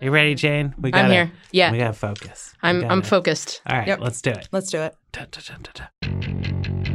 You 0.00 0.10
ready, 0.10 0.34
Jane? 0.34 0.74
We 0.80 0.90
got 0.90 1.04
I'm 1.04 1.10
here. 1.10 1.32
Yeah. 1.52 1.72
We 1.72 1.78
gotta 1.78 1.92
focus. 1.92 2.54
We 2.62 2.68
I'm 2.70 2.84
I'm 2.90 3.02
focused. 3.02 3.60
All 3.66 3.76
right, 3.76 3.86
Yep. 3.88 4.00
let's 4.00 4.22
do 4.22 4.30
it. 4.30 4.48
Let's 4.50 4.70
do 4.70 4.80
it. 4.80 4.96
Da, 5.12 5.24
da, 5.30 5.40
da. 5.74 6.90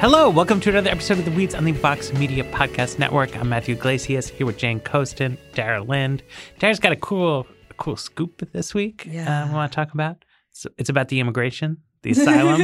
Hello, 0.00 0.28
welcome 0.28 0.58
to 0.60 0.68
another 0.68 0.90
episode 0.90 1.18
of 1.18 1.24
the 1.24 1.30
Weeds 1.30 1.54
on 1.54 1.64
the 1.64 1.70
Vox 1.72 2.12
Media 2.12 2.42
Podcast 2.44 2.98
Network. 2.98 3.36
I'm 3.38 3.48
Matthew 3.48 3.76
Yglesias 3.76 4.28
here 4.28 4.44
with 4.46 4.58
Jane 4.58 4.80
Coaston, 4.80 5.38
Dara 5.54 5.82
Lind. 5.82 6.22
Dara's 6.58 6.80
got 6.80 6.90
a 6.92 6.96
cool, 6.96 7.46
cool 7.76 7.96
scoop 7.96 8.42
this 8.52 8.74
week. 8.74 9.06
Yeah. 9.08 9.44
uh, 9.44 9.46
we 9.48 9.54
want 9.54 9.70
to 9.72 9.76
talk 9.76 9.94
about. 9.94 10.24
It's, 10.52 10.66
it's 10.78 10.88
about 10.90 11.08
the 11.08 11.18
immigration, 11.20 11.78
the 12.02 12.10
asylum. 12.12 12.60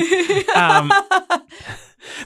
um, 0.55 0.93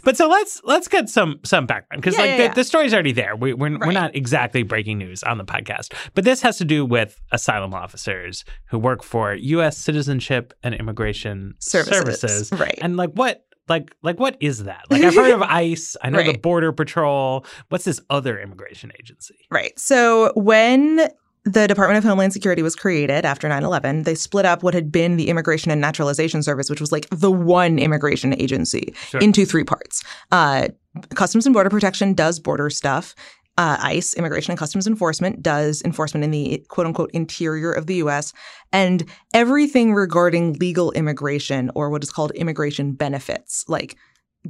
but 0.04 0.16
so 0.16 0.28
let's 0.28 0.60
let's 0.64 0.88
get 0.88 1.08
some 1.08 1.40
some 1.44 1.66
background 1.66 2.02
because 2.02 2.16
Yeah, 2.16 2.20
like 2.22 2.30
yeah, 2.30 2.36
the, 2.36 2.42
yeah. 2.44 2.54
the 2.54 2.64
story's 2.64 2.92
already 2.92 3.12
there. 3.12 3.36
We, 3.36 3.54
we're 3.54 3.78
we're 3.78 3.92
not 3.92 4.14
exactly 4.14 4.62
breaking 4.62 4.98
news 4.98 5.22
on 5.22 5.38
the 5.38 5.44
podcast, 5.44 5.94
but 6.14 6.24
this 6.24 6.42
has 6.42 6.58
to 6.58 6.64
do 6.64 6.84
with 6.84 7.20
asylum 7.30 7.74
officers 7.74 8.44
who 8.66 8.78
work 8.78 9.02
for 9.02 9.34
U.S. 9.34 9.78
Citizenship 9.78 10.52
and 10.62 10.74
Immigration 10.74 11.54
Services. 11.60 12.50
Right. 12.52 12.78
And 12.82 12.96
like 12.96 13.10
what 13.10 13.44
like 13.68 13.94
like 14.02 14.18
what 14.18 14.36
is 14.40 14.64
that? 14.64 14.84
Like 14.90 15.02
I've 15.02 15.14
heard 15.14 15.30
of 15.32 15.42
ICE. 15.48 15.96
I 16.02 16.10
know 16.10 16.22
the 16.22 16.36
Border 16.38 16.72
Patrol. 16.72 17.46
What's 17.68 17.84
this 17.84 18.00
other 18.10 18.40
immigration 18.40 18.90
agency? 18.98 19.36
Right. 19.50 19.78
So 19.78 20.32
when 20.34 21.08
the 21.44 21.66
Department 21.66 21.98
of 21.98 22.04
Homeland 22.04 22.32
Security 22.32 22.62
was 22.62 22.76
created 22.76 23.24
after 23.24 23.48
9 23.48 23.62
11, 23.64 24.04
they 24.04 24.14
split 24.14 24.44
up 24.44 24.62
what 24.62 24.74
had 24.74 24.92
been 24.92 25.16
the 25.16 25.28
Immigration 25.28 25.70
and 25.72 25.80
Naturalization 25.80 26.42
Service, 26.42 26.70
which 26.70 26.80
was 26.80 26.92
like 26.92 27.08
the 27.10 27.30
one 27.32 27.78
immigration 27.78 28.32
agency, 28.40 28.94
Sure. 29.08 29.20
into 29.20 29.44
three 29.44 29.64
parts. 29.64 30.02
Uh, 30.30 30.68
Customs 31.14 31.46
and 31.46 31.52
Border 31.54 31.70
Protection 31.70 32.14
does 32.14 32.38
border 32.38 32.70
stuff. 32.70 33.14
Uh, 33.58 33.76
ICE, 33.80 34.14
Immigration 34.14 34.52
and 34.52 34.58
Customs 34.58 34.86
Enforcement, 34.86 35.42
does 35.42 35.82
enforcement 35.84 36.24
in 36.24 36.30
the 36.30 36.64
quote 36.68 36.86
unquote 36.86 37.10
interior 37.12 37.70
of 37.72 37.86
the 37.86 37.96
US. 37.96 38.32
And 38.72 39.04
everything 39.34 39.92
regarding 39.94 40.54
legal 40.54 40.90
immigration 40.92 41.70
or 41.74 41.90
what 41.90 42.02
is 42.02 42.10
called 42.10 42.30
immigration 42.32 42.92
benefits, 42.92 43.64
like 43.68 43.96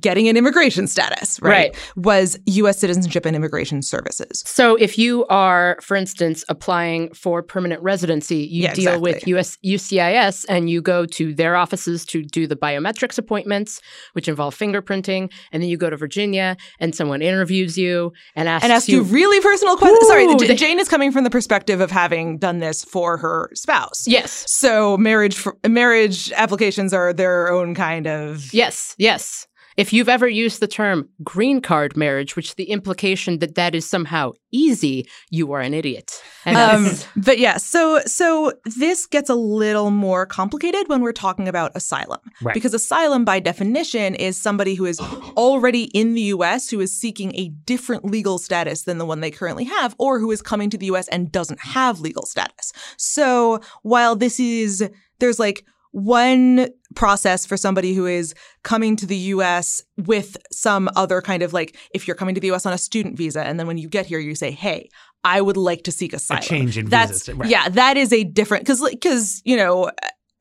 getting 0.01 0.29
an 0.29 0.37
immigration 0.37 0.87
status, 0.87 1.39
right, 1.43 1.51
Right. 1.53 1.77
was 1.97 2.39
U.S. 2.47 2.79
Citizenship 2.79 3.27
and 3.27 3.37
Immigration 3.37 3.83
Services. 3.83 4.43
So 4.47 4.77
if 4.77 4.97
you 4.99 5.27
are, 5.27 5.77
for 5.83 5.97
instance, 5.97 6.45
applying 6.49 7.13
for 7.13 7.43
permanent 7.43 7.83
residency, 7.83 8.37
you 8.39 8.63
Yeah, 8.63 8.75
deal 8.75 9.01
with. 9.01 9.27
US 9.29 9.59
UCIS 9.65 10.45
and 10.49 10.71
you 10.71 10.81
go 10.81 11.05
to 11.07 11.35
their 11.35 11.57
offices 11.57 12.05
to 12.07 12.23
do 12.23 12.47
the 12.47 12.57
biometrics 12.57 13.19
appointments, 13.19 13.81
which 14.15 14.29
involve 14.29 14.57
fingerprinting, 14.57 15.31
and 15.53 15.63
then 15.63 15.69
you 15.69 15.77
go 15.77 15.91
to 15.91 15.97
Virginia 15.97 16.57
and 16.81 16.95
someone 16.95 17.21
interviews 17.23 17.77
you 17.77 18.13
and 18.35 18.49
asks 18.49 18.65
and 18.65 18.73
ask 18.73 18.89
you 18.89 19.03
really 19.03 19.41
personal 19.41 19.77
questions. 19.77 20.07
Sorry, 20.09 20.27
J- 20.37 20.47
they- 20.49 20.55
Jane 20.55 20.79
is 20.79 20.89
coming 20.89 21.13
from 21.13 21.25
the 21.25 21.31
perspective 21.31 21.81
of 21.81 21.91
having 21.91 22.39
done 22.39 22.61
this 22.61 22.83
for 22.85 23.19
her 23.19 23.51
spouse. 23.55 24.05
Yes. 24.07 24.45
So 24.49 24.97
marriage 24.97 25.35
for, 25.37 25.57
marriage 25.69 26.33
applications 26.33 26.93
are 26.95 27.13
their 27.13 27.53
own 27.53 27.75
kind 27.75 28.07
of 28.07 28.53
Yes, 28.55 28.95
yes. 28.99 29.47
If 29.83 29.93
you've 29.93 30.09
ever 30.09 30.29
used 30.29 30.61
the 30.61 30.69
term 30.69 31.09
green 31.25 31.61
card 31.61 31.97
marriage, 31.97 32.37
which 32.37 32.55
the 32.55 32.71
implication 32.71 33.41
that 33.41 33.57
that 33.57 33.75
is 33.75 33.85
somehow 33.85 34.31
easy, 34.53 35.09
you 35.31 35.51
are 35.53 35.61
an 35.61 35.75
idiot. 35.75 36.23
Um, 36.47 36.87
but 37.17 37.39
yeah, 37.41 37.57
so 37.57 38.01
so 38.07 38.53
this 38.65 39.07
gets 39.07 39.29
a 39.29 39.35
little 39.35 39.91
more 39.91 40.25
complicated 40.25 40.89
when 40.89 41.01
we're 41.03 41.13
talking 41.27 41.49
about 41.49 41.73
asylum, 41.75 42.21
Right. 42.41 42.55
because 42.55 42.75
asylum, 42.75 43.25
by 43.25 43.41
definition, 43.41 44.15
is 44.15 44.37
somebody 44.41 44.75
who 44.77 44.85
is 44.85 45.01
already 45.37 45.85
in 46.01 46.15
the 46.15 46.23
U.S. 46.37 46.71
who 46.71 46.79
is 46.79 46.97
seeking 46.97 47.35
a 47.35 47.49
different 47.49 48.05
legal 48.05 48.39
status 48.39 48.83
than 48.83 48.99
the 48.99 49.07
one 49.07 49.19
they 49.21 49.33
currently 49.33 49.65
have, 49.65 49.97
or 49.99 50.21
who 50.21 50.31
is 50.31 50.43
coming 50.43 50.71
to 50.71 50.79
the 50.79 50.87
U.S. 50.87 51.09
and 51.09 51.33
doesn't 51.33 51.61
have 51.61 51.99
legal 52.01 52.25
status. 52.25 52.73
So 52.97 53.61
while 53.83 54.15
this 54.15 54.39
is 54.39 54.89
there's 55.19 55.41
like 55.41 55.65
one 55.91 56.69
process 56.95 57.47
for 57.47 57.57
somebody 57.57 57.95
who 57.95 58.07
is 58.07 58.35
coming 58.63 58.97
to 58.97 59.07
the 59.07 59.17
US 59.17 59.83
with 59.97 60.37
some 60.51 60.89
other 60.97 61.21
kind 61.21 61.43
of 61.43 61.53
like 61.53 61.77
if 61.95 62.07
you're 62.07 62.17
coming 62.17 62.35
to 62.35 62.41
the 62.41 62.51
US 62.53 62.67
on 62.67 62.73
a 62.73 62.79
student 62.79 63.17
visa 63.17 63.43
and 63.45 63.59
then 63.59 63.67
when 63.67 63.79
you 63.79 63.89
get 63.89 64.07
here 64.07 64.19
you 64.19 64.35
say 64.35 64.51
hey 64.51 64.89
I 65.25 65.41
would 65.41 65.57
like 65.57 65.85
to 65.85 65.93
seek 65.93 66.13
asylum. 66.13 66.43
change 66.43 66.77
in 66.77 66.87
That's 66.89 67.27
visas, 67.27 67.35
right. 67.35 67.49
yeah, 67.49 67.69
that 67.69 67.97
is 67.97 68.13
a 68.13 68.25
different 68.25 68.67
cuz 68.67 68.81
cuz 69.01 69.41
you 69.45 69.57
know 69.57 69.91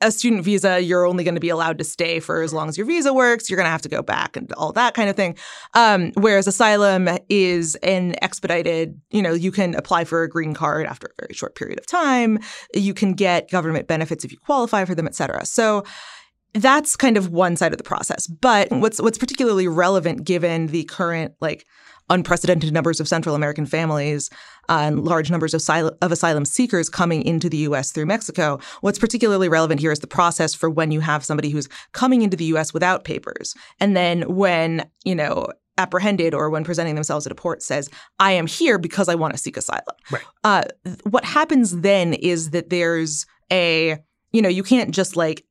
a 0.01 0.11
student 0.11 0.43
visa 0.43 0.81
you're 0.81 1.05
only 1.05 1.23
going 1.23 1.35
to 1.35 1.41
be 1.41 1.49
allowed 1.49 1.77
to 1.77 1.83
stay 1.83 2.19
for 2.19 2.41
as 2.41 2.53
long 2.53 2.67
as 2.67 2.77
your 2.77 2.87
visa 2.87 3.13
works. 3.13 3.49
You're 3.49 3.57
going 3.57 3.67
to 3.67 3.71
have 3.71 3.83
to 3.83 3.89
go 3.89 4.01
back 4.01 4.35
and 4.35 4.51
all 4.53 4.71
that 4.73 4.93
kind 4.93 5.09
of 5.09 5.15
thing. 5.15 5.37
Um, 5.75 6.11
whereas 6.15 6.47
asylum 6.47 7.07
is 7.29 7.75
an 7.75 8.15
expedited, 8.21 8.99
you 9.11 9.21
know, 9.21 9.33
you 9.33 9.51
can 9.51 9.75
apply 9.75 10.05
for 10.05 10.23
a 10.23 10.29
green 10.29 10.53
card 10.53 10.87
after 10.87 11.07
a 11.07 11.21
very 11.21 11.33
short 11.33 11.55
period 11.55 11.79
of 11.79 11.85
time. 11.85 12.39
You 12.73 12.93
can 12.93 13.13
get 13.13 13.49
government 13.51 13.87
benefits 13.87 14.25
if 14.25 14.31
you 14.31 14.39
qualify 14.39 14.85
for 14.85 14.95
them, 14.95 15.07
et 15.07 15.15
cetera. 15.15 15.45
So 15.45 15.83
that's 16.53 16.95
kind 16.95 17.17
of 17.17 17.29
one 17.29 17.55
side 17.55 17.71
of 17.71 17.77
the 17.77 17.83
process. 17.83 18.27
But 18.27 18.69
what's 18.71 19.01
what's 19.01 19.17
particularly 19.17 19.67
relevant 19.67 20.23
given 20.23 20.67
the 20.67 20.83
current 20.85 21.33
like 21.39 21.65
unprecedented 22.09 22.73
numbers 22.73 22.99
of 22.99 23.07
Central 23.07 23.35
American 23.35 23.65
families 23.65 24.29
uh, 24.69 24.81
and 24.83 25.05
large 25.05 25.31
numbers 25.31 25.53
of, 25.53 25.61
sil- 25.63 25.95
of 26.01 26.11
asylum 26.11 26.43
seekers 26.43 26.89
coming 26.89 27.23
into 27.23 27.49
the 27.49 27.57
U.S. 27.57 27.91
through 27.91 28.05
Mexico. 28.05 28.59
What's 28.81 28.99
particularly 28.99 29.47
relevant 29.47 29.79
here 29.79 29.91
is 29.91 29.99
the 29.99 30.07
process 30.07 30.53
for 30.53 30.69
when 30.69 30.91
you 30.91 30.99
have 30.99 31.23
somebody 31.23 31.49
who's 31.49 31.69
coming 31.93 32.21
into 32.21 32.35
the 32.35 32.45
U.S. 32.45 32.73
without 32.73 33.05
papers, 33.05 33.55
and 33.79 33.95
then 33.95 34.23
when 34.35 34.89
you 35.05 35.15
know 35.15 35.47
apprehended 35.77 36.33
or 36.33 36.49
when 36.49 36.63
presenting 36.63 36.95
themselves 36.95 37.25
at 37.25 37.31
a 37.31 37.35
port 37.35 37.63
says, 37.63 37.89
"I 38.19 38.33
am 38.33 38.45
here 38.45 38.77
because 38.77 39.07
I 39.07 39.15
want 39.15 39.33
to 39.33 39.39
seek 39.39 39.55
asylum." 39.55 39.95
Right. 40.11 40.23
Uh, 40.43 40.63
what 41.09 41.23
happens 41.23 41.79
then 41.79 42.13
is 42.13 42.49
that 42.49 42.69
there's 42.69 43.25
a 43.51 43.97
you 44.33 44.41
know 44.41 44.49
you 44.49 44.63
can't 44.63 44.91
just 44.91 45.15
like 45.15 45.45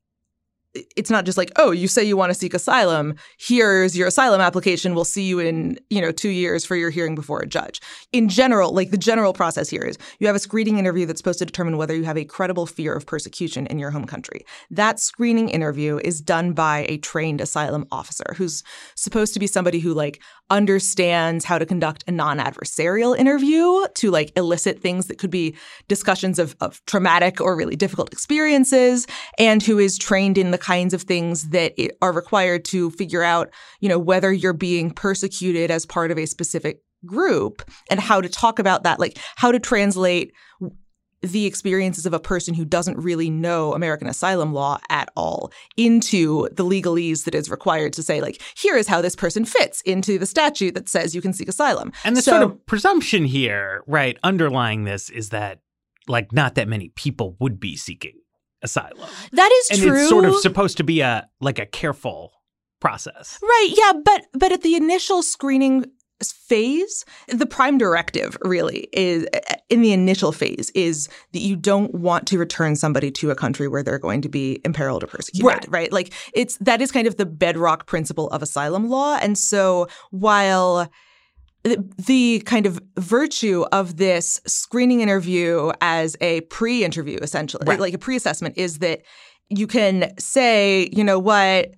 it's 0.74 1.10
not 1.10 1.24
just 1.24 1.36
like, 1.36 1.50
oh, 1.56 1.70
you 1.70 1.88
say 1.88 2.04
you 2.04 2.16
want 2.16 2.30
to 2.30 2.38
seek 2.38 2.54
asylum. 2.54 3.16
Here's 3.38 3.96
your 3.96 4.06
asylum 4.06 4.40
application. 4.40 4.94
We'll 4.94 5.04
see 5.04 5.24
you 5.24 5.40
in, 5.40 5.78
you 5.90 6.00
know, 6.00 6.12
two 6.12 6.28
years 6.28 6.64
for 6.64 6.76
your 6.76 6.90
hearing 6.90 7.14
before 7.14 7.40
a 7.40 7.46
judge. 7.46 7.80
In 8.12 8.28
general, 8.28 8.72
like 8.72 8.90
the 8.90 8.98
general 8.98 9.32
process 9.32 9.68
here 9.68 9.82
is 9.82 9.98
you 10.20 10.26
have 10.26 10.36
a 10.36 10.40
screening 10.40 10.78
interview 10.78 11.06
that's 11.06 11.18
supposed 11.18 11.40
to 11.40 11.46
determine 11.46 11.76
whether 11.76 11.96
you 11.96 12.04
have 12.04 12.16
a 12.16 12.24
credible 12.24 12.66
fear 12.66 12.94
of 12.94 13.06
persecution 13.06 13.66
in 13.66 13.78
your 13.78 13.90
home 13.90 14.04
country. 14.04 14.44
That 14.70 15.00
screening 15.00 15.48
interview 15.48 15.98
is 16.04 16.20
done 16.20 16.52
by 16.52 16.86
a 16.88 16.98
trained 16.98 17.40
asylum 17.40 17.86
officer 17.90 18.34
who's 18.36 18.62
supposed 18.94 19.34
to 19.34 19.40
be 19.40 19.46
somebody 19.48 19.80
who 19.80 19.92
like 19.92 20.22
understands 20.50 21.44
how 21.44 21.58
to 21.58 21.66
conduct 21.66 22.04
a 22.06 22.12
non-adversarial 22.12 23.16
interview 23.16 23.86
to 23.94 24.10
like 24.10 24.32
elicit 24.36 24.80
things 24.80 25.06
that 25.06 25.18
could 25.18 25.30
be 25.30 25.54
discussions 25.88 26.38
of, 26.38 26.56
of 26.60 26.84
traumatic 26.86 27.40
or 27.40 27.56
really 27.56 27.76
difficult 27.76 28.12
experiences 28.12 29.06
and 29.38 29.62
who 29.62 29.78
is 29.78 29.96
trained 29.96 30.36
in 30.36 30.50
the 30.50 30.58
kinds 30.60 30.94
of 30.94 31.02
things 31.02 31.48
that 31.50 31.74
are 32.00 32.12
required 32.12 32.64
to 32.66 32.90
figure 32.90 33.22
out, 33.22 33.50
you 33.80 33.88
know, 33.88 33.98
whether 33.98 34.32
you're 34.32 34.52
being 34.52 34.90
persecuted 34.90 35.70
as 35.70 35.86
part 35.86 36.10
of 36.10 36.18
a 36.18 36.26
specific 36.26 36.82
group 37.06 37.62
and 37.90 37.98
how 37.98 38.20
to 38.20 38.28
talk 38.28 38.58
about 38.58 38.82
that, 38.84 39.00
like 39.00 39.18
how 39.36 39.50
to 39.50 39.58
translate 39.58 40.32
the 41.22 41.44
experiences 41.44 42.06
of 42.06 42.14
a 42.14 42.20
person 42.20 42.54
who 42.54 42.64
doesn't 42.64 42.96
really 42.96 43.28
know 43.28 43.74
American 43.74 44.08
asylum 44.08 44.54
law 44.54 44.78
at 44.88 45.10
all 45.16 45.52
into 45.76 46.48
the 46.52 46.64
legalese 46.64 47.24
that 47.24 47.34
is 47.34 47.50
required 47.50 47.92
to 47.92 48.02
say, 48.02 48.22
like, 48.22 48.40
here 48.56 48.74
is 48.76 48.86
how 48.86 49.02
this 49.02 49.14
person 49.16 49.44
fits 49.44 49.82
into 49.82 50.18
the 50.18 50.24
statute 50.24 50.74
that 50.74 50.88
says 50.88 51.14
you 51.14 51.20
can 51.20 51.34
seek 51.34 51.48
asylum. 51.48 51.92
And 52.04 52.16
the 52.16 52.22
So- 52.22 52.32
sort 52.32 52.42
of 52.44 52.66
presumption 52.66 53.26
here, 53.26 53.82
right, 53.86 54.16
underlying 54.22 54.84
this 54.84 55.10
is 55.10 55.28
that 55.28 55.60
like 56.08 56.32
not 56.32 56.54
that 56.54 56.68
many 56.68 56.88
people 56.88 57.36
would 57.38 57.60
be 57.60 57.76
seeking 57.76 58.14
asylum. 58.62 59.08
that 59.32 59.50
is 59.52 59.78
and 59.78 59.88
true. 59.88 60.00
it's 60.00 60.08
sort 60.08 60.24
of 60.24 60.36
supposed 60.36 60.76
to 60.78 60.84
be 60.84 61.00
a 61.00 61.28
like 61.40 61.58
a 61.58 61.66
careful 61.66 62.32
process. 62.80 63.38
Right. 63.42 63.74
Yeah. 63.76 63.92
But 64.04 64.26
but 64.32 64.52
at 64.52 64.62
the 64.62 64.74
initial 64.74 65.22
screening 65.22 65.86
phase, 66.22 67.04
the 67.28 67.46
prime 67.46 67.78
directive 67.78 68.36
really 68.42 68.88
is 68.92 69.26
eh, 69.32 69.40
eh, 69.48 69.54
in 69.70 69.80
the 69.80 69.92
initial 69.92 70.32
phase 70.32 70.70
is 70.74 71.08
that 71.32 71.40
you 71.40 71.56
don't 71.56 71.94
want 71.94 72.26
to 72.26 72.38
return 72.38 72.76
somebody 72.76 73.10
to 73.10 73.30
a 73.30 73.34
country 73.34 73.68
where 73.68 73.82
they're 73.82 73.98
going 73.98 74.20
to 74.22 74.28
be 74.28 74.60
imperiled 74.64 75.04
or 75.04 75.06
persecuted. 75.06 75.46
Right. 75.46 75.66
Right. 75.68 75.92
Like 75.92 76.12
it's 76.34 76.56
that 76.58 76.82
is 76.82 76.92
kind 76.92 77.06
of 77.06 77.16
the 77.16 77.26
bedrock 77.26 77.86
principle 77.86 78.28
of 78.30 78.42
asylum 78.42 78.88
law. 78.88 79.18
And 79.20 79.38
so 79.38 79.88
while 80.10 80.90
the- 81.62 82.40
kind 82.46 82.66
of 82.66 82.80
virtue 82.98 83.64
of 83.72 83.96
this 83.96 84.40
screening 84.46 85.00
interview 85.00 85.72
as 85.80 86.16
a 86.20 86.40
pre-interview 86.42 87.18
essentially 87.20 87.64
Right. 87.66 87.78
like 87.80 87.94
a 87.94 87.98
pre-assessment 87.98 88.56
is 88.56 88.78
that 88.78 89.02
you 89.48 89.66
can 89.66 90.12
say 90.18 90.88
you 90.92 91.04
know 91.04 91.18
what 91.18 91.72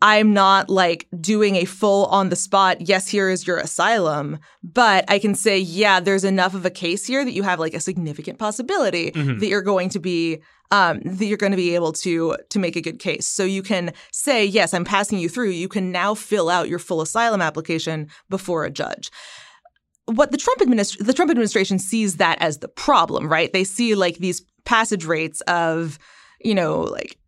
i'm 0.00 0.32
not 0.32 0.70
like 0.70 1.08
doing 1.20 1.56
a 1.56 1.64
full 1.64 2.06
on 2.06 2.28
the 2.28 2.36
spot 2.36 2.80
yes 2.88 3.08
here 3.08 3.28
is 3.28 3.46
your 3.46 3.58
asylum 3.58 4.38
but 4.62 5.04
i 5.08 5.18
can 5.18 5.34
say 5.34 5.58
yeah 5.58 5.98
there's 6.00 6.22
enough 6.24 6.54
of 6.54 6.64
a 6.64 6.70
case 6.70 7.04
here 7.04 7.24
that 7.24 7.32
you 7.32 7.42
have 7.42 7.58
like 7.58 7.74
a 7.74 7.80
significant 7.80 8.38
possibility 8.38 9.10
Mhm. 9.10 9.40
that 9.40 9.48
you're 9.48 9.62
going 9.62 9.88
to 9.90 9.98
be 9.98 10.38
um, 10.70 11.00
that 11.04 11.24
you're 11.24 11.38
going 11.38 11.52
to 11.52 11.56
be 11.56 11.74
able 11.74 11.92
to 11.92 12.36
to 12.50 12.58
make 12.58 12.76
a 12.76 12.80
good 12.80 12.98
case. 12.98 13.26
So 13.26 13.44
you 13.44 13.62
can 13.62 13.92
say, 14.12 14.44
yes, 14.44 14.74
I'm 14.74 14.84
passing 14.84 15.18
you 15.18 15.28
through. 15.28 15.50
You 15.50 15.68
can 15.68 15.90
now 15.90 16.14
fill 16.14 16.50
out 16.50 16.68
your 16.68 16.78
full 16.78 17.00
asylum 17.00 17.40
application 17.40 18.08
before 18.28 18.64
a 18.64 18.70
judge. 18.70 19.10
What 20.06 20.30
the 20.30 20.38
Trump 20.38 20.60
administ- 20.60 21.04
the 21.04 21.12
Trump 21.12 21.30
administration 21.30 21.78
sees 21.78 22.16
that 22.16 22.40
as 22.40 22.58
the 22.58 22.68
problem, 22.68 23.28
right? 23.28 23.52
They 23.52 23.64
see 23.64 23.94
like 23.94 24.16
these 24.18 24.42
passage 24.64 25.04
rates 25.04 25.40
of, 25.42 25.98
you 26.40 26.54
know, 26.54 26.80
like 26.80 27.18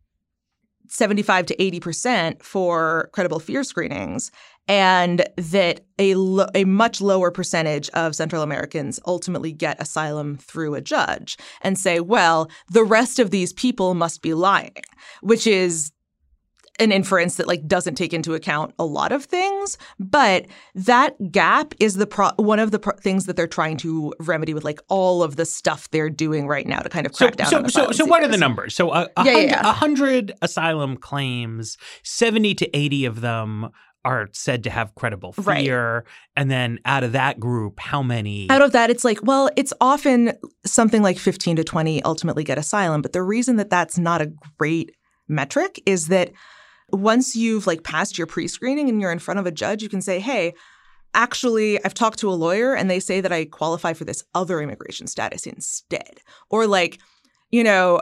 75 0.88 1.46
to 1.46 1.56
80% 1.56 2.42
for 2.42 3.10
credible 3.12 3.38
fear 3.38 3.62
screenings 3.64 4.30
and 4.68 5.24
that 5.36 5.80
a, 5.98 6.14
lo- 6.14 6.46
a 6.54 6.64
much 6.64 7.00
lower 7.00 7.30
percentage 7.30 7.88
of 7.90 8.14
Central 8.14 8.42
Americans 8.42 9.00
ultimately 9.06 9.52
get 9.52 9.80
asylum 9.80 10.36
through 10.36 10.74
a 10.74 10.80
judge 10.80 11.36
and 11.62 11.78
say, 11.78 12.00
well, 12.00 12.48
the 12.70 12.84
rest 12.84 13.18
of 13.18 13.30
these 13.30 13.52
people 13.52 13.94
must 13.94 14.22
be 14.22 14.32
lying, 14.34 14.74
which 15.22 15.46
is 15.46 15.90
an 16.78 16.92
inference 16.92 17.36
that 17.36 17.46
like 17.46 17.66
doesn't 17.66 17.96
take 17.96 18.14
into 18.14 18.32
account 18.32 18.72
a 18.78 18.84
lot 18.86 19.12
of 19.12 19.26
things, 19.26 19.76
but 19.98 20.46
that 20.74 21.14
gap 21.30 21.74
is 21.78 21.96
the 21.96 22.06
pro- 22.06 22.30
one 22.36 22.58
of 22.58 22.70
the 22.70 22.78
pro- 22.78 22.96
things 22.96 23.26
that 23.26 23.36
they're 23.36 23.46
trying 23.46 23.76
to 23.76 24.14
remedy 24.18 24.54
with 24.54 24.64
like 24.64 24.80
all 24.88 25.22
of 25.22 25.36
the 25.36 25.44
stuff 25.44 25.90
they're 25.90 26.08
doing 26.08 26.46
right 26.48 26.66
now 26.66 26.78
to 26.78 26.88
kind 26.88 27.04
of 27.06 27.14
So, 27.14 27.26
crack 27.26 27.36
down 27.36 27.48
so, 27.48 27.58
on 27.58 27.68
so, 27.68 27.90
so 27.90 28.06
what 28.06 28.22
are 28.22 28.28
the 28.28 28.38
numbers? 28.38 28.74
So, 28.74 28.94
a, 28.94 29.10
a, 29.18 29.24
Yeah, 29.26 29.32
yeah, 29.36 29.36
hundred, 29.36 29.50
yeah. 29.50 29.60
a 29.68 29.72
hundred 29.74 30.32
asylum 30.40 30.96
claims, 30.96 31.76
seventy 32.02 32.54
to 32.54 32.74
eighty 32.74 33.04
of 33.04 33.20
them 33.20 33.68
are 34.04 34.28
said 34.32 34.64
to 34.64 34.70
have 34.70 34.94
credible 34.94 35.34
Right. 35.38 35.64
fear, 35.64 36.04
and 36.36 36.50
then 36.50 36.78
out 36.84 37.04
of 37.04 37.12
that 37.12 37.38
group, 37.38 37.80
how 37.80 38.02
many? 38.02 38.48
Out 38.50 38.62
of 38.62 38.72
that, 38.72 38.90
it's 38.90 39.04
like, 39.04 39.18
well, 39.22 39.50
it's 39.56 39.72
often 39.80 40.32
something 40.64 41.02
like 41.02 41.18
15 41.18 41.56
to 41.56 41.64
20 41.64 42.02
ultimately 42.04 42.44
get 42.44 42.58
asylum. 42.58 43.02
But 43.02 43.12
the 43.12 43.22
reason 43.22 43.56
that 43.56 43.70
that's 43.70 43.98
not 43.98 44.22
a 44.22 44.32
great 44.58 44.94
metric 45.28 45.80
is 45.86 46.08
that 46.08 46.32
once 46.92 47.36
you've 47.36 47.66
like 47.66 47.84
passed 47.84 48.18
your 48.18 48.26
pre-screening 48.26 48.88
and 48.88 49.00
you're 49.00 49.12
in 49.12 49.18
front 49.18 49.38
of 49.38 49.46
a 49.46 49.52
judge, 49.52 49.82
you 49.82 49.88
can 49.88 50.02
say, 50.02 50.18
hey, 50.18 50.54
actually, 51.14 51.82
I've 51.84 51.94
talked 51.94 52.18
to 52.20 52.30
a 52.30 52.32
lawyer 52.32 52.74
and 52.74 52.90
they 52.90 53.00
say 53.00 53.20
that 53.20 53.32
I 53.32 53.44
qualify 53.44 53.92
for 53.92 54.04
this 54.04 54.24
other 54.34 54.60
immigration 54.60 55.06
status 55.06 55.46
instead. 55.46 56.20
Or 56.48 56.66
like, 56.66 57.00
you 57.50 57.64
know, 57.64 58.00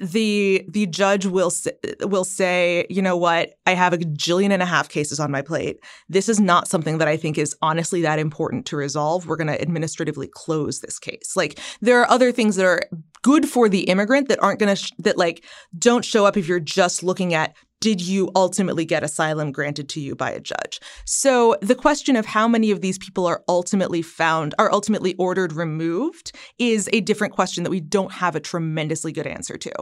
the 0.00 0.64
the 0.68 0.86
judge 0.86 1.26
will 1.26 1.52
will 2.00 2.24
say, 2.24 2.86
you 2.88 3.02
know 3.02 3.16
what, 3.16 3.54
I 3.66 3.74
have 3.74 3.92
a 3.92 3.98
jillion 3.98 4.50
and 4.50 4.62
a 4.62 4.66
half 4.66 4.88
cases 4.88 5.20
on 5.20 5.30
my 5.30 5.42
plate. 5.42 5.78
This 6.08 6.28
is 6.28 6.40
not 6.40 6.68
something 6.68 6.98
that 6.98 7.08
I 7.08 7.16
think 7.16 7.36
is 7.36 7.54
honestly 7.60 8.00
that 8.02 8.18
important 8.18 8.64
to 8.66 8.76
resolve. 8.76 9.26
We're 9.26 9.36
going 9.36 9.48
to 9.48 9.60
administratively 9.60 10.28
close 10.28 10.80
this 10.80 10.98
case. 10.98 11.36
Like 11.36 11.60
there 11.82 12.00
are 12.00 12.10
other 12.10 12.32
things 12.32 12.56
that 12.56 12.64
are 12.64 12.82
good 13.22 13.46
for 13.48 13.68
the 13.68 13.82
immigrant 13.82 14.28
that 14.28 14.42
aren't 14.42 14.58
going 14.58 14.74
to 14.74 14.82
sh- 14.82 14.92
that 14.98 15.18
like 15.18 15.44
don't 15.78 16.04
show 16.04 16.24
up 16.24 16.36
if 16.36 16.48
you're 16.48 16.60
just 16.60 17.02
looking 17.02 17.34
at 17.34 17.54
did 17.80 18.00
you 18.00 18.30
ultimately 18.36 18.84
get 18.84 19.02
asylum 19.02 19.52
granted 19.52 19.88
to 19.90 20.00
you 20.00 20.14
by 20.14 20.30
a 20.30 20.40
judge? 20.40 20.80
So 21.06 21.56
the 21.62 21.74
question 21.74 22.14
of 22.14 22.26
how 22.26 22.46
many 22.46 22.70
of 22.70 22.82
these 22.82 22.98
people 22.98 23.26
are 23.26 23.42
ultimately 23.48 24.02
found, 24.02 24.54
are 24.58 24.70
ultimately 24.70 25.14
ordered 25.14 25.52
removed, 25.52 26.32
is 26.58 26.88
a 26.92 27.00
different 27.00 27.32
question 27.32 27.64
that 27.64 27.70
we 27.70 27.80
don't 27.80 28.12
have 28.12 28.36
a 28.36 28.40
tremendously 28.40 29.12
good 29.12 29.26
answer 29.26 29.56
to. 29.56 29.72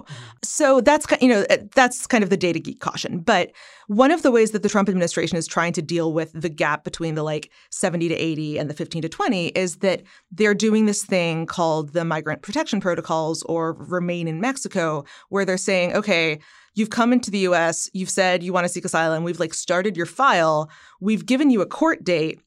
So 0.43 0.81
that's 0.81 1.07
you 1.21 1.29
know 1.29 1.45
uh, 1.51 1.59
that's 1.75 2.07
kind 2.07 2.23
of 2.23 2.31
the 2.31 2.37
data 2.37 2.61
geek 2.61 2.81
caution. 2.81 3.19
But 3.19 3.53
one 3.89 4.11
of 4.11 4.23
the 4.23 4.31
ways 4.31 4.53
that 4.53 4.63
the 4.63 4.69
Trump 4.69 4.89
administration 4.89 5.37
is 5.37 5.47
trying 5.47 5.73
to 5.73 5.83
deal 5.83 6.13
with 6.13 6.31
the 6.35 6.51
gap 6.51 6.85
between 6.85 7.15
the 7.15 7.23
like 7.23 7.51
70 7.71 8.09
to 8.09 8.15
80 8.15 8.59
and 8.59 8.71
the 8.71 8.75
15 8.75 9.03
to 9.03 9.09
20 9.09 9.49
is 9.49 9.77
that 9.77 10.03
they're 10.31 10.55
doing 10.55 10.87
this 10.87 11.05
thing 11.05 11.47
called 11.47 11.95
the 11.95 12.05
migrant 12.05 12.43
protection 12.43 12.81
protocols 12.81 13.43
or 13.45 13.73
remain 13.73 14.29
in 14.29 14.41
Mexico, 14.41 15.05
where 15.31 15.45
they're 15.45 15.57
saying, 15.57 15.95
okay, 15.95 16.39
you've 16.79 16.91
come 16.91 17.13
into 17.13 17.31
the 17.31 17.41
US, 17.41 17.91
you've 17.93 18.11
said 18.11 18.43
you 18.43 18.53
want 18.53 18.65
to 18.65 18.69
seek 18.73 18.85
asylum, 18.85 19.25
we've 19.25 19.41
like 19.41 19.55
started 19.55 19.97
your 19.97 20.07
file, 20.07 20.71
we've 21.01 21.27
given 21.27 21.51
you 21.51 21.61
a 21.61 21.67
court 21.67 22.05
date. 22.05 22.41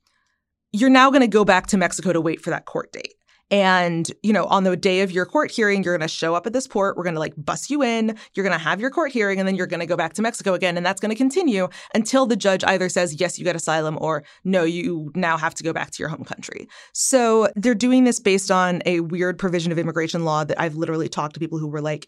You're 0.71 0.89
now 0.89 1.09
going 1.09 1.21
to 1.21 1.27
go 1.27 1.43
back 1.43 1.67
to 1.67 1.77
Mexico 1.77 2.13
to 2.13 2.21
wait 2.21 2.39
for 2.41 2.49
that 2.49 2.65
court 2.65 2.93
date. 2.93 3.15
And, 3.51 4.09
you 4.23 4.31
know, 4.31 4.45
on 4.45 4.63
the 4.63 4.77
day 4.77 5.01
of 5.01 5.11
your 5.11 5.25
court 5.25 5.51
hearing, 5.51 5.83
you're 5.83 5.97
going 5.97 6.07
to 6.07 6.13
show 6.13 6.33
up 6.33 6.47
at 6.47 6.53
this 6.53 6.65
port. 6.65 6.95
We're 6.95 7.03
going 7.03 7.15
to 7.15 7.19
like 7.19 7.33
bus 7.35 7.69
you 7.69 7.83
in. 7.83 8.17
You're 8.33 8.45
going 8.45 8.57
to 8.57 8.63
have 8.63 8.79
your 8.79 8.89
court 8.89 9.11
hearing, 9.11 9.39
and 9.39 9.45
then 9.45 9.55
you're 9.55 9.67
going 9.67 9.81
to 9.81 9.85
go 9.85 9.97
back 9.97 10.13
to 10.13 10.21
Mexico 10.21 10.53
again. 10.53 10.77
And 10.77 10.85
that's 10.85 11.01
going 11.01 11.09
to 11.09 11.17
continue 11.17 11.67
until 11.93 12.25
the 12.25 12.37
judge 12.37 12.63
either 12.63 12.87
says, 12.87 13.19
yes, 13.19 13.37
you 13.37 13.43
get 13.43 13.57
asylum, 13.57 13.97
or 13.99 14.23
no, 14.45 14.63
you 14.63 15.11
now 15.15 15.35
have 15.35 15.53
to 15.55 15.63
go 15.63 15.73
back 15.73 15.91
to 15.91 16.01
your 16.01 16.07
home 16.07 16.23
country. 16.23 16.69
So 16.93 17.49
they're 17.57 17.75
doing 17.75 18.05
this 18.05 18.21
based 18.21 18.51
on 18.51 18.81
a 18.85 19.01
weird 19.01 19.37
provision 19.37 19.73
of 19.73 19.77
immigration 19.77 20.23
law 20.23 20.45
that 20.45 20.57
I've 20.57 20.75
literally 20.75 21.09
talked 21.09 21.33
to 21.33 21.41
people 21.41 21.59
who 21.59 21.67
were 21.67 21.81
like 21.81 22.07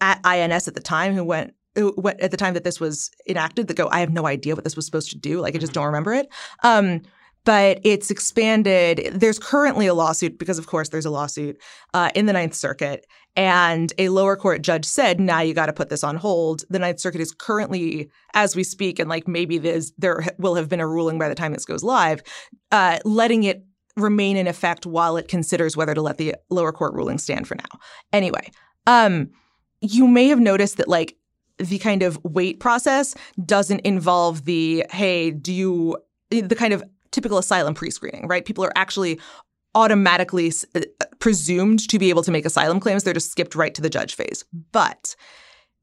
at 0.00 0.20
INS 0.24 0.68
at 0.68 0.74
the 0.74 0.80
time 0.80 1.14
who 1.14 1.24
went. 1.24 1.54
who 1.74 1.94
went 1.96 2.20
At 2.20 2.30
the 2.30 2.36
time 2.36 2.54
that 2.54 2.64
this 2.64 2.80
was 2.80 3.10
enacted, 3.28 3.68
that 3.68 3.76
go, 3.76 3.88
I 3.90 4.00
have 4.00 4.12
no 4.12 4.26
idea 4.26 4.54
what 4.54 4.64
this 4.64 4.76
was 4.76 4.86
supposed 4.86 5.10
to 5.10 5.18
do. 5.18 5.40
Like, 5.40 5.54
I 5.54 5.58
just 5.58 5.72
don't 5.72 5.86
remember 5.86 6.12
it. 6.12 6.28
Um, 6.62 7.02
but 7.44 7.80
it's 7.84 8.10
expanded. 8.10 9.10
There's 9.14 9.38
currently 9.38 9.86
a 9.86 9.94
lawsuit 9.94 10.38
because, 10.38 10.58
of 10.58 10.66
course, 10.66 10.90
there's 10.90 11.06
a 11.06 11.10
lawsuit 11.10 11.56
uh, 11.94 12.10
in 12.14 12.26
the 12.26 12.32
Ninth 12.32 12.54
Circuit, 12.54 13.06
and 13.36 13.92
a 13.96 14.08
lower 14.10 14.36
court 14.36 14.62
judge 14.62 14.84
said, 14.84 15.20
"Now 15.20 15.40
you 15.40 15.54
got 15.54 15.66
to 15.66 15.72
put 15.72 15.88
this 15.88 16.04
on 16.04 16.16
hold." 16.16 16.64
The 16.68 16.78
Ninth 16.78 17.00
Circuit 17.00 17.20
is 17.20 17.32
currently, 17.32 18.10
as 18.34 18.54
we 18.54 18.62
speak, 18.62 18.98
and 18.98 19.08
like 19.08 19.26
maybe 19.26 19.56
there's 19.58 19.92
there 19.96 20.22
will 20.38 20.54
have 20.54 20.68
been 20.68 20.80
a 20.80 20.86
ruling 20.86 21.18
by 21.18 21.28
the 21.28 21.34
time 21.34 21.52
this 21.52 21.64
goes 21.64 21.82
live, 21.82 22.22
uh, 22.72 22.98
letting 23.04 23.44
it 23.44 23.64
remain 23.96 24.36
in 24.36 24.46
effect 24.46 24.86
while 24.86 25.16
it 25.16 25.28
considers 25.28 25.76
whether 25.76 25.94
to 25.94 26.02
let 26.02 26.18
the 26.18 26.34
lower 26.50 26.72
court 26.72 26.94
ruling 26.94 27.18
stand 27.18 27.48
for 27.48 27.54
now. 27.54 27.78
Anyway, 28.12 28.50
um, 28.86 29.30
you 29.80 30.06
may 30.06 30.28
have 30.28 30.40
noticed 30.40 30.76
that 30.76 30.88
like 30.88 31.16
the 31.58 31.78
kind 31.78 32.02
of 32.02 32.18
wait 32.24 32.60
process 32.60 33.14
doesn't 33.44 33.80
involve 33.80 34.44
the 34.44 34.84
hey, 34.90 35.30
do 35.30 35.52
you 35.52 35.96
the 36.30 36.54
kind 36.54 36.72
of 36.72 36.82
typical 37.10 37.38
asylum 37.38 37.74
pre-screening, 37.74 38.28
right? 38.28 38.44
People 38.44 38.64
are 38.64 38.72
actually 38.76 39.18
automatically 39.74 40.48
s- 40.48 40.64
uh, 40.74 40.80
presumed 41.18 41.88
to 41.88 41.98
be 41.98 42.08
able 42.08 42.22
to 42.22 42.30
make 42.30 42.44
asylum 42.44 42.80
claims. 42.80 43.04
They're 43.04 43.14
just 43.14 43.30
skipped 43.30 43.54
right 43.54 43.74
to 43.74 43.82
the 43.82 43.90
judge 43.90 44.14
phase. 44.14 44.44
But 44.72 45.14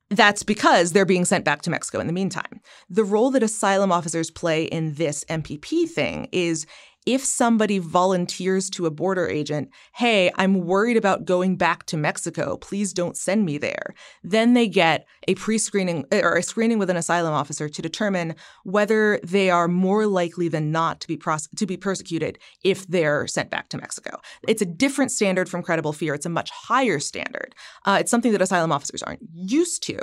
that's 0.10 0.44
because 0.44 0.94
they're 0.94 1.06
being 1.06 1.26
sent 1.26 1.44
back 1.44 1.62
to 1.64 1.70
Mexico 1.70 2.00
in 2.00 2.08
the 2.08 2.14
meantime. 2.14 2.62
The 2.90 3.04
role 3.04 3.30
that 3.32 3.44
asylum 3.44 3.92
officers 3.92 4.32
play 4.32 4.64
in 4.64 4.94
this 4.94 5.26
MPP 5.26 5.90
thing 5.90 6.30
is 6.32 6.66
if 7.08 7.24
somebody 7.24 7.80
volunteers 7.80 8.70
to 8.70 8.86
a 8.86 8.92
border 8.92 9.30
agent, 9.30 9.70
hey, 9.96 10.30
I'm 10.36 10.66
worried 10.66 10.98
about 10.98 11.24
going 11.24 11.56
back 11.56 11.86
to 11.86 11.96
Mexico, 11.96 12.58
please 12.58 12.92
don't 12.92 13.16
send 13.16 13.46
me 13.46 13.58
there, 13.58 13.96
then 14.24 14.54
they 14.54 14.68
get 14.68 15.08
a 15.26 15.36
pre 15.36 15.58
screening 15.58 16.06
or 16.12 16.36
a 16.36 16.44
screening 16.44 16.80
with 16.80 16.90
an 16.90 16.98
asylum 16.98 17.34
officer 17.34 17.70
to 17.70 17.82
determine 17.82 18.36
whether 18.66 19.22
they 19.24 19.50
are 19.50 19.70
more 19.70 20.06
likely 20.06 20.50
than 20.50 20.70
not 20.70 21.00
to 21.00 21.08
be, 21.08 21.18
to 21.56 21.66
be 21.66 21.78
persecuted 21.78 22.40
if 22.66 22.86
they're 22.88 23.26
sent 23.26 23.50
back 23.50 23.70
to 23.70 23.78
Mexico. 23.78 24.20
It's 24.46 24.62
a 24.62 24.66
different 24.66 25.14
standard 25.14 25.48
from 25.48 25.64
credible 25.64 25.94
fear, 25.94 26.14
it's 26.14 26.26
a 26.26 26.30
much 26.30 26.52
higher 26.52 27.00
standard. 27.00 27.56
Uh, 27.86 28.00
it's 28.02 28.12
something 28.12 28.34
that 28.34 28.42
asylum 28.42 28.74
officers 28.74 29.02
aren't 29.02 29.24
used 29.34 29.82
to. 29.84 29.98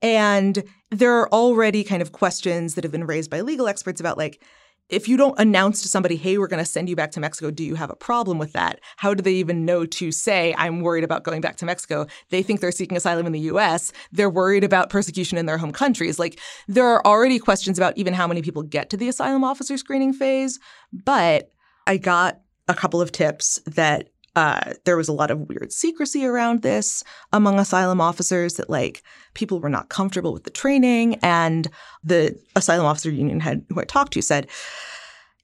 And 0.00 0.64
there 0.90 1.12
are 1.18 1.28
already 1.30 1.84
kind 1.84 2.00
of 2.00 2.12
questions 2.12 2.74
that 2.74 2.84
have 2.84 2.92
been 2.92 3.06
raised 3.06 3.30
by 3.30 3.42
legal 3.42 3.68
experts 3.68 4.00
about 4.00 4.16
like, 4.16 4.42
if 4.88 5.08
you 5.08 5.16
don't 5.16 5.38
announce 5.38 5.82
to 5.82 5.88
somebody, 5.88 6.16
hey, 6.16 6.38
we're 6.38 6.46
going 6.46 6.62
to 6.62 6.70
send 6.70 6.88
you 6.88 6.96
back 6.96 7.10
to 7.12 7.20
Mexico, 7.20 7.50
do 7.50 7.64
you 7.64 7.74
have 7.74 7.90
a 7.90 7.96
problem 7.96 8.38
with 8.38 8.52
that? 8.52 8.80
How 8.96 9.14
do 9.14 9.22
they 9.22 9.34
even 9.34 9.64
know 9.64 9.84
to 9.86 10.12
say, 10.12 10.54
I'm 10.56 10.80
worried 10.80 11.04
about 11.04 11.24
going 11.24 11.40
back 11.40 11.56
to 11.56 11.66
Mexico? 11.66 12.06
They 12.30 12.42
think 12.42 12.60
they're 12.60 12.72
seeking 12.72 12.96
asylum 12.96 13.26
in 13.26 13.32
the 13.32 13.40
US. 13.40 13.92
They're 14.12 14.30
worried 14.30 14.64
about 14.64 14.90
persecution 14.90 15.38
in 15.38 15.46
their 15.46 15.58
home 15.58 15.72
countries. 15.72 16.18
Like, 16.18 16.38
there 16.68 16.86
are 16.86 17.04
already 17.04 17.38
questions 17.38 17.78
about 17.78 17.96
even 17.96 18.14
how 18.14 18.26
many 18.26 18.42
people 18.42 18.62
get 18.62 18.90
to 18.90 18.96
the 18.96 19.08
asylum 19.08 19.44
officer 19.44 19.76
screening 19.76 20.12
phase. 20.12 20.58
But 20.92 21.50
I 21.86 21.96
got 21.96 22.40
a 22.68 22.74
couple 22.74 23.00
of 23.00 23.12
tips 23.12 23.60
that 23.66 24.08
uh, 24.36 24.74
there 24.84 24.98
was 24.98 25.08
a 25.08 25.12
lot 25.12 25.30
of 25.30 25.48
weird 25.48 25.72
secrecy 25.72 26.24
around 26.24 26.62
this 26.62 27.02
among 27.32 27.58
asylum 27.58 28.00
officers 28.00 28.54
that 28.54 28.70
like 28.70 29.02
people 29.34 29.58
were 29.58 29.70
not 29.70 29.88
comfortable 29.88 30.32
with 30.32 30.44
the 30.44 30.50
training 30.50 31.16
and 31.16 31.68
the 32.04 32.38
asylum 32.54 32.86
officer 32.86 33.10
union 33.10 33.40
head 33.40 33.64
who 33.70 33.80
i 33.80 33.84
talked 33.84 34.12
to 34.12 34.22
said 34.22 34.46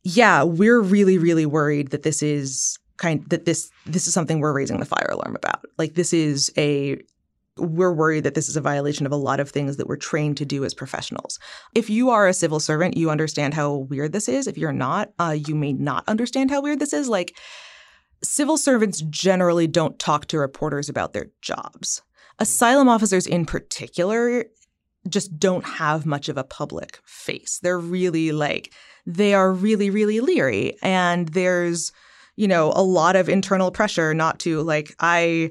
yeah 0.04 0.42
we're 0.42 0.80
really 0.80 1.18
really 1.18 1.46
worried 1.46 1.90
that 1.90 2.02
this 2.02 2.22
is 2.22 2.78
kind 2.99 3.28
that 3.30 3.46
this 3.46 3.70
this 3.87 4.06
is 4.06 4.14
something 4.14 4.38
we're 4.38 4.52
raising 4.52 4.78
the 4.78 4.84
fire 4.84 5.08
alarm 5.11 5.34
about 5.34 5.64
like 5.78 5.94
this 5.94 6.12
is 6.12 6.52
a 6.58 7.00
we're 7.56 7.92
worried 7.92 8.25
that 8.25 8.34
this 8.34 8.49
is 8.49 8.56
a 8.56 8.62
violation 8.62 9.06
of 9.06 9.12
a 9.12 9.16
lot 9.16 9.40
of 9.40 9.50
things 9.50 9.76
that 9.76 9.87
we're 9.87 9.96
trained 9.96 10.38
to 10.38 10.46
do 10.46 10.64
as 10.64 10.72
professionals. 10.72 11.38
If 11.75 11.90
you 11.90 12.08
are 12.08 12.26
a 12.26 12.32
civil 12.32 12.61
servant, 12.61 12.96
you 12.96 13.11
understand 13.11 13.52
how 13.52 13.75
weird 13.75 14.12
this 14.12 14.26
is. 14.26 14.46
If 14.46 14.56
you're 14.56 14.72
not, 14.72 15.12
uh, 15.18 15.37
you 15.38 15.54
may 15.54 15.75
not 15.75 16.04
understand 16.08 16.50
how 16.50 16.62
weird 16.62 16.78
this 16.78 16.94
is. 16.94 17.11
Like, 17.11 17.37
civil 18.23 18.57
servants 18.57 19.02
generally 19.02 19.67
don't 19.67 19.99
talk 19.99 20.26
to 20.26 20.38
reporters 20.38 20.88
about 20.88 21.12
their 21.12 21.26
jobs. 21.41 22.02
Asylum 22.38 22.88
officers, 22.88 23.26
in 23.26 23.45
particular, 23.45 24.45
just 25.09 25.38
don't 25.38 25.64
have 25.64 26.07
much 26.07 26.29
of 26.29 26.38
a 26.38 26.45
public 26.45 27.00
face. 27.05 27.59
They're 27.62 27.79
really 27.79 28.33
like, 28.33 28.73
they 29.07 29.35
are 29.35 29.52
really, 29.52 29.91
really 29.91 30.21
leery. 30.21 30.76
And 30.83 31.29
there's, 31.29 31.93
you 32.37 32.49
know, 32.49 32.73
a 32.75 32.83
lot 32.83 33.17
of 33.17 33.29
internal 33.29 33.71
pressure 33.71 34.14
not 34.14 34.38
to 34.41 34.62
like, 34.62 34.95
I, 35.00 35.50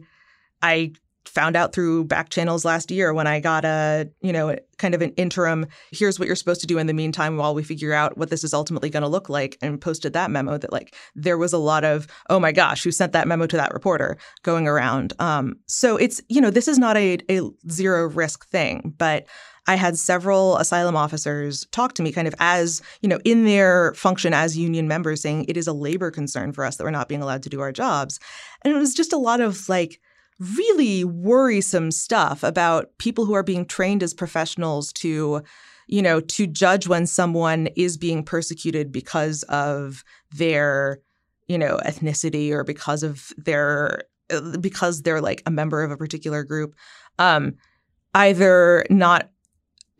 I 0.61 0.93
found 1.25 1.55
out 1.55 1.73
through 1.73 2.05
back 2.05 2.29
channels 2.29 2.65
last 2.65 2.91
year 2.91 3.13
when 3.13 3.27
I 3.27 3.39
got 3.39 3.63
a, 3.63 4.09
you 4.21 4.33
know, 4.33 4.55
kind 4.77 4.95
of 4.95 5.01
an 5.01 5.11
interim, 5.11 5.67
here's 5.91 6.19
what 6.19 6.25
you're 6.25 6.35
supposed 6.35 6.61
to 6.61 6.67
do 6.67 6.77
in 6.77 6.87
the 6.87 6.93
meantime 6.93 7.37
while 7.37 7.53
we 7.53 7.63
figure 7.63 7.93
out 7.93 8.17
what 8.17 8.29
this 8.29 8.43
is 8.43 8.53
ultimately 8.53 8.89
going 8.89 9.03
to 9.03 9.07
look 9.07 9.29
like 9.29 9.57
and 9.61 9.79
posted 9.79 10.13
that 10.13 10.31
memo 10.31 10.57
that 10.57 10.71
like 10.71 10.95
there 11.15 11.37
was 11.37 11.53
a 11.53 11.57
lot 11.57 11.83
of, 11.83 12.07
oh 12.29 12.39
my 12.39 12.51
gosh, 12.51 12.83
who 12.83 12.91
sent 12.91 13.13
that 13.13 13.27
memo 13.27 13.45
to 13.45 13.57
that 13.57 13.73
reporter 13.73 14.17
going 14.43 14.67
around. 14.67 15.13
Um, 15.19 15.55
so 15.67 15.97
it's, 15.97 16.21
you 16.27 16.41
know, 16.41 16.49
this 16.49 16.67
is 16.67 16.79
not 16.79 16.97
a, 16.97 17.19
a 17.29 17.41
zero 17.69 18.07
risk 18.09 18.47
thing, 18.47 18.93
but 18.97 19.27
I 19.67 19.75
had 19.75 19.97
several 19.97 20.57
asylum 20.57 20.95
officers 20.95 21.67
talk 21.71 21.93
to 21.93 22.03
me 22.03 22.11
kind 22.11 22.27
of 22.27 22.33
as, 22.39 22.81
you 23.01 23.07
know, 23.07 23.19
in 23.23 23.45
their 23.45 23.93
function 23.93 24.33
as 24.33 24.57
union 24.57 24.87
members 24.87 25.21
saying 25.21 25.45
it 25.47 25.55
is 25.55 25.67
a 25.67 25.73
labor 25.73 26.09
concern 26.09 26.51
for 26.51 26.65
us 26.65 26.77
that 26.77 26.83
we're 26.83 26.89
not 26.89 27.07
being 27.07 27.21
allowed 27.21 27.43
to 27.43 27.49
do 27.49 27.61
our 27.61 27.71
jobs. 27.71 28.19
And 28.63 28.73
it 28.73 28.77
was 28.77 28.95
just 28.95 29.13
a 29.13 29.17
lot 29.17 29.39
of 29.39 29.69
like, 29.69 30.01
really 30.41 31.03
worrisome 31.03 31.91
stuff 31.91 32.43
about 32.43 32.97
people 32.97 33.25
who 33.25 33.33
are 33.33 33.43
being 33.43 33.65
trained 33.65 34.01
as 34.01 34.13
professionals 34.13 34.91
to 34.91 35.41
you 35.87 36.01
know 36.01 36.19
to 36.19 36.47
judge 36.47 36.87
when 36.87 37.05
someone 37.05 37.67
is 37.75 37.95
being 37.95 38.23
persecuted 38.23 38.91
because 38.91 39.43
of 39.43 40.03
their 40.31 40.99
you 41.47 41.57
know 41.57 41.79
ethnicity 41.85 42.51
or 42.51 42.63
because 42.63 43.03
of 43.03 43.31
their 43.37 44.03
because 44.59 45.03
they're 45.03 45.21
like 45.21 45.43
a 45.45 45.51
member 45.51 45.83
of 45.83 45.91
a 45.91 45.97
particular 45.97 46.43
group. 46.43 46.73
Um 47.19 47.55
either 48.15 48.83
not 48.89 49.29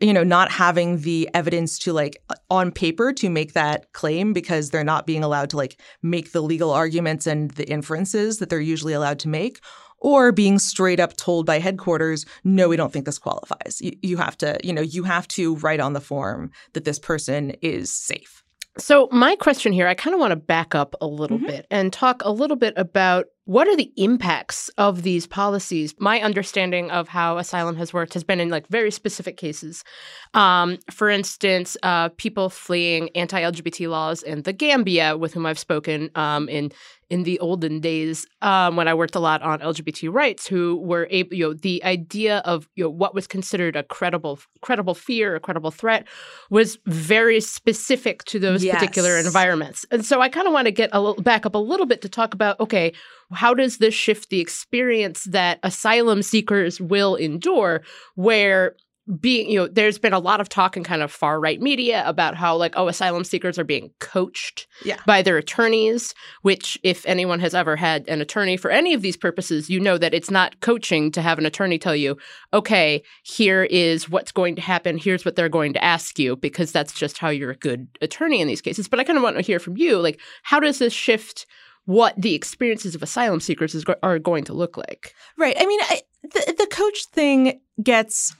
you 0.00 0.12
know 0.12 0.24
not 0.24 0.50
having 0.50 0.98
the 1.02 1.28
evidence 1.34 1.78
to 1.78 1.92
like 1.92 2.16
on 2.50 2.72
paper 2.72 3.12
to 3.12 3.30
make 3.30 3.52
that 3.52 3.92
claim 3.92 4.32
because 4.32 4.70
they're 4.70 4.82
not 4.82 5.06
being 5.06 5.22
allowed 5.22 5.50
to 5.50 5.56
like 5.56 5.80
make 6.02 6.32
the 6.32 6.42
legal 6.42 6.70
arguments 6.72 7.26
and 7.26 7.52
the 7.52 7.68
inferences 7.70 8.38
that 8.38 8.50
they're 8.50 8.60
usually 8.60 8.92
allowed 8.92 9.20
to 9.20 9.28
make 9.28 9.60
or 10.02 10.32
being 10.32 10.58
straight 10.58 11.00
up 11.00 11.16
told 11.16 11.46
by 11.46 11.60
headquarters, 11.60 12.26
no, 12.44 12.68
we 12.68 12.76
don't 12.76 12.92
think 12.92 13.06
this 13.06 13.18
qualifies. 13.18 13.78
You, 13.80 13.92
you 14.02 14.16
have 14.18 14.36
to, 14.38 14.58
you 14.62 14.72
know, 14.72 14.82
you 14.82 15.04
have 15.04 15.26
to 15.28 15.56
write 15.56 15.80
on 15.80 15.92
the 15.92 16.00
form 16.00 16.50
that 16.74 16.84
this 16.84 16.98
person 16.98 17.50
is 17.62 17.90
safe. 17.90 18.42
So, 18.78 19.08
my 19.12 19.36
question 19.36 19.72
here, 19.72 19.86
I 19.86 19.94
kind 19.94 20.14
of 20.14 20.20
want 20.20 20.30
to 20.30 20.36
back 20.36 20.74
up 20.74 20.94
a 21.00 21.06
little 21.06 21.36
mm-hmm. 21.36 21.46
bit 21.46 21.66
and 21.70 21.92
talk 21.92 22.22
a 22.24 22.32
little 22.32 22.56
bit 22.56 22.72
about 22.76 23.26
what 23.44 23.68
are 23.68 23.76
the 23.76 23.92
impacts 23.96 24.70
of 24.78 25.02
these 25.02 25.26
policies? 25.26 25.94
My 25.98 26.20
understanding 26.20 26.90
of 26.90 27.08
how 27.08 27.38
asylum 27.38 27.76
has 27.76 27.92
worked 27.92 28.14
has 28.14 28.24
been 28.24 28.40
in 28.40 28.48
like 28.48 28.68
very 28.68 28.90
specific 28.90 29.36
cases. 29.36 29.84
Um, 30.32 30.78
for 30.90 31.10
instance, 31.10 31.76
uh, 31.82 32.10
people 32.10 32.48
fleeing 32.48 33.10
anti-LGBT 33.16 33.90
laws 33.90 34.22
in 34.22 34.42
the 34.42 34.52
Gambia, 34.52 35.18
with 35.18 35.34
whom 35.34 35.44
I've 35.44 35.58
spoken 35.58 36.10
um, 36.14 36.48
in 36.48 36.72
in 37.12 37.24
the 37.24 37.38
olden 37.40 37.78
days 37.78 38.26
um, 38.40 38.74
when 38.74 38.88
I 38.88 38.94
worked 38.94 39.14
a 39.14 39.20
lot 39.20 39.42
on 39.42 39.60
LGBT 39.60 40.10
rights, 40.10 40.46
who 40.46 40.76
were 40.76 41.06
able, 41.10 41.34
you 41.34 41.44
know, 41.44 41.52
the 41.52 41.84
idea 41.84 42.38
of 42.46 42.66
you 42.74 42.84
know 42.84 42.88
what 42.88 43.14
was 43.14 43.26
considered 43.26 43.76
a 43.76 43.82
credible 43.82 44.40
credible 44.62 44.94
fear, 44.94 45.36
a 45.36 45.40
credible 45.40 45.70
threat, 45.70 46.08
was 46.48 46.78
very 46.86 47.38
specific 47.38 48.24
to 48.24 48.38
those 48.38 48.64
yes. 48.64 48.76
particular 48.76 49.18
environments. 49.18 49.84
And 49.90 50.06
so 50.06 50.22
I 50.22 50.30
kind 50.30 50.46
of 50.46 50.54
want 50.54 50.68
to 50.68 50.72
get 50.72 50.88
a 50.94 51.02
little 51.02 51.22
back 51.22 51.44
up 51.44 51.54
a 51.54 51.58
little 51.58 51.84
bit 51.84 52.00
to 52.00 52.08
talk 52.08 52.32
about 52.32 52.58
okay 52.60 52.94
how 53.30 53.52
does 53.52 53.76
this 53.76 53.94
shift 53.94 54.30
the 54.30 54.40
experience 54.40 55.24
that 55.24 55.58
asylum 55.62 56.22
seekers 56.22 56.80
will 56.80 57.14
endure 57.16 57.82
where 58.14 58.74
being 59.20 59.50
you 59.50 59.58
know 59.58 59.68
there's 59.68 59.98
been 59.98 60.12
a 60.12 60.18
lot 60.18 60.40
of 60.40 60.48
talk 60.48 60.76
in 60.76 60.84
kind 60.84 61.02
of 61.02 61.10
far 61.10 61.38
right 61.40 61.60
media 61.60 62.02
about 62.06 62.34
how 62.34 62.56
like 62.56 62.72
oh 62.76 62.88
asylum 62.88 63.24
seekers 63.24 63.58
are 63.58 63.64
being 63.64 63.90
coached 63.98 64.66
yeah. 64.84 64.96
by 65.06 65.20
their 65.22 65.36
attorneys 65.36 66.14
which 66.42 66.78
if 66.82 67.04
anyone 67.06 67.40
has 67.40 67.54
ever 67.54 67.76
had 67.76 68.08
an 68.08 68.20
attorney 68.20 68.56
for 68.56 68.70
any 68.70 68.94
of 68.94 69.02
these 69.02 69.16
purposes 69.16 69.68
you 69.68 69.78
know 69.78 69.98
that 69.98 70.14
it's 70.14 70.30
not 70.30 70.58
coaching 70.60 71.10
to 71.10 71.20
have 71.20 71.38
an 71.38 71.46
attorney 71.46 71.78
tell 71.78 71.96
you 71.96 72.16
okay 72.52 73.02
here 73.22 73.64
is 73.64 74.08
what's 74.08 74.32
going 74.32 74.54
to 74.54 74.62
happen 74.62 74.96
here's 74.96 75.24
what 75.24 75.36
they're 75.36 75.48
going 75.48 75.72
to 75.72 75.84
ask 75.84 76.18
you 76.18 76.36
because 76.36 76.72
that's 76.72 76.92
just 76.92 77.18
how 77.18 77.28
you're 77.28 77.50
a 77.50 77.56
good 77.56 77.86
attorney 78.00 78.40
in 78.40 78.48
these 78.48 78.62
cases 78.62 78.88
but 78.88 78.98
i 78.98 79.04
kind 79.04 79.16
of 79.16 79.22
want 79.22 79.36
to 79.36 79.42
hear 79.42 79.58
from 79.58 79.76
you 79.76 79.98
like 79.98 80.20
how 80.42 80.58
does 80.58 80.78
this 80.78 80.92
shift 80.92 81.46
what 81.84 82.14
the 82.16 82.34
experiences 82.34 82.94
of 82.94 83.02
asylum 83.02 83.40
seekers 83.40 83.74
is, 83.74 83.84
are 84.02 84.18
going 84.18 84.44
to 84.44 84.52
look 84.52 84.76
like. 84.76 85.14
Right. 85.36 85.56
I 85.58 85.66
mean, 85.66 85.80
I, 85.82 86.02
the 86.22 86.54
the 86.58 86.66
coach 86.66 87.06
thing 87.06 87.60
gets 87.82 88.36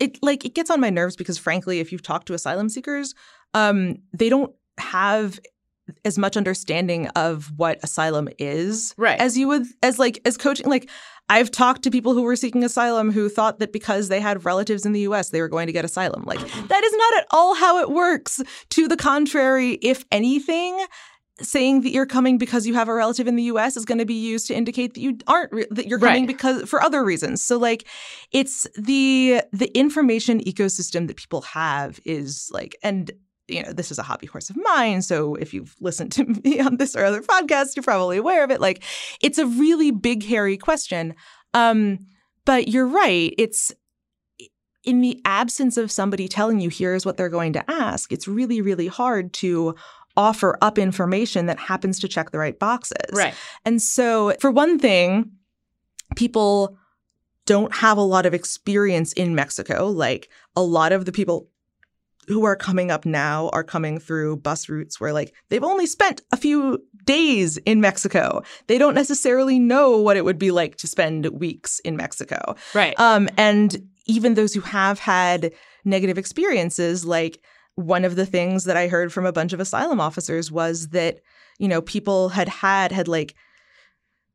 it 0.00 0.18
like 0.22 0.44
it 0.44 0.54
gets 0.54 0.70
on 0.70 0.80
my 0.80 0.90
nerves 0.90 1.16
because 1.16 1.38
frankly, 1.38 1.80
if 1.80 1.92
you've 1.92 2.02
talked 2.02 2.26
to 2.26 2.34
asylum 2.34 2.68
seekers, 2.68 3.14
um, 3.54 3.96
they 4.12 4.28
don't 4.28 4.52
have 4.78 5.38
as 6.04 6.18
much 6.18 6.36
understanding 6.36 7.08
of 7.08 7.52
what 7.56 7.78
asylum 7.82 8.28
is 8.38 8.94
right. 8.96 9.18
as 9.18 9.36
you 9.36 9.48
would 9.48 9.66
as 9.82 9.98
like 9.98 10.20
as 10.24 10.36
coaching 10.36 10.66
like 10.66 10.88
i've 11.28 11.50
talked 11.50 11.82
to 11.82 11.90
people 11.90 12.14
who 12.14 12.22
were 12.22 12.36
seeking 12.36 12.62
asylum 12.62 13.10
who 13.10 13.28
thought 13.28 13.58
that 13.58 13.72
because 13.72 14.08
they 14.08 14.20
had 14.20 14.44
relatives 14.44 14.86
in 14.86 14.92
the 14.92 15.00
us 15.00 15.30
they 15.30 15.40
were 15.40 15.48
going 15.48 15.66
to 15.66 15.72
get 15.72 15.84
asylum. 15.84 16.22
Like 16.24 16.38
that 16.38 16.84
is 16.84 16.92
not 16.92 17.14
at 17.18 17.26
all 17.32 17.54
how 17.54 17.78
it 17.78 17.90
works. 17.90 18.40
To 18.70 18.88
the 18.88 18.96
contrary 18.96 19.72
if 19.82 20.04
anything 20.12 20.78
saying 21.42 21.82
that 21.82 21.90
you're 21.90 22.06
coming 22.06 22.38
because 22.38 22.66
you 22.66 22.74
have 22.74 22.88
a 22.88 22.94
relative 22.94 23.26
in 23.26 23.36
the 23.36 23.44
US 23.44 23.76
is 23.76 23.84
going 23.84 23.98
to 23.98 24.04
be 24.04 24.14
used 24.14 24.46
to 24.48 24.54
indicate 24.54 24.94
that 24.94 25.00
you 25.00 25.18
aren't 25.26 25.52
re- 25.52 25.66
that 25.70 25.86
you're 25.86 25.98
coming 25.98 26.22
right. 26.22 26.28
because 26.28 26.68
for 26.68 26.82
other 26.82 27.04
reasons. 27.04 27.42
So 27.42 27.58
like 27.58 27.86
it's 28.32 28.66
the 28.76 29.42
the 29.52 29.66
information 29.76 30.40
ecosystem 30.40 31.06
that 31.08 31.16
people 31.16 31.42
have 31.42 32.00
is 32.04 32.50
like 32.52 32.76
and 32.82 33.10
you 33.48 33.62
know, 33.64 33.72
this 33.72 33.90
is 33.90 33.98
a 33.98 34.02
hobby 34.02 34.26
horse 34.26 34.48
of 34.48 34.56
mine. 34.56 35.02
So 35.02 35.34
if 35.34 35.52
you've 35.52 35.74
listened 35.80 36.12
to 36.12 36.24
me 36.44 36.60
on 36.60 36.76
this 36.76 36.94
or 36.94 37.04
other 37.04 37.22
podcast, 37.22 37.76
you're 37.76 37.82
probably 37.82 38.16
aware 38.16 38.44
of 38.44 38.50
it. 38.50 38.60
Like 38.60 38.82
it's 39.20 39.38
a 39.38 39.46
really 39.46 39.90
big, 39.90 40.24
hairy 40.24 40.56
question. 40.56 41.14
Um, 41.52 42.06
but 42.44 42.68
you're 42.68 42.86
right. 42.86 43.34
It's 43.36 43.72
in 44.84 45.00
the 45.02 45.20
absence 45.24 45.76
of 45.76 45.90
somebody 45.90 46.26
telling 46.26 46.60
you 46.60 46.70
here's 46.70 47.04
what 47.04 47.16
they're 47.16 47.28
going 47.28 47.52
to 47.52 47.70
ask, 47.70 48.12
it's 48.12 48.26
really, 48.26 48.62
really 48.62 48.86
hard 48.86 49.32
to 49.34 49.74
offer 50.20 50.58
up 50.60 50.78
information 50.78 51.46
that 51.46 51.58
happens 51.58 51.98
to 52.00 52.08
check 52.08 52.30
the 52.30 52.38
right 52.38 52.58
boxes. 52.58 53.10
Right. 53.12 53.34
And 53.64 53.80
so, 53.80 54.34
for 54.38 54.50
one 54.50 54.78
thing, 54.78 55.32
people 56.14 56.76
don't 57.46 57.74
have 57.74 57.96
a 57.96 58.02
lot 58.02 58.26
of 58.26 58.34
experience 58.34 59.12
in 59.14 59.34
Mexico. 59.34 59.86
Like 59.86 60.28
a 60.54 60.62
lot 60.62 60.92
of 60.92 61.06
the 61.06 61.12
people 61.12 61.48
who 62.28 62.44
are 62.44 62.54
coming 62.54 62.90
up 62.90 63.04
now 63.04 63.48
are 63.52 63.64
coming 63.64 63.98
through 63.98 64.36
bus 64.36 64.68
routes 64.68 65.00
where 65.00 65.12
like 65.12 65.34
they've 65.48 65.64
only 65.64 65.86
spent 65.86 66.20
a 66.30 66.36
few 66.36 66.78
days 67.04 67.56
in 67.58 67.80
Mexico. 67.80 68.42
They 68.66 68.78
don't 68.78 68.94
necessarily 68.94 69.58
know 69.58 69.96
what 69.98 70.16
it 70.16 70.24
would 70.24 70.38
be 70.38 70.50
like 70.50 70.76
to 70.76 70.86
spend 70.86 71.26
weeks 71.26 71.80
in 71.80 71.96
Mexico. 71.96 72.54
Right. 72.74 72.94
Um, 73.00 73.28
and 73.36 73.88
even 74.06 74.34
those 74.34 74.54
who 74.54 74.60
have 74.60 74.98
had 74.98 75.52
negative 75.84 76.18
experiences, 76.18 77.04
like 77.04 77.42
one 77.76 78.04
of 78.04 78.16
the 78.16 78.26
things 78.26 78.64
that 78.64 78.76
I 78.76 78.88
heard 78.88 79.12
from 79.12 79.26
a 79.26 79.32
bunch 79.32 79.52
of 79.52 79.60
asylum 79.60 80.00
officers 80.00 80.50
was 80.50 80.88
that, 80.88 81.20
you 81.58 81.68
know, 81.68 81.80
people 81.80 82.30
had 82.30 82.48
had 82.48 82.92
had 82.92 83.08
like 83.08 83.34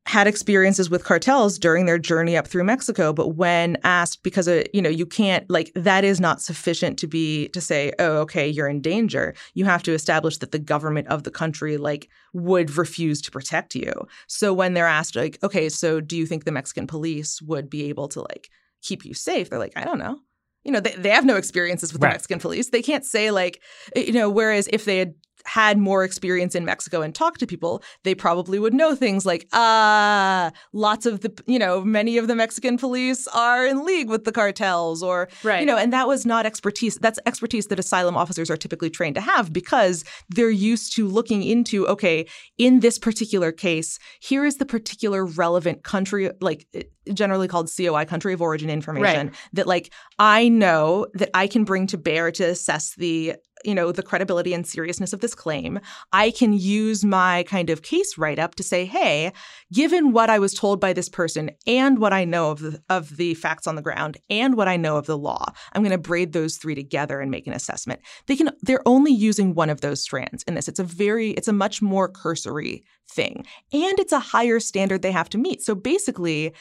had 0.06 0.28
experiences 0.28 0.88
with 0.88 1.04
cartels 1.04 1.58
during 1.58 1.86
their 1.86 1.98
journey 1.98 2.36
up 2.36 2.46
through 2.46 2.62
Mexico, 2.62 3.12
but 3.12 3.30
when 3.30 3.76
asked 3.82 4.22
because 4.22 4.46
of, 4.46 4.64
you 4.72 4.80
know, 4.80 4.88
you 4.88 5.04
can't 5.04 5.48
like 5.50 5.72
that 5.74 6.04
is 6.04 6.20
not 6.20 6.40
sufficient 6.40 6.96
to 7.00 7.08
be 7.08 7.48
to 7.48 7.60
say, 7.60 7.92
"Oh, 7.98 8.18
okay, 8.18 8.48
you're 8.48 8.68
in 8.68 8.80
danger." 8.80 9.34
You 9.54 9.64
have 9.64 9.82
to 9.82 9.92
establish 9.92 10.38
that 10.38 10.52
the 10.52 10.60
government 10.60 11.08
of 11.08 11.24
the 11.24 11.32
country 11.32 11.76
like 11.76 12.08
would 12.32 12.76
refuse 12.76 13.20
to 13.22 13.32
protect 13.32 13.74
you. 13.74 13.92
So 14.28 14.54
when 14.54 14.74
they're 14.74 14.86
asked 14.86 15.16
like, 15.16 15.38
"Okay, 15.42 15.68
so 15.68 16.00
do 16.00 16.16
you 16.16 16.24
think 16.24 16.44
the 16.44 16.52
Mexican 16.52 16.86
police 16.86 17.42
would 17.42 17.68
be 17.68 17.88
able 17.88 18.06
to 18.08 18.20
like 18.20 18.48
keep 18.82 19.04
you 19.04 19.12
safe?" 19.12 19.50
They're 19.50 19.58
like, 19.58 19.76
"I 19.76 19.84
don't 19.84 19.98
know." 19.98 20.20
You 20.66 20.72
know, 20.72 20.80
they, 20.80 20.92
they 20.92 21.10
have 21.10 21.24
no 21.24 21.36
experiences 21.36 21.92
with 21.92 22.02
Right. 22.02 22.10
the 22.10 22.14
Mexican 22.14 22.40
police. 22.40 22.70
They 22.70 22.82
can't 22.82 23.04
say 23.04 23.30
like, 23.30 23.62
you 23.94 24.12
know, 24.12 24.28
whereas 24.28 24.68
if 24.72 24.84
they 24.84 24.98
had 24.98 25.14
had 25.46 25.78
more 25.78 26.04
experience 26.04 26.54
in 26.54 26.64
Mexico 26.64 27.02
and 27.02 27.14
talked 27.14 27.40
to 27.40 27.46
people, 27.46 27.82
they 28.02 28.14
probably 28.14 28.58
would 28.58 28.74
know 28.74 28.94
things 28.94 29.24
like, 29.24 29.46
ah, 29.52 30.50
lots 30.72 31.06
of 31.06 31.20
the, 31.20 31.32
you 31.46 31.58
know, 31.58 31.82
many 31.82 32.18
of 32.18 32.26
the 32.26 32.34
Mexican 32.34 32.76
police 32.76 33.26
are 33.28 33.66
in 33.66 33.84
league 33.84 34.08
with 34.08 34.24
the 34.24 34.32
cartels 34.32 35.02
or, 35.02 35.28
Right. 35.42 35.60
you 35.60 35.66
know, 35.66 35.76
and 35.76 35.92
that 35.92 36.08
was 36.08 36.26
not 36.26 36.46
expertise. 36.46 36.96
That's 36.96 37.18
expertise 37.26 37.68
that 37.68 37.78
asylum 37.78 38.16
officers 38.16 38.50
are 38.50 38.56
typically 38.56 38.90
trained 38.90 39.14
to 39.14 39.20
have 39.20 39.52
because 39.52 40.04
they're 40.28 40.50
used 40.50 40.94
to 40.96 41.06
looking 41.06 41.42
into, 41.42 41.86
okay, 41.86 42.26
in 42.58 42.80
this 42.80 42.98
particular 42.98 43.52
case, 43.52 43.98
here 44.20 44.44
is 44.44 44.56
the 44.56 44.66
particular 44.66 45.24
relevant 45.24 45.84
country, 45.84 46.30
like 46.40 46.66
generally 47.14 47.46
called 47.46 47.70
COI, 47.74 48.04
country 48.04 48.32
of 48.32 48.42
origin 48.42 48.68
information, 48.68 49.30
that 49.52 49.66
like 49.68 49.92
I 50.18 50.48
know 50.48 51.06
that 51.14 51.30
I 51.34 51.46
can 51.46 51.64
bring 51.64 51.86
to 51.88 51.98
bear 51.98 52.32
to 52.32 52.44
assess 52.44 52.94
the 52.96 53.34
you 53.66 53.74
know 53.74 53.92
the 53.92 54.02
credibility 54.02 54.54
and 54.54 54.66
seriousness 54.66 55.12
of 55.12 55.20
this 55.20 55.34
claim 55.34 55.78
i 56.12 56.30
can 56.30 56.52
use 56.52 57.04
my 57.04 57.42
kind 57.44 57.70
of 57.70 57.82
case 57.82 58.16
write 58.16 58.38
up 58.38 58.54
to 58.54 58.62
say 58.62 58.84
hey 58.84 59.32
given 59.72 60.12
what 60.12 60.30
i 60.30 60.38
was 60.38 60.54
told 60.54 60.80
by 60.80 60.92
this 60.92 61.08
person 61.08 61.50
and 61.66 61.98
what 61.98 62.12
i 62.12 62.24
know 62.24 62.50
of 62.50 62.60
the, 62.60 62.82
of 62.88 63.16
the 63.16 63.34
facts 63.34 63.66
on 63.66 63.74
the 63.74 63.82
ground 63.82 64.16
and 64.30 64.56
what 64.56 64.68
i 64.68 64.76
know 64.76 64.96
of 64.96 65.06
the 65.06 65.18
law 65.18 65.44
i'm 65.72 65.82
going 65.82 65.90
to 65.90 65.98
braid 65.98 66.32
those 66.32 66.56
three 66.56 66.74
together 66.74 67.20
and 67.20 67.30
make 67.30 67.46
an 67.46 67.52
assessment. 67.52 68.00
They 68.26 68.36
can 68.36 68.50
they're 68.62 68.86
only 68.86 69.12
using 69.12 69.54
one 69.54 69.70
of 69.70 69.80
those 69.80 70.00
strands 70.00 70.42
in 70.44 70.54
this. 70.54 70.68
It's 70.68 70.78
a 70.78 70.84
very 70.84 71.30
it's 71.30 71.48
a 71.48 71.52
much 71.52 71.82
more 71.82 72.08
cursory 72.08 72.84
thing 73.08 73.44
and 73.72 73.98
it's 73.98 74.12
a 74.12 74.20
higher 74.20 74.60
standard 74.60 75.02
they 75.02 75.12
have 75.12 75.28
to 75.30 75.38
meet. 75.38 75.62
So 75.62 75.74
basically 75.74 76.54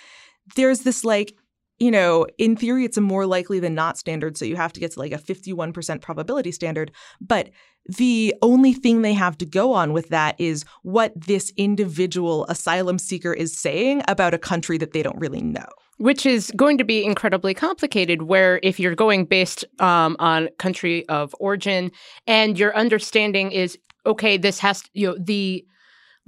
there's 0.55 0.81
this 0.81 1.03
like 1.03 1.35
you 1.79 1.91
know, 1.91 2.25
in 2.37 2.55
theory, 2.55 2.85
it's 2.85 2.97
a 2.97 3.01
more 3.01 3.25
likely 3.25 3.59
than 3.59 3.75
not 3.75 3.97
standard. 3.97 4.37
So 4.37 4.45
you 4.45 4.55
have 4.55 4.73
to 4.73 4.79
get 4.79 4.91
to 4.91 4.99
like 4.99 5.11
a 5.11 5.17
51% 5.17 6.01
probability 6.01 6.51
standard. 6.51 6.91
But 7.19 7.49
the 7.97 8.33
only 8.41 8.73
thing 8.73 9.01
they 9.01 9.13
have 9.13 9.37
to 9.39 9.45
go 9.45 9.73
on 9.73 9.93
with 9.93 10.09
that 10.09 10.39
is 10.39 10.65
what 10.83 11.11
this 11.15 11.51
individual 11.57 12.45
asylum 12.45 12.97
seeker 12.97 13.33
is 13.33 13.57
saying 13.57 14.03
about 14.07 14.33
a 14.33 14.39
country 14.39 14.77
that 14.77 14.93
they 14.93 15.03
don't 15.03 15.19
really 15.19 15.41
know. 15.41 15.67
which 15.97 16.25
is 16.25 16.51
going 16.57 16.77
to 16.77 16.83
be 16.83 17.05
incredibly 17.05 17.53
complicated 17.53 18.23
where 18.23 18.59
if 18.63 18.79
you're 18.79 18.95
going 18.95 19.25
based 19.25 19.63
um, 19.79 20.15
on 20.19 20.49
country 20.57 21.07
of 21.07 21.33
origin 21.39 21.91
and 22.27 22.59
your 22.59 22.75
understanding 22.75 23.51
is 23.51 23.77
okay 24.05 24.37
this 24.37 24.59
has 24.59 24.83
you 24.93 25.07
know 25.07 25.17
the 25.17 25.65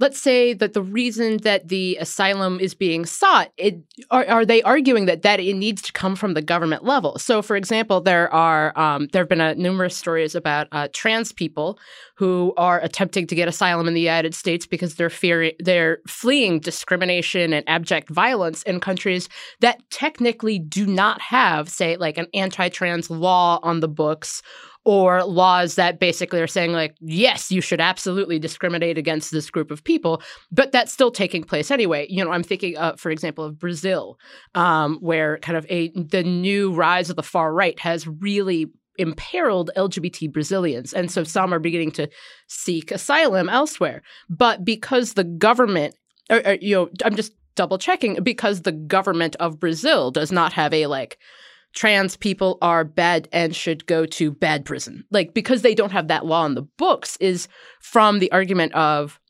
let's 0.00 0.20
say 0.20 0.52
that 0.54 0.72
the 0.74 0.82
reason 0.82 1.38
that 1.38 1.68
the 1.68 1.96
asylum 1.96 2.60
is 2.60 2.74
being 2.74 3.04
sought 3.04 3.52
it 3.56 3.78
are, 4.10 4.26
are 4.26 4.44
they 4.44 4.62
arguing 4.62 5.06
that 5.06 5.22
that 5.22 5.40
it 5.40 5.54
needs 5.54 5.82
to 5.82 5.92
come 5.92 6.14
from 6.14 6.34
the 6.34 6.42
government 6.42 6.84
level? 6.84 7.18
So 7.18 7.42
for 7.42 7.56
example 7.56 8.00
there 8.00 8.32
are 8.32 8.78
um, 8.78 9.08
there 9.12 9.22
have 9.22 9.28
been 9.28 9.40
uh 9.40 9.54
numerous 9.54 9.96
stories 9.96 10.34
about 10.34 10.68
uh, 10.72 10.88
trans 10.92 11.32
people 11.32 11.78
who 12.14 12.52
are 12.56 12.80
attempting 12.80 13.26
to 13.26 13.34
get 13.34 13.48
asylum 13.48 13.88
in 13.88 13.94
the 13.94 14.00
United 14.00 14.34
States 14.34 14.66
because 14.66 14.94
they're 14.94 15.10
fearing 15.10 15.52
they're 15.58 15.98
fleeing 16.06 16.60
discrimination 16.60 17.52
and 17.52 17.68
abject 17.68 18.08
violence 18.08 18.62
in 18.64 18.80
countries 18.80 19.28
that 19.60 19.78
technically 19.90 20.58
do 20.58 20.86
not 20.86 21.20
have 21.20 21.68
say 21.68 21.96
like 21.96 22.18
an 22.18 22.26
anti-trans 22.34 23.10
law 23.10 23.58
on 23.62 23.80
the 23.80 23.88
books 23.88 24.42
or 24.84 25.24
laws 25.24 25.74
that 25.74 25.98
basically 25.98 26.40
are 26.40 26.46
saying 26.46 26.72
like 26.72 26.96
yes 27.00 27.50
you 27.50 27.60
should 27.60 27.80
absolutely 27.80 28.38
discriminate 28.38 28.98
against 28.98 29.30
this 29.30 29.50
group 29.50 29.70
of 29.70 29.84
people 29.84 30.22
but 30.50 30.72
that's 30.72 30.92
still 30.92 31.10
taking 31.10 31.44
place 31.44 31.70
anyway. 31.70 32.06
You 32.08 32.24
know 32.24 32.30
i'm 32.30 32.42
thinking 32.42 32.76
uh, 32.76 32.96
for 32.96 33.10
example 33.10 33.44
of 33.44 33.58
brazil 33.58 34.18
um, 34.54 34.98
where 35.00 35.38
kind 35.38 35.56
of 35.58 35.66
a 35.68 35.90
the 35.90 36.22
new 36.22 36.72
rise 36.72 37.10
of 37.10 37.16
the 37.16 37.22
far 37.22 37.52
right 37.52 37.78
has 37.80 38.06
really 38.06 38.66
imperiled 38.98 39.70
lgbt 39.76 40.32
brazilians 40.32 40.92
and 40.92 41.10
so 41.10 41.22
some 41.22 41.54
are 41.54 41.60
beginning 41.60 41.92
to 41.92 42.08
seek 42.48 42.90
asylum 42.90 43.48
elsewhere. 43.48 44.02
But 44.28 44.64
because 44.64 45.14
the 45.14 45.24
government 45.24 45.94
or, 46.30 46.42
or, 46.44 46.54
you 46.60 46.74
know 46.74 46.90
i'm 47.04 47.16
just 47.16 47.32
double 47.54 47.78
checking 47.78 48.22
because 48.22 48.62
the 48.62 48.72
government 48.72 49.34
of 49.40 49.58
brazil 49.58 50.10
does 50.10 50.30
not 50.30 50.52
have 50.52 50.72
a 50.72 50.86
like 50.86 51.18
trans 51.78 52.16
people 52.16 52.58
are 52.60 52.82
bad 52.82 53.28
and 53.32 53.54
should 53.54 53.86
go 53.86 54.04
to 54.04 54.32
bad 54.32 54.64
prison. 54.64 55.04
Like 55.12 55.32
because 55.32 55.62
they 55.62 55.76
don't 55.76 55.92
have 55.92 56.08
that 56.08 56.26
law 56.26 56.44
in 56.44 56.54
the 56.56 56.62
books 56.62 57.16
is 57.18 57.46
from 57.80 58.18
the 58.18 58.32
argument 58.32 58.74
of 58.74 59.20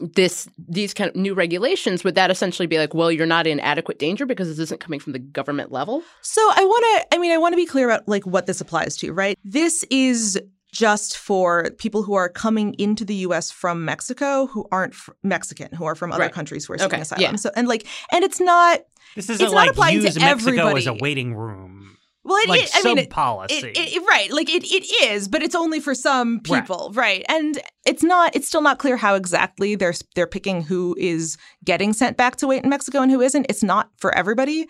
this 0.00 0.46
these 0.68 0.92
kind 0.92 1.08
of 1.08 1.16
new 1.16 1.32
regulations 1.32 2.04
would 2.04 2.14
that 2.14 2.30
essentially 2.30 2.68
be 2.68 2.78
like 2.78 2.94
well 2.94 3.10
you're 3.10 3.26
not 3.26 3.48
in 3.48 3.58
adequate 3.58 3.98
danger 3.98 4.26
because 4.26 4.46
this 4.46 4.60
isn't 4.60 4.80
coming 4.80 5.00
from 5.00 5.12
the 5.12 5.18
government 5.18 5.72
level 5.72 6.04
So 6.20 6.40
I 6.40 6.64
want 6.64 6.84
to, 6.84 7.16
I 7.16 7.18
mean, 7.18 7.32
I 7.32 7.38
want 7.38 7.54
to 7.54 7.56
be 7.56 7.66
clear 7.66 7.90
about 7.90 8.06
like 8.06 8.24
what 8.24 8.46
this 8.46 8.60
applies 8.60 8.96
to, 8.98 9.12
right? 9.12 9.36
This 9.42 9.84
is 9.90 10.40
just 10.72 11.16
for 11.16 11.70
people 11.78 12.02
who 12.02 12.14
are 12.14 12.28
coming 12.28 12.74
into 12.74 13.04
the 13.04 13.14
U.S. 13.26 13.50
from 13.50 13.84
Mexico 13.84 14.46
who 14.46 14.66
aren't 14.70 14.92
f- 14.94 15.08
Mexican, 15.22 15.72
who 15.74 15.84
are 15.84 15.94
from 15.94 16.12
other 16.12 16.24
Right. 16.24 16.32
countries 16.32 16.66
who 16.66 16.74
are 16.74 16.78
seeking 16.78 16.94
Okay, 16.94 17.02
asylum. 17.02 17.22
yeah. 17.22 17.36
So 17.36 17.50
and 17.56 17.66
like, 17.68 17.86
and 18.12 18.22
it's 18.24 18.40
not. 18.40 18.80
This 19.16 19.30
isn't 19.30 19.44
It's 19.44 19.52
not 19.52 19.58
like 19.58 19.70
applying 19.70 19.98
to 20.00 20.04
use 20.06 20.18
Mexico 20.20 20.76
as 20.76 20.86
a 20.86 20.92
waiting 20.94 21.34
room. 21.34 21.96
Well, 22.24 22.36
it, 22.42 22.48
like 22.50 22.64
it- 22.64 22.70
I 22.74 22.82
mean, 22.82 22.96
sub 22.96 22.98
it- 22.98 23.10
policy. 23.10 23.54
It, 23.68 23.76
it, 23.96 24.02
right, 24.06 24.30
like 24.30 24.50
it, 24.50 24.62
it 24.64 24.84
is, 25.04 25.28
but 25.28 25.42
it's 25.42 25.54
only 25.54 25.80
for 25.80 25.94
some 25.94 26.40
people, 26.40 26.90
right. 26.94 27.24
And 27.26 27.58
it's 27.86 28.02
not. 28.02 28.36
It's 28.36 28.46
still 28.46 28.60
not 28.60 28.78
clear 28.78 28.98
how 28.98 29.14
exactly 29.14 29.74
they're 29.76 29.94
they're 30.14 30.26
picking 30.26 30.62
who 30.62 30.94
is 30.98 31.38
getting 31.64 31.94
sent 31.94 32.18
back 32.18 32.36
to 32.36 32.46
wait 32.46 32.62
in 32.64 32.68
Mexico 32.68 33.00
and 33.00 33.10
who 33.10 33.22
isn't. 33.22 33.46
It's 33.48 33.62
not 33.62 33.88
for 33.96 34.14
everybody. 34.14 34.66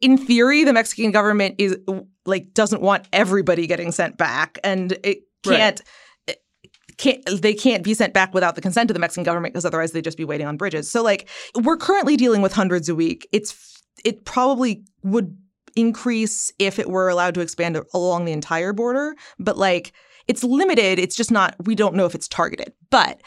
In 0.00 0.16
theory, 0.16 0.62
the 0.62 0.72
Mexican 0.72 1.10
government 1.10 1.56
is 1.58 1.76
like 2.26 2.54
doesn't 2.54 2.80
want 2.80 3.08
everybody 3.12 3.66
getting 3.66 3.90
sent 3.90 4.16
back, 4.16 4.58
and 4.62 4.92
it 5.02 5.02
Right. 5.02 5.18
Can't. 5.42 5.80
it 6.26 6.42
Can't, 6.96 7.24
they 7.40 7.54
can't 7.54 7.82
be 7.82 7.94
sent 7.94 8.12
back 8.12 8.34
without 8.34 8.56
the 8.56 8.60
consent 8.60 8.90
of 8.90 8.94
the 8.94 9.00
Mexican 9.00 9.24
government 9.24 9.54
because 9.54 9.64
otherwise 9.64 9.92
they'd 9.92 10.04
just 10.04 10.18
be 10.18 10.24
waiting 10.24 10.46
on 10.46 10.58
bridges. 10.58 10.90
So 10.90 11.02
like 11.02 11.28
we're 11.54 11.78
currently 11.78 12.16
dealing 12.16 12.42
with 12.42 12.52
hundreds 12.52 12.88
a 12.90 12.94
week. 12.94 13.26
It's 13.32 13.82
it 14.04 14.24
probably 14.24 14.82
would 15.02 15.36
increase 15.76 16.52
if 16.58 16.78
it 16.78 16.90
were 16.90 17.08
allowed 17.08 17.34
to 17.34 17.40
expand 17.40 17.80
along 17.94 18.24
the 18.24 18.32
entire 18.32 18.72
border, 18.72 19.14
but 19.38 19.56
like 19.56 19.92
it's 20.28 20.44
limited. 20.44 20.98
It's 20.98 21.16
just 21.16 21.30
not 21.30 21.54
we 21.64 21.74
don't 21.74 21.94
know 21.94 22.06
if 22.06 22.14
it's 22.14 22.28
targeted. 22.28 22.72
But 22.90 23.22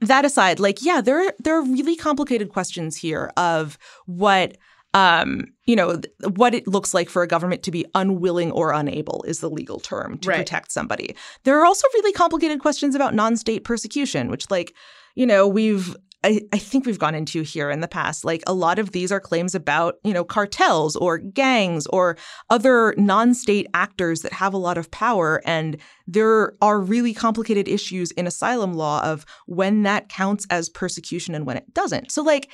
that 0.00 0.24
aside, 0.24 0.58
like 0.58 0.84
yeah, 0.84 1.00
there 1.00 1.32
there 1.38 1.56
are 1.56 1.62
really 1.62 1.96
complicated 1.96 2.48
questions 2.48 2.96
here 2.96 3.30
of 3.36 3.78
what 4.06 4.56
um, 4.96 5.44
you 5.66 5.76
know, 5.76 6.00
what 6.36 6.54
it 6.54 6.66
looks 6.66 6.94
like 6.94 7.10
for 7.10 7.22
a 7.22 7.28
government 7.28 7.62
to 7.64 7.70
be 7.70 7.84
unwilling 7.94 8.50
or 8.52 8.72
unable 8.72 9.22
is 9.28 9.40
the 9.40 9.50
legal 9.50 9.78
term 9.78 10.16
to 10.18 10.28
Right. 10.30 10.38
protect 10.38 10.72
somebody. 10.72 11.14
There 11.44 11.58
are 11.60 11.66
also 11.66 11.86
really 11.94 12.12
complicated 12.12 12.60
questions 12.60 12.94
about 12.94 13.14
non-state 13.14 13.62
persecution, 13.64 14.30
which 14.30 14.50
like, 14.50 14.74
you 15.14 15.26
know, 15.26 15.46
we've 15.46 15.94
I, 16.24 16.40
I 16.52 16.58
think 16.58 16.86
we've 16.86 16.98
gone 16.98 17.14
into 17.14 17.42
here 17.42 17.70
in 17.70 17.80
the 17.82 17.88
past. 17.88 18.24
Like 18.24 18.42
a 18.48 18.54
lot 18.54 18.78
of 18.80 18.90
these 18.90 19.12
are 19.12 19.20
claims 19.20 19.54
about, 19.54 19.96
you 20.02 20.12
know, 20.12 20.24
cartels 20.24 20.96
or 20.96 21.18
gangs 21.18 21.86
or 21.88 22.16
other 22.50 22.94
non-state 22.96 23.66
actors 23.74 24.22
that 24.22 24.32
have 24.32 24.52
a 24.52 24.58
lot 24.58 24.76
of 24.78 24.90
power. 24.90 25.40
And 25.44 25.76
there 26.06 26.54
are 26.60 26.80
really 26.80 27.14
complicated 27.14 27.68
issues 27.68 28.10
in 28.12 28.26
asylum 28.26 28.72
law 28.74 29.02
of 29.04 29.24
when 29.46 29.84
that 29.84 30.08
counts 30.08 30.46
as 30.50 30.68
persecution 30.68 31.34
and 31.34 31.46
when 31.46 31.58
it 31.58 31.72
doesn't. 31.74 32.10
So 32.10 32.22
like 32.22 32.48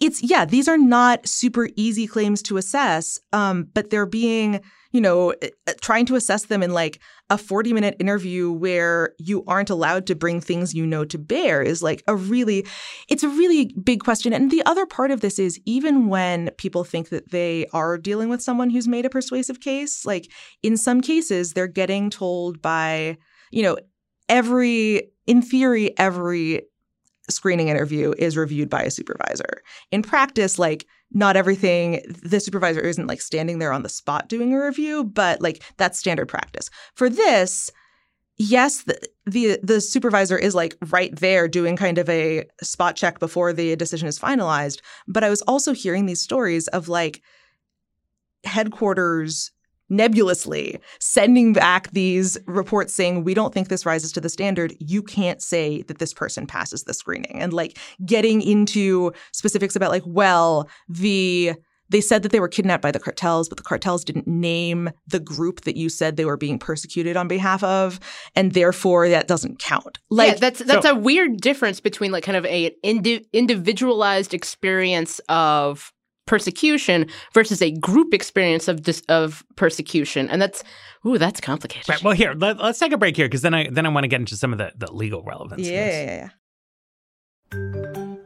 it's 0.00 0.22
yeah, 0.22 0.44
these 0.44 0.68
are 0.68 0.78
not 0.78 1.26
super 1.26 1.68
easy 1.76 2.06
claims 2.06 2.42
to 2.42 2.56
assess, 2.56 3.18
um, 3.32 3.68
but 3.74 3.90
they're 3.90 4.06
being 4.06 4.60
you 4.96 5.02
know, 5.02 5.30
eh, 5.42 5.50
eh, 5.66 5.74
trying 5.82 6.06
to 6.06 6.14
assess 6.16 6.46
them 6.46 6.62
in 6.62 6.72
like 6.72 7.00
a 7.28 7.36
40 7.36 7.74
minute 7.74 7.96
interview 8.00 8.50
where 8.50 9.14
you 9.18 9.44
aren't 9.46 9.68
allowed 9.68 10.06
to 10.06 10.14
bring 10.14 10.40
things 10.40 10.74
you 10.74 10.86
know 10.86 11.04
to 11.04 11.18
bear 11.18 11.60
is 11.60 11.82
like 11.82 12.02
a 12.06 12.16
really, 12.16 12.66
it's 13.10 13.22
a 13.22 13.28
really 13.28 13.74
big 13.84 14.02
question. 14.02 14.32
And 14.32 14.50
the 14.50 14.64
other 14.64 14.86
part 14.86 15.10
of 15.10 15.20
this 15.20 15.38
is 15.38 15.60
even 15.66 16.08
when 16.08 16.48
people 16.56 16.82
think 16.82 17.10
that 17.10 17.30
they 17.30 17.66
are 17.74 17.98
dealing 17.98 18.30
with 18.30 18.42
someone 18.42 18.70
who's 18.70 18.88
made 18.88 19.04
a 19.04 19.10
persuasive 19.10 19.60
case, 19.60 20.06
like 20.06 20.30
in 20.62 20.78
some 20.78 21.02
cases, 21.02 21.52
they're 21.52 21.66
getting 21.66 22.08
told 22.08 22.62
by, 22.62 23.18
you 23.50 23.62
know, 23.62 23.76
every, 24.30 25.10
in 25.26 25.42
theory, 25.42 25.96
every 25.98 26.62
screening 27.28 27.68
interview 27.68 28.14
is 28.18 28.36
reviewed 28.36 28.70
by 28.70 28.82
a 28.82 28.90
supervisor. 28.90 29.62
In 29.90 30.02
practice, 30.02 30.58
like 30.58 30.86
not 31.12 31.36
everything 31.36 32.02
the 32.22 32.40
supervisor 32.40 32.80
isn't 32.80 33.06
like 33.06 33.20
standing 33.20 33.58
there 33.58 33.72
on 33.72 33.82
the 33.82 33.88
spot 33.88 34.28
doing 34.28 34.52
a 34.52 34.64
review, 34.64 35.04
but 35.04 35.40
like 35.40 35.62
that's 35.76 35.98
standard 35.98 36.28
practice. 36.28 36.68
For 36.94 37.08
this, 37.08 37.70
yes, 38.38 38.82
the, 38.82 38.98
the 39.24 39.58
the 39.62 39.80
supervisor 39.80 40.36
is 40.38 40.54
like 40.54 40.76
right 40.90 41.14
there 41.16 41.48
doing 41.48 41.76
kind 41.76 41.98
of 41.98 42.08
a 42.08 42.44
spot 42.62 42.96
check 42.96 43.18
before 43.18 43.52
the 43.52 43.76
decision 43.76 44.08
is 44.08 44.18
finalized, 44.18 44.80
but 45.06 45.24
I 45.24 45.30
was 45.30 45.42
also 45.42 45.72
hearing 45.72 46.06
these 46.06 46.20
stories 46.20 46.68
of 46.68 46.88
like 46.88 47.22
headquarters 48.44 49.50
nebulously 49.88 50.80
sending 51.00 51.52
back 51.52 51.90
these 51.92 52.36
reports 52.46 52.94
saying 52.94 53.24
we 53.24 53.34
don't 53.34 53.54
think 53.54 53.68
this 53.68 53.86
rises 53.86 54.12
to 54.12 54.20
the 54.20 54.28
standard. 54.28 54.74
You 54.78 55.02
can't 55.02 55.42
say 55.42 55.82
that 55.82 55.98
this 55.98 56.12
person 56.12 56.46
passes 56.46 56.84
the 56.84 56.94
screening. 56.94 57.40
And 57.40 57.52
like 57.52 57.78
getting 58.04 58.42
into 58.42 59.12
specifics 59.32 59.76
about 59.76 59.90
like 59.90 60.04
well 60.06 60.68
the 60.88 61.54
they 61.88 62.00
said 62.00 62.24
that 62.24 62.32
they 62.32 62.40
were 62.40 62.48
kidnapped 62.48 62.82
by 62.82 62.90
the 62.90 62.98
cartels 62.98 63.48
but 63.48 63.58
the 63.58 63.64
cartels 63.64 64.04
didn't 64.04 64.26
name 64.26 64.90
the 65.06 65.20
group 65.20 65.62
that 65.62 65.76
you 65.76 65.88
said 65.88 66.16
they 66.16 66.24
were 66.24 66.36
being 66.36 66.58
persecuted 66.58 67.16
on 67.16 67.28
behalf 67.28 67.62
of 67.62 68.00
and 68.34 68.52
therefore 68.52 69.08
that 69.08 69.28
doesn't 69.28 69.58
count. 69.58 69.98
Like 70.10 70.32
yeah, 70.32 70.38
that's 70.38 70.60
that's 70.60 70.86
so, 70.86 70.96
a 70.96 70.98
weird 70.98 71.40
difference 71.40 71.80
between 71.80 72.10
like 72.12 72.24
kind 72.24 72.36
of 72.36 72.44
a 72.46 72.74
indi- 72.82 73.26
individualized 73.32 74.34
experience 74.34 75.20
of 75.28 75.92
persecution 76.26 77.06
versus 77.32 77.62
a 77.62 77.70
group 77.72 78.12
experience 78.12 78.68
of 78.68 78.82
dis- 78.82 79.02
of 79.08 79.44
persecution, 79.56 80.28
and 80.28 80.40
that's 80.42 80.62
ooh, 81.06 81.18
that's 81.18 81.40
complicated. 81.40 81.88
Right. 81.88 82.02
Well, 82.02 82.14
here 82.14 82.34
let, 82.34 82.60
us 82.60 82.78
take 82.78 82.92
a 82.92 82.98
break 82.98 83.16
here 83.16 83.26
because 83.26 83.42
then 83.42 83.54
I 83.54 83.68
then 83.70 83.86
I 83.86 83.88
want 83.88 84.04
to 84.04 84.08
get 84.08 84.20
into 84.20 84.36
some 84.36 84.52
of 84.52 84.58
the 84.58 84.72
the 84.76 84.92
legal 84.92 85.22
relevance. 85.22 85.66
Yeah, 85.66 85.90
yeah, 85.90 86.04
yeah. 86.14 86.28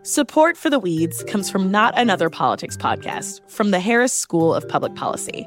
Support 0.02 0.56
for 0.56 0.70
the 0.70 0.78
Weeds 0.78 1.22
comes 1.24 1.50
from 1.50 1.70
Not 1.70 1.96
Another 1.98 2.30
Politics 2.30 2.76
podcast 2.76 3.48
from 3.50 3.70
the 3.70 3.80
Harris 3.80 4.14
School 4.14 4.54
of 4.54 4.66
Public 4.66 4.94
Policy. 4.94 5.46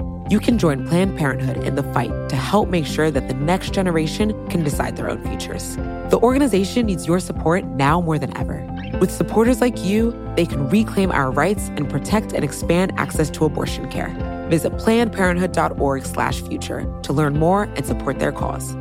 You 0.31 0.39
can 0.39 0.57
join 0.57 0.87
Planned 0.87 1.15
Parenthood 1.17 1.57
in 1.57 1.75
the 1.75 1.83
fight 1.91 2.29
to 2.29 2.37
help 2.37 2.69
make 2.69 2.85
sure 2.85 3.11
that 3.11 3.27
the 3.27 3.33
next 3.33 3.73
generation 3.73 4.47
can 4.47 4.63
decide 4.63 4.95
their 4.95 5.09
own 5.09 5.21
futures. 5.23 5.75
The 5.75 6.19
organization 6.23 6.85
needs 6.85 7.05
your 7.05 7.19
support 7.19 7.65
now 7.65 7.99
more 7.99 8.17
than 8.17 8.37
ever. 8.37 8.65
With 9.01 9.11
supporters 9.11 9.59
like 9.59 9.83
you, 9.83 10.13
they 10.37 10.45
can 10.45 10.69
reclaim 10.69 11.11
our 11.11 11.31
rights 11.31 11.67
and 11.75 11.89
protect 11.89 12.31
and 12.31 12.45
expand 12.45 12.93
access 12.95 13.29
to 13.31 13.43
abortion 13.43 13.91
care. 13.91 14.07
Visit 14.49 14.71
plannedparenthood.org/future 14.77 17.01
to 17.01 17.11
learn 17.11 17.37
more 17.37 17.63
and 17.63 17.85
support 17.85 18.19
their 18.19 18.31
cause. 18.31 18.71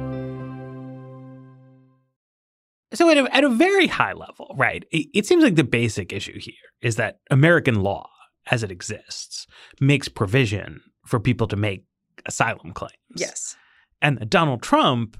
So, 2.94 3.10
at 3.10 3.18
a, 3.18 3.28
at 3.34 3.42
a 3.42 3.48
very 3.48 3.88
high 3.88 4.12
level, 4.12 4.54
right, 4.56 4.84
it, 4.92 5.08
it 5.12 5.26
seems 5.26 5.42
like 5.42 5.56
the 5.56 5.64
basic 5.64 6.12
issue 6.12 6.38
here 6.38 6.54
is 6.80 6.94
that 6.94 7.18
American 7.28 7.82
law, 7.82 8.08
as 8.52 8.62
it 8.62 8.70
exists, 8.70 9.48
makes 9.80 10.06
provision 10.06 10.80
for 11.10 11.18
people 11.18 11.48
to 11.48 11.56
make 11.56 11.84
asylum 12.24 12.72
claims. 12.72 12.94
Yes. 13.16 13.56
And 14.00 14.30
Donald 14.30 14.62
Trump 14.62 15.16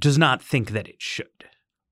does 0.00 0.18
not 0.18 0.42
think 0.42 0.72
that 0.72 0.88
it 0.88 1.00
should. 1.00 1.37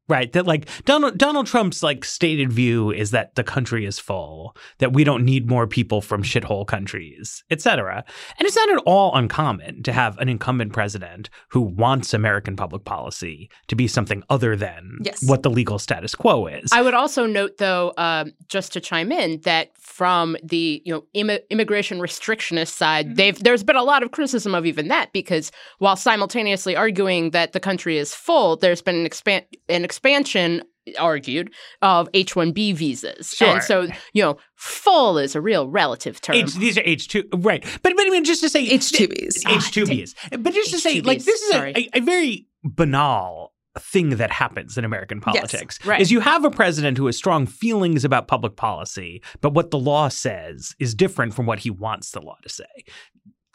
Right. 0.08 0.32
That 0.32 0.46
like 0.46 0.68
Donald 0.84 1.18
Donald 1.18 1.46
Trump's 1.46 1.82
like 1.82 2.04
stated 2.04 2.52
view 2.52 2.92
is 2.92 3.10
that 3.10 3.34
the 3.34 3.42
country 3.42 3.84
is 3.84 3.98
full, 3.98 4.56
that 4.78 4.92
we 4.92 5.02
don't 5.02 5.24
need 5.24 5.48
more 5.48 5.66
people 5.66 6.00
from 6.00 6.22
shithole 6.22 6.66
countries, 6.66 7.42
etc. 7.50 8.04
And 8.38 8.46
it's 8.46 8.54
not 8.54 8.70
at 8.70 8.82
all 8.86 9.14
uncommon 9.16 9.82
to 9.82 9.92
have 9.92 10.16
an 10.18 10.28
incumbent 10.28 10.72
president 10.72 11.28
who 11.48 11.60
wants 11.60 12.14
American 12.14 12.54
public 12.54 12.84
policy 12.84 13.50
to 13.66 13.74
be 13.74 13.88
something 13.88 14.22
other 14.30 14.54
than 14.54 14.98
yes. 15.02 15.28
what 15.28 15.42
the 15.42 15.50
legal 15.50 15.78
status 15.78 16.14
quo 16.14 16.46
is. 16.46 16.70
I 16.72 16.82
would 16.82 16.94
also 16.94 17.26
note, 17.26 17.58
though, 17.58 17.92
um, 17.96 18.32
just 18.46 18.72
to 18.74 18.80
chime 18.80 19.10
in, 19.10 19.40
that 19.40 19.76
from 19.76 20.36
the 20.42 20.82
you 20.84 20.92
know 20.92 21.04
Im- 21.14 21.42
immigration 21.50 21.98
restrictionist 21.98 22.72
side, 22.72 23.06
mm-hmm. 23.06 23.14
they've 23.14 23.42
there's 23.42 23.64
been 23.64 23.74
a 23.74 23.82
lot 23.82 24.04
of 24.04 24.12
criticism 24.12 24.54
of 24.54 24.66
even 24.66 24.86
that 24.86 25.12
because 25.12 25.50
while 25.78 25.96
simultaneously 25.96 26.76
arguing 26.76 27.30
that 27.30 27.52
the 27.52 27.60
country 27.60 27.98
is 27.98 28.14
full, 28.14 28.56
there's 28.56 28.82
been 28.82 28.94
an 28.94 29.06
expand 29.06 29.44
an 29.68 29.84
expansion 29.96 30.62
argued 30.98 31.52
of 31.82 32.08
H-1B 32.14 32.74
visas. 32.74 33.30
Sure. 33.30 33.54
And 33.54 33.62
so, 33.62 33.88
you 34.12 34.22
know, 34.22 34.36
full 34.54 35.18
is 35.18 35.34
a 35.34 35.40
real 35.40 35.68
relative 35.68 36.20
term. 36.20 36.36
H, 36.36 36.54
these 36.54 36.78
are 36.78 36.82
H2, 36.82 37.44
right. 37.44 37.62
But, 37.82 37.94
but 37.96 38.06
I 38.06 38.10
mean, 38.10 38.24
just 38.24 38.42
to 38.42 38.48
say... 38.48 38.62
H-2Bs. 38.68 39.48
H-2Bs. 39.48 40.14
Ah, 40.32 40.36
but 40.38 40.54
just 40.54 40.70
to 40.70 40.78
say, 40.78 41.00
like, 41.00 41.24
this 41.24 41.40
is 41.42 41.54
a, 41.54 41.78
a, 41.78 41.88
a, 41.94 42.00
very 42.00 42.46
banal 42.62 43.52
thing 43.80 44.10
that 44.10 44.30
happens 44.30 44.78
in 44.78 44.84
American 44.84 45.20
politics 45.20 45.78
yes, 45.80 45.86
right. 45.86 46.00
is 46.00 46.12
you 46.12 46.20
have 46.20 46.44
a 46.44 46.50
president 46.50 46.98
who 46.98 47.06
has 47.06 47.16
strong 47.16 47.46
feelings 47.46 48.04
about 48.04 48.28
public 48.28 48.56
policy, 48.56 49.22
but 49.40 49.54
what 49.54 49.70
the 49.70 49.78
law 49.78 50.08
says 50.08 50.76
is 50.78 50.94
different 50.94 51.34
from 51.34 51.46
what 51.46 51.58
he 51.58 51.70
wants 51.70 52.12
the 52.12 52.20
law 52.20 52.36
to 52.42 52.48
say. 52.48 52.64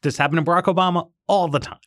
This 0.03 0.17
happened 0.17 0.43
to 0.43 0.51
Barack 0.51 0.63
Obama 0.63 1.09
all 1.27 1.47
the 1.47 1.59
time 1.59 1.79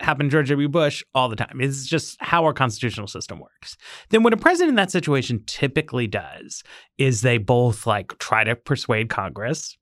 happened 0.00 0.30
to 0.30 0.36
George 0.36 0.48
W. 0.48 0.68
Bush 0.68 1.02
all 1.14 1.28
the 1.28 1.36
time. 1.36 1.58
It's 1.60 1.86
just 1.86 2.16
how 2.20 2.44
our 2.44 2.52
constitutional 2.52 3.08
system 3.08 3.40
works. 3.40 3.76
Then 4.10 4.22
what 4.22 4.32
a 4.32 4.36
president 4.36 4.70
in 4.70 4.76
that 4.76 4.90
situation 4.90 5.42
typically 5.46 6.06
does 6.06 6.62
is 6.98 7.22
they 7.22 7.38
both 7.38 7.86
like 7.86 8.16
try 8.18 8.44
to 8.44 8.54
persuade 8.54 9.08
Congress 9.08 9.76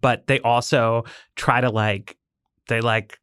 but 0.00 0.26
they 0.26 0.40
also 0.40 1.04
try 1.36 1.60
to 1.60 1.70
like 1.70 2.16
they 2.68 2.80
like 2.80 3.18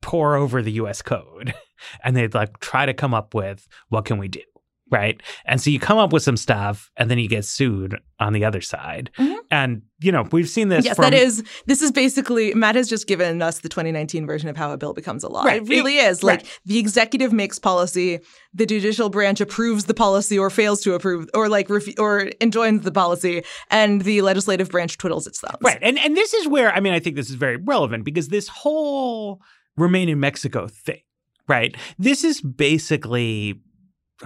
pore 0.00 0.36
over 0.36 0.62
the 0.62 0.72
US 0.72 1.02
code 1.02 1.54
and 2.04 2.16
they 2.16 2.28
like 2.28 2.58
try 2.60 2.86
to 2.86 2.94
come 2.94 3.14
up 3.14 3.34
with 3.34 3.66
what 3.88 4.04
can 4.04 4.18
we 4.18 4.28
do? 4.28 4.42
Right. 4.90 5.20
And 5.44 5.60
so 5.60 5.70
you 5.70 5.78
come 5.78 5.98
up 5.98 6.12
with 6.12 6.22
some 6.22 6.36
stuff 6.36 6.90
and 6.96 7.10
then 7.10 7.18
you 7.18 7.28
get 7.28 7.44
sued 7.44 7.96
on 8.20 8.32
the 8.32 8.44
other 8.44 8.60
side. 8.60 9.10
Mhm. 9.18 9.36
And, 9.50 9.82
you 10.00 10.10
know, 10.10 10.26
we've 10.32 10.48
seen 10.48 10.68
this. 10.68 10.84
Yes, 10.84 10.96
from, 10.96 11.04
that 11.04 11.14
is. 11.14 11.42
This 11.66 11.82
is 11.82 11.92
basically 11.92 12.54
Matt 12.54 12.74
has 12.74 12.88
just 12.88 13.06
given 13.06 13.42
us 13.42 13.58
the 13.58 13.68
2019 13.68 14.26
version 14.26 14.48
of 14.48 14.56
how 14.56 14.72
a 14.72 14.76
bill 14.78 14.94
becomes 14.94 15.22
a 15.24 15.28
law. 15.28 15.42
Right. 15.44 15.62
It 15.62 15.68
really 15.68 15.98
is 15.98 16.22
like 16.22 16.46
the 16.64 16.78
executive 16.78 17.32
makes 17.32 17.58
policy, 17.58 18.20
the 18.54 18.66
judicial 18.66 19.10
branch 19.10 19.40
approves 19.40 19.84
the 19.84 19.94
policy 19.94 20.38
or 20.38 20.48
fails 20.50 20.80
to 20.82 20.94
approve, 20.94 21.28
or 21.34 21.48
like 21.48 21.68
ref- 21.68 21.98
or 21.98 22.30
enjoins 22.40 22.82
the 22.82 22.92
policy, 22.92 23.42
and 23.70 24.02
the 24.02 24.22
legislative 24.22 24.70
branch 24.70 24.96
twiddles 24.98 25.26
its 25.26 25.40
thumbs. 25.40 25.58
Right. 25.60 25.78
And 25.82 25.98
and 25.98 26.16
this 26.16 26.32
is 26.34 26.48
where 26.48 26.72
I 26.72 26.80
mean 26.80 26.94
I 26.94 26.98
think 26.98 27.16
this 27.16 27.28
is 27.28 27.36
very 27.36 27.56
relevant 27.56 28.04
because 28.04 28.28
this 28.28 28.48
whole 28.48 29.40
remain 29.76 30.08
in 30.08 30.18
Mexico 30.18 30.66
thing, 30.66 31.02
right? 31.46 31.76
This 31.98 32.24
is 32.24 32.40
basically 32.40 33.60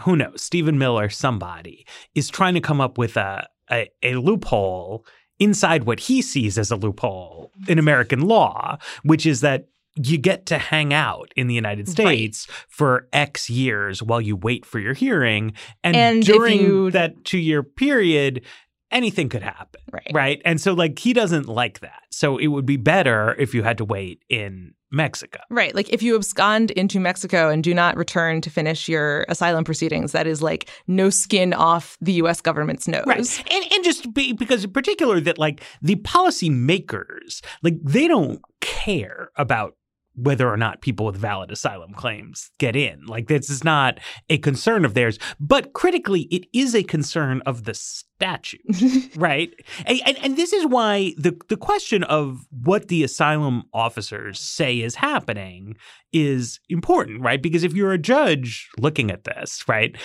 who 0.01 0.17
knows, 0.17 0.43
Stephen 0.43 0.79
Miller, 0.79 1.09
somebody 1.09 1.87
is 2.15 2.29
trying 2.31 2.55
to 2.55 2.61
come 2.61 2.81
up 2.81 2.99
with 2.99 3.17
a 3.17 3.47
a, 3.71 3.89
a 4.03 4.17
loophole 4.17 5.07
inside 5.39 5.85
what 5.85 6.01
he 6.01 6.21
sees 6.23 6.59
as 6.59 6.71
a 6.71 6.77
loophole 6.77 7.51
in 7.69 7.79
American 7.79 8.21
law, 8.21 8.77
which 9.03 9.25
is 9.27 9.41
that 9.41 9.69
you 9.97 10.17
get 10.19 10.47
to 10.47 10.57
hang 10.59 10.93
out 10.95 11.31
in 11.37 11.47
the 11.49 11.55
United 11.55 11.87
Right. 11.89 11.93
States 11.97 12.47
for 12.69 13.09
X 13.13 13.51
years 13.51 14.03
while 14.03 14.21
you 14.21 14.37
wait 14.37 14.65
for 14.67 14.79
your 14.79 14.95
hearing. 14.95 15.53
And, 15.85 15.97
And 15.97 16.23
during 16.25 16.61
you- 16.61 16.91
that 16.93 17.25
two 17.25 17.39
year 17.39 17.63
period, 17.63 18.43
anything 18.91 19.29
could 19.29 19.43
happen. 19.43 19.81
Right. 19.93 20.11
Right. 20.13 20.43
And 20.45 20.61
so, 20.61 20.73
like, 20.75 20.99
he 20.99 21.13
doesn't 21.13 21.47
like 21.49 21.81
that. 21.81 22.03
So, 22.11 22.39
it 22.39 22.47
would 22.49 22.67
be 22.67 22.77
better 22.77 23.35
if 23.39 23.55
you 23.55 23.63
had 23.63 23.79
to 23.79 23.85
wait 23.85 24.23
in 24.29 24.75
Mexico. 24.93 25.41
Right. 25.51 25.75
Like 25.75 25.89
if 25.91 26.03
you 26.03 26.15
abscond 26.15 26.71
into 26.73 27.01
Mexico 27.01 27.49
and 27.49 27.65
do 27.65 27.75
not 27.75 27.97
return 27.97 28.41
to 28.43 28.51
finish 28.51 28.89
your 28.89 29.25
asylum 29.29 29.65
proceedings, 29.65 30.13
that 30.13 30.27
is 30.27 30.43
like 30.43 30.69
no 30.87 31.11
skin 31.11 31.53
off 31.55 31.97
the 32.01 32.13
US 32.15 32.41
government's 32.41 32.87
nose. 32.87 33.05
Right. 33.07 33.45
And, 33.51 33.73
and 33.73 33.85
just 33.85 34.13
be, 34.13 34.33
because, 34.33 34.65
in 34.65 34.71
particular, 34.73 35.21
that 35.21 35.39
like 35.39 35.63
the 35.81 35.97
policy 35.97 36.51
makers, 36.51 37.43
like, 37.63 37.75
they 37.83 38.07
don't 38.07 38.41
care 38.61 39.31
about 39.37 39.75
whether 40.15 40.49
or 40.49 40.57
not 40.57 40.83
people 40.83 41.07
with 41.07 41.17
valid 41.17 41.51
asylum 41.51 41.95
claims 41.95 42.51
get 42.59 42.77
in. 42.77 43.05
Like, 43.07 43.29
this 43.29 43.49
is 43.49 43.65
not 43.65 43.99
a 44.29 44.39
concern 44.39 44.85
of 44.85 44.95
theirs. 44.95 45.19
But 45.41 45.73
critically, 45.73 46.23
it 46.23 46.47
is 46.53 46.75
a 46.75 46.83
concern 46.83 47.43
of 47.47 47.65
the 47.65 47.75
statute. 47.75 48.61
right? 49.17 49.53
And, 49.87 50.01
and, 50.05 50.19
and 50.19 50.37
this 50.37 50.53
is 50.53 50.67
why 50.67 51.15
the, 51.17 51.37
the 51.49 51.57
question 51.57 52.05
of 52.05 52.47
what 52.51 52.89
the 52.89 53.03
asylum 53.03 53.65
officers 53.73 54.39
say 54.39 54.81
is 54.81 54.95
happening 54.97 55.77
is 56.13 56.61
important, 56.69 57.23
right? 57.23 57.43
Because 57.43 57.63
if 57.63 57.73
you're 57.73 57.93
a 57.93 57.99
judge 57.99 58.69
looking 58.79 59.11
at 59.11 59.25
this, 59.25 59.65
right, 59.67 59.97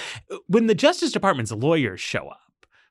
when 0.48 0.68
the 0.68 0.76
Justice 0.76 1.12
Department's 1.12 1.52
lawyers 1.52 2.00
show 2.00 2.28
up, 2.28 2.47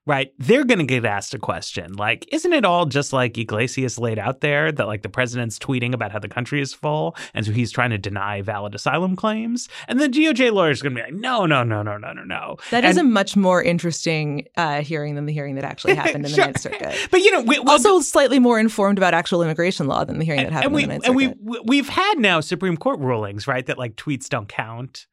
right, 0.07 0.33
they're 0.39 0.63
going 0.63 0.79
to 0.79 0.85
get 0.85 1.05
asked 1.05 1.33
a 1.35 1.37
question 1.39 1.93
like, 1.93 2.27
isn't 2.31 2.53
it 2.53 2.65
all 2.65 2.85
just 2.87 3.13
like 3.13 3.37
Yglesias 3.37 3.99
laid 3.99 4.17
out 4.17 4.41
there 4.41 4.71
that 4.71 4.87
like 4.87 5.03
the 5.03 5.09
president's 5.09 5.59
tweeting 5.59 5.93
about 5.93 6.11
how 6.11 6.17
the 6.19 6.27
country 6.29 6.61
is 6.61 6.73
full 6.73 7.15
and 7.35 7.45
so 7.45 7.51
he's 7.51 7.71
trying 7.71 7.91
to 7.91 7.97
deny 7.99 8.41
valid 8.41 8.73
asylum 8.73 9.15
claims? 9.15 9.69
And 9.87 9.99
the 9.99 10.07
DOJ 10.07 10.51
lawyer's 10.51 10.81
going 10.81 10.95
to 10.95 11.01
be 11.01 11.05
like, 11.05 11.13
no, 11.19 11.45
no, 11.45 11.63
no, 11.63 11.83
no, 11.83 11.97
no, 11.97 12.13
no, 12.13 12.23
no. 12.23 12.55
That 12.71 12.83
is 12.85 12.97
And- 12.97 13.07
a 13.07 13.11
much 13.11 13.35
more 13.35 13.61
interesting 13.61 14.47
uh, 14.57 14.81
hearing 14.81 15.15
than 15.15 15.25
the 15.27 15.33
hearing 15.33 15.55
that 15.55 15.63
actually 15.65 15.95
happened 16.01 16.15
in 16.15 16.21
the 16.23 16.29
Sure. 16.29 16.45
Ninth 16.45 16.61
Circuit. 16.61 16.95
But 17.11 17.19
you 17.21 17.31
know, 17.31 17.41
we, 17.41 17.59
we- 17.59 17.65
Also, 17.71 17.99
slightly 17.99 18.39
more 18.39 18.59
informed 18.59 18.97
about 18.97 19.13
actual 19.13 19.43
immigration 19.43 19.87
law 19.87 20.03
than 20.05 20.17
the 20.19 20.25
hearing 20.25 20.41
that 20.43 20.51
happened 20.53 20.65
and 20.67 20.73
we 20.75 20.83
in 20.83 20.89
the 20.89 20.95
Ninth 20.95 21.05
and 21.07 21.15
we- 21.15 21.59
we've 21.65 21.89
had 21.89 22.15
now 22.17 22.39
Supreme 22.39 22.77
Court 22.77 22.99
rulings, 22.99 23.47
right? 23.47 23.65
That 23.65 23.77
like 23.77 23.95
tweets 23.97 24.29
don't 24.29 24.47
count 24.47 25.05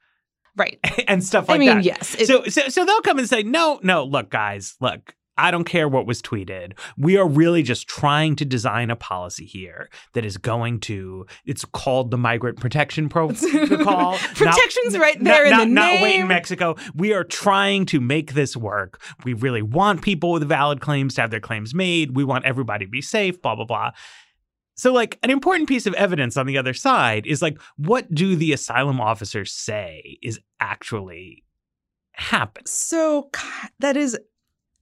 right. 0.57 0.79
and 1.09 1.23
stuff 1.25 1.49
like 1.49 1.61
that. 1.61 1.65
I 1.65 1.67
mean, 1.67 1.77
that. 1.79 1.85
yes. 1.85 2.15
it- 2.19 2.27
so 2.27 2.45
so 2.45 2.69
so 2.69 2.85
they'll 2.85 3.01
come 3.03 3.19
and 3.19 3.29
say, 3.29 3.43
no, 3.43 3.81
no, 3.83 4.05
look, 4.05 4.31
guys, 4.31 4.77
look. 4.81 5.15
I 5.37 5.51
don't 5.51 5.65
care 5.65 5.89
what 5.89 6.07
was 6.07 6.23
tweeted. 6.23 6.79
We 6.97 7.17
are 7.17 7.27
really 7.27 7.65
just 7.65 7.89
trying 7.89 8.37
to 8.37 8.45
design 8.45 8.89
a 8.89 8.95
policy 8.95 9.45
here 9.45 9.91
that 10.13 10.25
is 10.25 10.37
going 10.37 10.79
to. 10.83 11.27
It's 11.45 11.65
called 11.65 12.13
the 12.13 12.17
Migrant 12.17 12.61
Protection 12.61 13.09
Protocol. 13.09 14.17
Protection's 14.17 14.97
right 14.97 15.21
not- 15.21 15.25
there 15.33 15.45
in 15.47 15.51
not, 15.51 15.59
the 15.65 15.67
not 15.71 16.03
wait 16.03 16.21
in. 16.21 16.29
Mexico. 16.29 16.77
We 16.95 17.13
are 17.15 17.25
trying 17.25 17.85
to 17.87 18.01
make 18.01 18.35
this 18.35 18.57
work. 18.57 19.03
We 19.25 19.33
really 19.33 19.63
want 19.63 20.03
people 20.03 20.31
with 20.31 20.45
valid 20.49 20.81
claims 20.81 21.15
to 21.17 21.23
have 21.23 21.33
their 21.33 21.41
claims 21.41 21.75
made. 21.75 22.15
We 22.15 22.23
want 22.23 22.45
everybody 22.45 22.85
to 22.85 22.91
be 22.91 23.03
safe. 23.03 23.43
Blah 23.43 23.57
blah 23.57 23.65
blah. 23.65 23.91
So, 24.77 24.93
like, 24.93 25.19
an 25.23 25.31
important 25.31 25.69
piece 25.69 25.87
of 25.87 25.95
evidence 25.95 26.37
on 26.37 26.47
the 26.47 26.59
other 26.59 26.75
side 26.75 27.27
is 27.27 27.41
like, 27.41 27.61
what 27.77 28.13
do 28.13 28.35
the 28.37 28.53
asylum 28.53 29.01
officers 29.01 29.53
say 29.53 30.19
is 30.23 30.41
actually 30.61 31.45
happening? 32.13 32.67
So 32.67 33.31
that 33.79 33.97
is. 33.97 34.19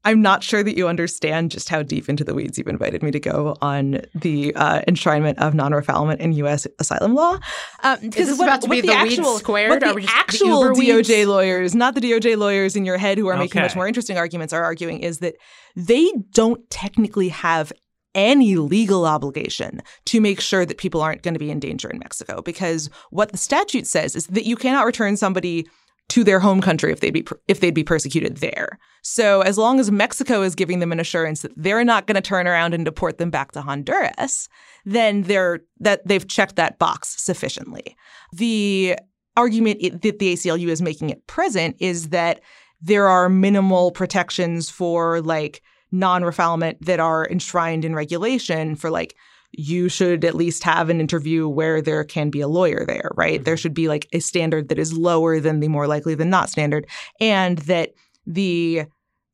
I'm 0.05 0.21
not 0.21 0.43
sure 0.43 0.65
that 0.65 0.77
you 0.77 0.89
understand 0.89 1.53
just 1.53 1.69
how 1.69 1.85
deep 1.85 2.09
into 2.09 2.25
the 2.25 2.35
weeds 2.35 2.59
you've 2.59 2.67
invited 2.67 3.05
me 3.05 3.13
to 3.13 3.21
go 3.21 3.57
on 3.63 4.01
the 4.17 4.53
uh, 4.57 4.81
enshrinement 4.89 5.39
of 5.39 5.55
non-refoulement 5.55 6.17
in 6.17 6.33
U.S. 6.33 6.67
asylum 6.81 7.15
law. 7.15 7.39
Um, 7.85 8.01
because 8.01 8.27
this 8.27 8.37
what, 8.37 8.49
about 8.49 8.63
to 8.63 8.69
what 8.69 8.75
be 8.75 8.81
the, 8.81 8.89
the 8.89 9.01
weeds 9.01 9.19
actual, 9.21 9.39
squared? 9.39 9.71
What 9.71 9.81
the 9.81 9.95
we 9.95 10.03
just 10.03 10.13
the 10.13 10.19
actual 10.19 10.73
weeds? 10.73 11.09
DOJ 11.09 11.29
lawyers, 11.29 11.77
not 11.77 11.95
the 11.95 12.01
DOJ 12.01 12.37
lawyers 12.37 12.75
in 12.75 12.85
your 12.85 12.99
head 12.99 13.17
who 13.17 13.29
are 13.29 13.37
making 13.37 13.63
much 13.63 13.77
more 13.77 13.87
interesting 13.87 14.19
arguments, 14.19 14.53
are 14.53 14.65
arguing 14.65 14.99
is 14.99 15.21
that 15.21 15.37
they 15.77 16.13
don't 16.33 16.69
technically 16.69 17.29
have 17.29 17.73
any 18.15 18.57
legal 18.57 19.07
obligation 19.07 19.83
to 20.07 20.21
make 20.21 20.41
sure 20.41 20.67
that 20.67 20.79
people 20.79 21.01
aren't 21.01 21.23
going 21.23 21.35
to 21.35 21.41
be 21.41 21.51
in 21.51 21.61
danger 21.61 21.89
in 21.89 21.99
Mexico 21.99 22.43
because 22.43 22.91
what 23.11 23.33
the 23.33 23.39
statute 23.39 23.87
says 23.87 24.15
is 24.15 24.27
that 24.29 24.45
you 24.45 24.57
cannot 24.57 24.87
return 24.87 25.17
somebody 25.17 25.67
to 26.09 26.25
their 26.25 26.41
home 26.41 26.61
country 26.61 26.93
if 26.93 27.01
they'd 27.01 27.13
be 27.13 27.27
if 27.49 27.61
they'd 27.61 27.73
be 27.73 27.85
persecuted 27.85 28.39
there. 28.39 28.79
So 29.03 29.41
as 29.41 29.57
long 29.57 29.81
as 29.81 29.91
Mexico 29.91 30.43
is 30.43 30.55
giving 30.55 30.79
them 30.79 30.93
an 30.93 31.01
assurance 31.01 31.43
that 31.43 31.53
they're 31.57 31.85
not 31.85 32.07
going 32.07 32.17
to 32.17 32.21
turn 32.21 32.47
around 32.47 32.75
and 32.75 32.85
deport 32.85 33.19
them 33.19 33.31
back 33.31 33.53
to 33.53 33.63
Honduras, 33.63 34.49
then 34.85 35.23
they're 35.23 35.61
that 35.81 36.07
they've 36.07 36.27
checked 36.27 36.57
that 36.57 36.79
box 36.79 37.23
sufficiently. 37.23 37.97
The 38.33 38.97
argument 39.37 40.03
that 40.03 40.19
the 40.19 40.33
ACLU 40.35 40.69
is 40.69 40.83
making 40.83 41.11
at 41.11 41.27
present 41.27 41.77
is 41.79 42.11
that 42.11 42.41
there 42.83 43.09
are 43.09 43.29
minimal 43.29 43.91
protections 43.91 44.69
for 44.69 45.23
like 45.23 45.63
non-refoulement 45.93 46.79
that 46.81 47.01
are 47.01 47.29
enshrined 47.29 47.85
in 47.85 47.95
regulation 47.95 48.75
for 48.75 48.91
like 48.91 49.15
you 49.53 49.89
should 49.89 50.25
at 50.25 50.35
least 50.35 50.65
have 50.65 50.89
an 50.89 51.01
interview 51.01 51.47
where 51.47 51.83
there 51.83 52.05
can 52.05 52.31
be 52.31 52.41
a 52.41 52.49
lawyer 52.49 52.85
there, 52.87 53.11
right? 53.17 53.45
There 53.45 53.57
should 53.57 53.75
be 53.75 53.87
like 53.87 54.09
a 54.13 54.21
standard 54.21 54.69
that 54.69 54.79
is 54.79 54.95
lower 54.95 55.41
than 55.41 55.61
the 55.61 55.69
more 55.69 55.87
likely 55.87 56.15
than 56.15 56.31
not 56.31 56.49
standard, 56.49 56.87
and 57.21 57.59
that 57.59 57.91
the 58.27 58.85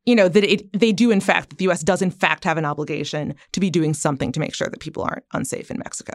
you 0.06 0.14
know 0.16 0.28
that 0.28 0.44
it 0.44 0.72
they 0.72 0.92
do 0.92 1.10
in 1.10 1.20
fact 1.20 1.50
that 1.50 1.58
the 1.58 1.64
U.S. 1.64 1.82
does 1.82 2.02
in 2.02 2.10
fact 2.10 2.44
have 2.44 2.56
an 2.56 2.64
obligation 2.64 3.34
to 3.52 3.60
be 3.60 3.70
doing 3.70 3.94
something 3.94 4.32
to 4.32 4.40
make 4.40 4.54
sure 4.54 4.68
that 4.68 4.80
people 4.80 5.02
aren't 5.02 5.24
unsafe 5.32 5.70
in 5.70 5.78
Mexico. 5.78 6.14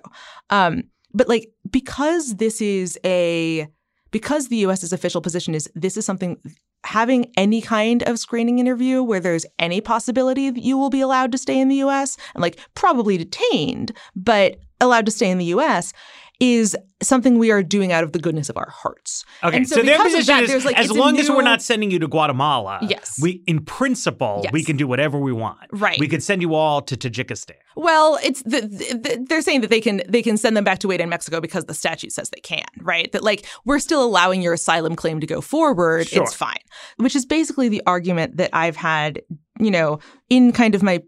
Um, 0.49 0.83
but 1.13 1.29
like 1.29 1.51
because 1.69 2.35
this 2.35 2.59
is 2.59 2.99
a 3.05 3.67
because 4.11 4.47
the 4.47 4.57
U.S.'s 4.57 4.91
official 4.91 5.21
position 5.21 5.55
is 5.55 5.69
this 5.75 5.95
is 5.95 6.05
something 6.05 6.37
having 6.85 7.31
any 7.37 7.61
kind 7.61 8.03
of 8.03 8.19
screening 8.19 8.59
interview 8.59 9.01
where 9.01 9.19
there's 9.19 9.45
any 9.59 9.81
possibility 9.81 10.49
that 10.49 10.63
you 10.63 10.77
will 10.77 10.89
be 10.89 11.01
allowed 11.01 11.31
to 11.31 11.37
stay 11.37 11.59
in 11.59 11.69
the 11.69 11.77
US 11.77 12.17
and 12.33 12.41
like 12.41 12.59
probably 12.75 13.17
detained, 13.17 13.91
but 14.15 14.59
allowed 14.81 15.05
to 15.05 15.11
stay 15.11 15.29
in 15.29 15.37
the 15.37 15.45
US 15.45 15.93
is 16.39 16.75
something 17.01 17.37
we 17.37 17.51
are 17.51 17.61
doing 17.61 17.91
out 17.91 18.03
of 18.03 18.11
the 18.11 18.19
goodness 18.19 18.49
of 18.49 18.57
our 18.57 18.69
hearts. 18.69 19.23
Okay, 19.43 19.57
And 19.57 19.69
so, 19.69 19.81
their 19.81 20.01
position 20.01 20.25
that, 20.25 20.43
is 20.43 20.65
like, 20.65 20.77
as 20.77 20.91
long 20.91 21.19
as 21.19 21.29
we're 21.29 21.41
not 21.43 21.61
sending 21.61 21.91
you 21.91 21.99
to 21.99 22.07
Guatemala, 22.07 22.79
Yes. 22.81 23.17
we 23.21 23.43
in 23.45 23.63
principle 23.63 24.45
we 24.51 24.63
can 24.63 24.75
do 24.77 24.87
whatever 24.87 25.19
we 25.19 25.31
want. 25.31 25.59
Right. 25.71 25.99
We 25.99 26.07
could 26.07 26.23
send 26.23 26.41
you 26.41 26.55
all 26.55 26.81
to 26.81 26.97
Tajikistan. 26.97 27.55
Well, 27.75 28.17
it's 28.23 28.41
the, 28.43 28.61
the, 28.61 29.25
they're 29.27 29.41
saying 29.41 29.61
that 29.61 29.69
they 29.69 29.81
can 29.81 30.01
they 30.07 30.21
can 30.21 30.37
send 30.37 30.57
them 30.57 30.63
back 30.63 30.79
to 30.79 30.87
wait 30.87 31.01
in 31.01 31.09
Mexico 31.09 31.39
because 31.39 31.65
the 31.65 31.73
statute 31.73 32.11
says 32.11 32.29
they 32.29 32.41
can, 32.41 32.65
right? 32.81 33.11
That 33.11 33.23
like 33.23 33.45
we're 33.65 33.79
still 33.79 34.03
allowing 34.03 34.41
your 34.41 34.53
asylum 34.53 34.95
claim 34.95 35.19
to 35.19 35.27
go 35.27 35.41
forward. 35.41 36.07
Sure. 36.07 36.23
It's 36.23 36.33
fine. 36.33 36.57
Which 36.97 37.15
is 37.15 37.25
basically 37.25 37.69
the 37.69 37.81
argument 37.85 38.37
that 38.37 38.49
I've 38.53 38.75
had, 38.75 39.21
you 39.59 39.71
know, 39.71 39.99
in 40.29 40.51
kind 40.51 40.75
of 40.75 40.83
my 40.83 41.01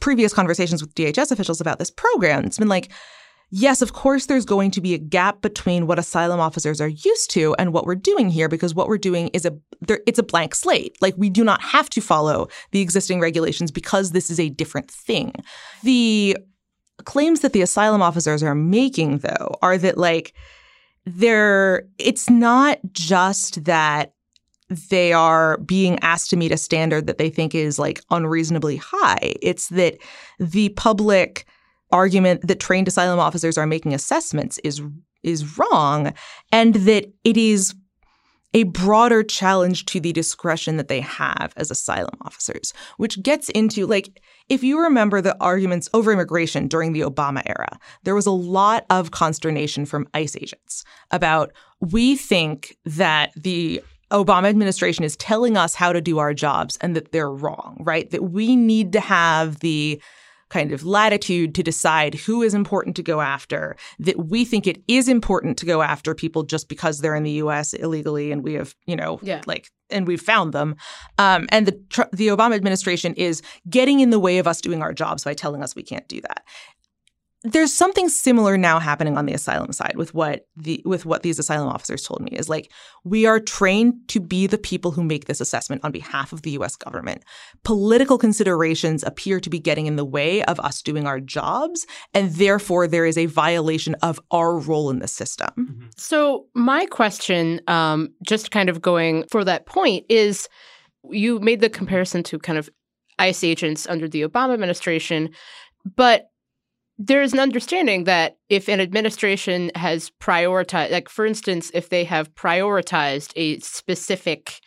previous 0.00 0.32
conversations 0.34 0.82
with 0.82 0.94
DHS 0.94 1.30
officials 1.32 1.60
about 1.60 1.78
this 1.78 1.90
program. 1.90 2.44
It's 2.44 2.58
been 2.58 2.68
like 2.68 2.90
Yes, 3.50 3.80
of 3.80 3.92
course, 3.92 4.26
there's 4.26 4.44
going 4.44 4.72
to 4.72 4.80
be 4.80 4.94
a 4.94 4.98
gap 4.98 5.40
between 5.40 5.86
what 5.86 5.98
asylum 5.98 6.40
officers 6.40 6.80
are 6.80 6.88
used 6.88 7.30
to 7.30 7.54
and 7.58 7.72
what 7.72 7.86
we're 7.86 7.94
doing 7.94 8.28
here, 8.28 8.48
because 8.48 8.74
what 8.74 8.88
we're 8.88 8.98
doing 8.98 9.28
is 9.28 9.44
a 9.44 9.56
it's 10.06 10.18
a 10.18 10.24
blank 10.24 10.54
slate. 10.54 10.96
Like 11.00 11.14
we 11.16 11.30
do 11.30 11.44
not 11.44 11.62
have 11.62 11.88
to 11.90 12.00
follow 12.00 12.48
the 12.72 12.80
existing 12.80 13.20
regulations 13.20 13.70
because 13.70 14.10
this 14.10 14.30
is 14.30 14.40
a 14.40 14.48
different 14.48 14.90
thing. 14.90 15.32
The 15.84 16.36
claims 17.04 17.40
that 17.40 17.52
the 17.52 17.62
asylum 17.62 18.02
officers 18.02 18.42
are 18.42 18.54
making, 18.54 19.18
though, 19.18 19.56
are 19.62 19.78
that 19.78 19.96
like 19.96 20.34
they're 21.04 21.86
it's 21.98 22.28
not 22.28 22.80
just 22.92 23.64
that 23.64 24.12
they 24.90 25.12
are 25.12 25.58
being 25.58 26.00
asked 26.00 26.30
to 26.30 26.36
meet 26.36 26.50
a 26.50 26.56
standard 26.56 27.06
that 27.06 27.18
they 27.18 27.30
think 27.30 27.54
is 27.54 27.78
like 27.78 28.02
unreasonably 28.10 28.76
high. 28.76 29.36
It's 29.40 29.68
that 29.68 29.98
the 30.40 30.70
public 30.70 31.46
argument 31.92 32.46
that 32.46 32.60
trained 32.60 32.88
asylum 32.88 33.18
officers 33.18 33.56
are 33.56 33.66
making 33.66 33.94
assessments 33.94 34.58
is 34.58 34.82
is 35.22 35.58
wrong 35.58 36.12
and 36.52 36.74
that 36.74 37.06
it 37.24 37.36
is 37.36 37.74
a 38.54 38.62
broader 38.62 39.22
challenge 39.22 39.84
to 39.84 40.00
the 40.00 40.12
discretion 40.12 40.78
that 40.78 40.88
they 40.88 41.00
have 41.00 41.52
as 41.56 41.70
asylum 41.70 42.16
officers, 42.22 42.72
which 42.96 43.22
gets 43.22 43.50
into 43.50 43.86
like, 43.86 44.22
if 44.48 44.62
you 44.62 44.80
remember 44.80 45.20
the 45.20 45.36
arguments 45.42 45.90
over 45.92 46.10
immigration 46.10 46.66
during 46.66 46.94
the 46.94 47.02
Obama 47.02 47.42
era, 47.44 47.78
there 48.04 48.14
was 48.14 48.24
a 48.24 48.30
lot 48.30 48.86
of 48.88 49.10
consternation 49.10 49.84
from 49.84 50.08
ICE 50.14 50.36
agents 50.36 50.84
about 51.10 51.52
we 51.80 52.16
think 52.16 52.78
that 52.86 53.30
the 53.36 53.82
Obama 54.10 54.48
administration 54.48 55.04
is 55.04 55.16
telling 55.16 55.56
us 55.56 55.74
how 55.74 55.92
to 55.92 56.00
do 56.00 56.18
our 56.18 56.32
jobs 56.32 56.78
and 56.80 56.96
that 56.96 57.12
they're 57.12 57.30
wrong, 57.30 57.76
right? 57.80 58.10
That 58.10 58.30
we 58.30 58.56
need 58.56 58.92
to 58.92 59.00
have 59.00 59.58
the 59.60 60.00
kind 60.48 60.72
of 60.72 60.84
latitude 60.84 61.54
to 61.56 61.62
decide 61.62 62.14
who 62.14 62.42
is 62.42 62.54
important 62.54 62.94
to 62.96 63.02
go 63.02 63.20
after, 63.20 63.76
that 63.98 64.26
we 64.28 64.44
think 64.44 64.66
it 64.66 64.82
is 64.88 65.08
important 65.08 65.58
to 65.58 65.66
go 65.66 65.82
after 65.82 66.14
people 66.14 66.42
just 66.44 66.68
because 66.68 67.00
they're 67.00 67.16
in 67.16 67.24
the 67.24 67.32
US 67.42 67.74
illegally 67.74 68.30
and 68.32 68.42
we 68.44 68.54
have, 68.54 68.74
you 68.86 68.96
know, 68.96 69.18
Yeah. 69.22 69.42
like 69.46 69.68
and 69.88 70.06
we've 70.08 70.20
found 70.20 70.52
them. 70.52 70.74
Um, 71.18 71.46
and 71.50 71.66
the 71.66 72.08
the 72.12 72.28
Obama 72.28 72.54
administration 72.56 73.14
is 73.14 73.40
getting 73.70 74.00
in 74.00 74.10
the 74.10 74.18
way 74.18 74.38
of 74.38 74.46
us 74.46 74.60
doing 74.60 74.82
our 74.82 74.92
jobs 74.92 75.22
by 75.24 75.34
telling 75.34 75.62
us 75.62 75.76
we 75.76 75.82
can't 75.84 76.08
do 76.08 76.20
that. 76.22 76.42
There's 77.52 77.72
something 77.72 78.08
similar 78.08 78.56
now 78.56 78.78
happening 78.80 79.16
on 79.16 79.26
the 79.26 79.32
asylum 79.32 79.72
side 79.72 79.94
with 79.96 80.14
what 80.14 80.46
the 80.56 80.82
with 80.84 81.06
what 81.06 81.22
these 81.22 81.38
asylum 81.38 81.68
officers 81.68 82.02
told 82.02 82.20
me 82.20 82.32
is 82.32 82.48
like 82.48 82.72
we 83.04 83.24
are 83.24 83.38
trained 83.38 83.94
to 84.08 84.20
be 84.20 84.46
the 84.46 84.58
people 84.58 84.90
who 84.90 85.04
make 85.04 85.26
this 85.26 85.40
assessment 85.40 85.84
on 85.84 85.92
behalf 85.92 86.32
of 86.32 86.42
the 86.42 86.50
US 86.52 86.74
government. 86.74 87.22
Political 87.62 88.18
considerations 88.18 89.04
appear 89.04 89.38
to 89.38 89.48
be 89.48 89.60
getting 89.60 89.86
in 89.86 89.94
the 89.96 90.04
way 90.04 90.42
of 90.44 90.58
us 90.60 90.82
doing 90.82 91.06
our 91.06 91.20
jobs 91.20 91.86
and 92.14 92.32
therefore 92.32 92.88
there 92.88 93.06
is 93.06 93.16
a 93.16 93.26
violation 93.26 93.94
of 94.02 94.18
our 94.30 94.58
role 94.58 94.90
in 94.90 94.98
the 94.98 95.08
system. 95.08 95.88
So 95.96 96.46
my 96.54 96.86
question, 96.86 97.60
um, 97.68 98.08
just 98.22 98.50
kind 98.50 98.68
of 98.68 98.82
going 98.82 99.24
for 99.30 99.44
that 99.44 99.66
point, 99.66 100.04
is 100.08 100.48
you 101.10 101.38
made 101.38 101.60
the 101.60 101.70
comparison 101.70 102.22
to 102.24 102.38
kind 102.38 102.58
of 102.58 102.68
ICE 103.18 103.44
agents 103.44 103.86
under 103.86 104.08
the 104.08 104.22
Obama 104.22 104.54
administration, 104.54 105.30
but 105.94 106.30
there 106.98 107.22
is 107.22 107.32
an 107.32 107.40
understanding 107.40 108.04
that 108.04 108.38
if 108.48 108.68
an 108.68 108.80
administration 108.80 109.70
has 109.74 110.10
prioritized, 110.20 110.90
like 110.90 111.08
for 111.08 111.26
instance, 111.26 111.70
if 111.74 111.88
they 111.88 112.04
have 112.04 112.34
prioritized 112.34 113.32
a 113.36 113.58
specific 113.60 114.60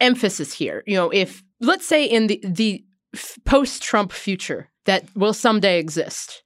emphasis 0.00 0.52
here, 0.52 0.82
you 0.86 0.94
know, 0.94 1.10
if 1.10 1.42
let's 1.60 1.86
say 1.86 2.04
in 2.04 2.26
the 2.26 2.40
the 2.44 2.84
post-Trump 3.44 4.12
future 4.12 4.70
that 4.84 5.04
will 5.14 5.32
someday 5.32 5.78
exist, 5.78 6.42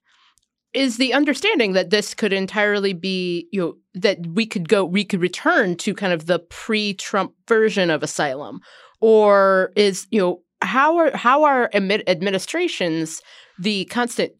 is 0.73 0.97
the 0.97 1.13
understanding 1.13 1.73
that 1.73 1.89
this 1.89 2.13
could 2.13 2.31
entirely 2.31 2.93
be 2.93 3.47
you 3.51 3.59
know 3.59 3.73
that 3.93 4.25
we 4.27 4.45
could 4.45 4.69
go 4.69 4.85
we 4.85 5.03
could 5.03 5.21
return 5.21 5.75
to 5.75 5.93
kind 5.93 6.13
of 6.13 6.27
the 6.27 6.39
pre-Trump 6.39 7.33
version 7.47 7.89
of 7.89 8.03
asylum? 8.03 8.61
Or 9.01 9.73
is 9.75 10.07
you 10.11 10.21
know 10.21 10.41
how 10.67 10.97
are 10.97 11.15
how 11.15 11.43
are 11.43 11.69
admi- 11.73 12.07
administrations 12.07 13.21
the 13.59 13.85
constant 13.85 14.31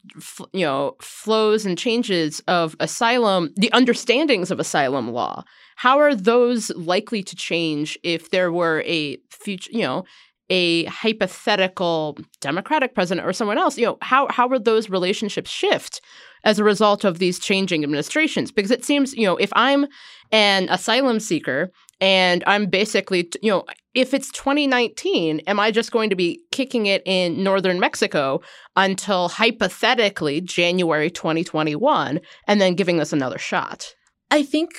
you 0.52 0.64
know 0.64 0.94
flows 1.00 1.66
and 1.66 1.76
changes 1.76 2.40
of 2.46 2.76
asylum 2.80 3.50
the 3.56 3.70
understandings 3.72 4.50
of 4.50 4.60
asylum 4.60 5.12
law 5.12 5.42
how 5.76 5.98
are 5.98 6.14
those 6.14 6.70
likely 6.70 7.22
to 7.22 7.34
change 7.34 7.98
if 8.02 8.30
there 8.30 8.52
were 8.52 8.82
a 8.86 9.16
future 9.30 9.70
you 9.72 9.82
know 9.82 10.04
a 10.50 10.84
hypothetical 10.86 12.16
democratic 12.40 12.94
president 12.94 13.26
or 13.26 13.32
someone 13.32 13.58
else? 13.58 13.76
You 13.76 13.86
know 13.86 13.98
how 14.02 14.28
how 14.30 14.48
would 14.48 14.64
those 14.64 14.88
relationships 14.88 15.50
shift 15.50 16.00
as 16.44 16.58
a 16.58 16.64
result 16.64 17.04
of 17.04 17.18
these 17.18 17.38
changing 17.38 17.84
administrations? 17.84 18.50
Because 18.50 18.70
it 18.70 18.84
seems 18.84 19.14
you 19.14 19.26
know 19.26 19.36
if 19.36 19.52
i'm 19.54 19.86
an 20.32 20.68
asylum 20.68 21.20
seeker 21.20 21.70
and 22.00 22.44
i'm 22.46 22.66
basically 22.66 23.28
you 23.42 23.50
know 23.50 23.64
if 23.94 24.14
it's 24.14 24.30
2019 24.32 25.40
am 25.40 25.60
i 25.60 25.70
just 25.70 25.92
going 25.92 26.10
to 26.10 26.16
be 26.16 26.40
kicking 26.52 26.86
it 26.86 27.02
in 27.04 27.42
northern 27.42 27.80
mexico 27.80 28.40
until 28.76 29.28
hypothetically 29.28 30.40
january 30.40 31.10
2021 31.10 32.20
and 32.46 32.60
then 32.60 32.74
giving 32.74 32.96
this 32.98 33.12
another 33.12 33.38
shot 33.38 33.94
I 34.30 34.42
think 34.42 34.70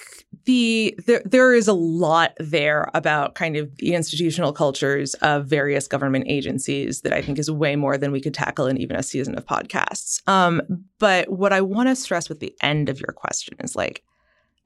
the 0.45 0.97
there 1.07 1.23
there 1.25 1.53
is 1.53 1.67
a 1.67 1.73
lot 1.73 2.33
there 2.37 2.89
about 2.93 3.33
kind 3.33 3.57
of 3.57 3.75
the 3.77 3.95
institutional 3.95 4.53
cultures 4.53 5.15
of 5.15 5.47
various 5.47 5.87
government 5.87 6.25
agencies 6.27 7.01
that 7.01 7.13
I 7.13 7.21
think 7.21 7.39
is 7.39 7.49
way 7.49 7.75
more 7.75 7.97
than 7.97 8.11
we 8.11 8.21
could 8.21 8.33
tackle 8.33 8.67
in 8.67 8.77
even 8.77 8.95
a 8.95 9.03
season 9.03 9.35
of 9.35 9.45
podcasts. 9.45 10.21
Um, 10.27 10.61
but 10.99 11.29
what 11.29 11.51
I 11.51 11.61
want 11.61 11.89
to 11.89 11.95
stress 11.95 12.29
with 12.29 12.39
the 12.39 12.53
end 12.61 12.89
of 12.89 12.99
your 12.99 13.11
question 13.11 13.55
is 13.59 13.75
like, 13.75 14.03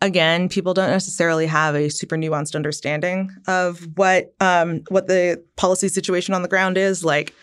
again, 0.03 0.49
people 0.49 0.73
don't 0.73 0.89
necessarily 0.89 1.47
have 1.47 1.75
a 1.75 1.89
super 1.89 2.17
nuanced 2.17 2.55
understanding 2.55 3.31
of 3.47 3.87
what 3.95 4.33
um, 4.39 4.81
what 4.89 5.07
the 5.07 5.43
policy 5.55 5.87
situation 5.87 6.33
on 6.33 6.41
the 6.43 6.47
ground 6.47 6.77
is. 6.77 7.03
Like, 7.03 7.33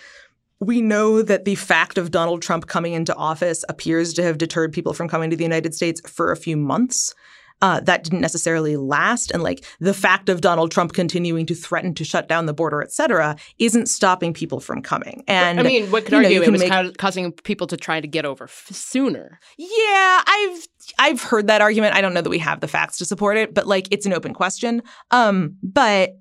we 0.60 0.82
know 0.82 1.22
that 1.22 1.46
the 1.46 1.54
fact 1.54 1.96
of 1.96 2.10
Donald 2.10 2.42
Trump 2.42 2.66
coming 2.66 2.92
into 2.92 3.16
office 3.16 3.64
appears 3.68 4.12
to 4.14 4.22
have 4.22 4.38
deterred 4.38 4.72
people 4.72 4.92
from 4.92 5.08
coming 5.08 5.30
to 5.30 5.36
the 5.36 5.42
United 5.42 5.74
States 5.74 6.00
for 6.08 6.30
a 6.30 6.36
few 6.36 6.56
months. 6.56 7.14
Uh, 7.62 7.80
that 7.80 8.04
didn't 8.04 8.20
necessarily 8.20 8.76
last. 8.76 9.30
And 9.30 9.42
like 9.42 9.64
the 9.80 9.92
fact 9.92 10.28
of 10.28 10.40
Donald 10.40 10.70
Trump 10.70 10.92
continuing 10.94 11.44
to 11.46 11.54
threaten 11.54 11.94
to 11.94 12.04
shut 12.04 12.26
down 12.28 12.46
the 12.46 12.54
border, 12.54 12.80
et 12.82 12.92
cetera, 12.92 13.36
isn't 13.58 13.86
stopping 13.86 14.32
people 14.32 14.60
from 14.60 14.80
coming. 14.82 15.22
And 15.28 15.60
i 15.60 15.62
mean 15.62 15.90
what 15.90 16.04
could 16.04 16.12
know, 16.12 16.18
argue 16.18 16.36
you 16.38 16.42
it 16.42 16.50
was 16.50 16.60
make- 16.60 16.70
ca- 16.70 16.92
causing 16.96 17.32
people 17.32 17.66
to 17.66 17.76
try 17.76 18.00
to 18.00 18.08
get 18.08 18.24
over 18.24 18.44
f- 18.44 18.68
sooner 18.70 19.38
Yeah, 19.58 20.22
I've 20.26 20.68
I've 20.98 21.22
heard 21.22 21.48
that 21.48 21.60
argument. 21.60 21.94
I 21.94 22.00
don't 22.00 22.14
know 22.14 22.22
that 22.22 22.30
we 22.30 22.38
have 22.38 22.60
the 22.60 22.68
facts 22.68 22.98
to 22.98 23.04
support 23.04 23.36
it, 23.36 23.52
but 23.54 23.66
like 23.66 23.88
it's 23.90 24.06
an 24.06 24.12
open 24.12 24.32
question. 24.34 24.82
Um, 25.10 25.56
but 25.62 26.12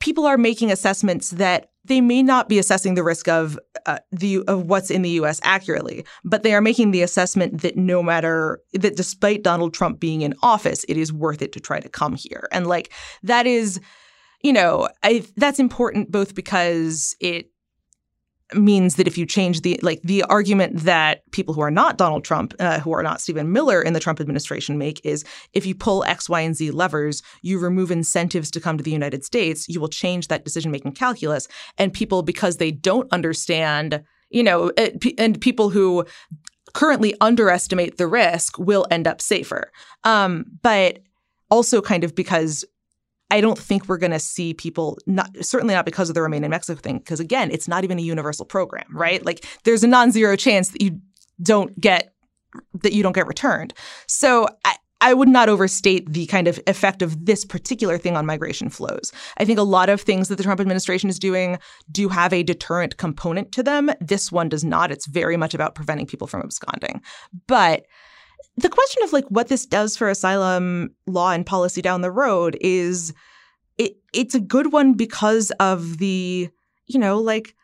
people 0.00 0.26
are 0.26 0.38
making 0.38 0.72
assessments 0.72 1.30
that 1.30 1.68
they 1.84 2.00
may 2.00 2.22
not 2.22 2.48
be 2.48 2.58
assessing 2.58 2.94
the 2.94 3.02
risk 3.02 3.28
of 3.28 3.58
uh, 3.86 3.98
the 4.10 4.42
of 4.46 4.66
what's 4.66 4.90
in 4.90 5.02
the 5.02 5.10
U.S. 5.10 5.40
accurately, 5.42 6.04
but 6.24 6.42
they 6.42 6.54
are 6.54 6.60
making 6.60 6.90
the 6.90 7.02
assessment 7.02 7.62
that 7.62 7.76
no 7.76 8.02
matter 8.02 8.60
that 8.72 8.96
despite 8.96 9.42
Donald 9.42 9.74
Trump 9.74 10.00
being 10.00 10.22
in 10.22 10.34
office, 10.42 10.84
it 10.88 10.96
is 10.96 11.12
worth 11.12 11.42
it 11.42 11.52
to 11.52 11.60
try 11.60 11.80
to 11.80 11.88
come 11.88 12.14
here, 12.14 12.48
and 12.52 12.66
like 12.66 12.92
that 13.22 13.46
is, 13.46 13.80
you 14.42 14.52
know, 14.52 14.88
I 15.02 15.24
that's 15.36 15.58
important 15.58 16.10
both 16.10 16.34
because 16.34 17.16
it 17.20 17.51
means 18.54 18.96
that 18.96 19.06
if 19.06 19.16
you 19.16 19.26
change 19.26 19.62
the 19.62 19.78
like 19.82 20.00
the 20.02 20.22
argument 20.24 20.80
that 20.80 21.30
people 21.32 21.54
who 21.54 21.60
are 21.60 21.70
not 21.70 21.98
Donald 21.98 22.24
Trump, 22.24 22.54
uh, 22.58 22.80
who 22.80 22.92
are 22.92 23.02
not 23.02 23.20
Stephen 23.20 23.52
Miller 23.52 23.82
in 23.82 23.92
the 23.92 24.00
Trump 24.00 24.20
administration 24.20 24.78
make 24.78 25.00
is 25.04 25.24
if 25.52 25.66
you 25.66 25.74
pull 25.74 26.04
X, 26.04 26.28
Y, 26.28 26.40
and 26.40 26.56
Z 26.56 26.70
levers, 26.70 27.22
you 27.42 27.58
remove 27.58 27.90
incentives 27.90 28.50
to 28.50 28.60
come 28.60 28.76
to 28.76 28.84
the 28.84 28.90
United 28.90 29.24
States, 29.24 29.68
you 29.68 29.80
will 29.80 29.88
change 29.88 30.28
that 30.28 30.44
decision 30.44 30.70
making 30.70 30.92
calculus, 30.92 31.48
and 31.78 31.92
people 31.92 32.22
because 32.22 32.56
they 32.56 32.70
don't 32.70 33.12
understand, 33.12 34.02
you 34.30 34.42
know, 34.42 34.72
it, 34.76 35.04
and 35.18 35.40
people 35.40 35.70
who 35.70 36.04
currently 36.74 37.14
underestimate 37.20 37.98
the 37.98 38.06
risk 38.06 38.58
will 38.58 38.86
end 38.90 39.06
up 39.06 39.20
safer. 39.20 39.70
Um, 40.04 40.46
but 40.62 41.00
also 41.50 41.82
kind 41.82 42.02
of 42.02 42.14
because 42.14 42.64
I 43.32 43.40
don't 43.40 43.58
think 43.58 43.88
we're 43.88 43.96
going 43.96 44.12
to 44.12 44.18
see 44.18 44.52
people 44.52 44.98
not 45.06 45.30
certainly 45.40 45.72
not 45.72 45.86
because 45.86 46.10
of 46.10 46.14
the 46.14 46.20
Remain 46.20 46.44
in 46.44 46.50
Mexico 46.50 46.78
thing 46.78 46.98
because 46.98 47.18
again, 47.18 47.50
it's 47.50 47.66
not 47.66 47.82
even 47.82 47.98
a 47.98 48.02
universal 48.02 48.44
program, 48.44 48.84
right? 48.90 49.20
Mm-hmm. 49.20 49.26
Like 49.26 49.46
there's 49.64 49.82
a 49.82 49.88
non-zero 49.88 50.36
chance 50.36 50.68
that 50.68 50.82
you 50.82 51.00
don't 51.40 51.80
get 51.80 52.12
that 52.82 52.92
you 52.92 53.02
don't 53.02 53.14
get 53.14 53.26
returned. 53.26 53.72
So 54.06 54.48
I 54.66 54.76
I 55.00 55.14
would 55.14 55.30
not 55.30 55.48
overstate 55.48 56.12
the 56.12 56.26
kind 56.26 56.46
of 56.46 56.60
effect 56.66 57.00
of 57.00 57.24
this 57.24 57.44
particular 57.46 57.96
thing 57.96 58.18
on 58.18 58.26
migration 58.26 58.68
flows. 58.68 59.10
I 59.38 59.46
think 59.46 59.58
a 59.58 59.62
lot 59.62 59.88
of 59.88 60.02
things 60.02 60.28
that 60.28 60.36
the 60.36 60.44
Trump 60.44 60.60
administration 60.60 61.08
is 61.08 61.18
doing 61.18 61.58
do 61.90 62.10
have 62.10 62.34
a 62.34 62.42
deterrent 62.42 62.98
component 62.98 63.50
to 63.52 63.62
them. 63.62 63.90
This 63.98 64.30
one 64.30 64.50
does 64.50 64.62
not. 64.62 64.92
It's 64.92 65.06
very 65.06 65.38
much 65.38 65.54
about 65.54 65.74
preventing 65.74 66.06
people 66.06 66.26
from 66.26 66.42
absconding. 66.42 67.00
But 67.46 67.86
the 68.56 68.68
question 68.68 69.02
of 69.02 69.12
like 69.12 69.24
what 69.28 69.48
this 69.48 69.66
does 69.66 69.96
for 69.96 70.08
asylum 70.08 70.94
law 71.06 71.30
and 71.30 71.46
policy 71.46 71.82
down 71.82 72.00
the 72.00 72.10
road 72.10 72.56
is 72.60 73.12
it 73.78 73.96
it's 74.12 74.34
a 74.34 74.40
good 74.40 74.72
one 74.72 74.94
because 74.94 75.50
of 75.52 75.98
the 75.98 76.48
you 76.86 76.98
know 76.98 77.18
like 77.18 77.54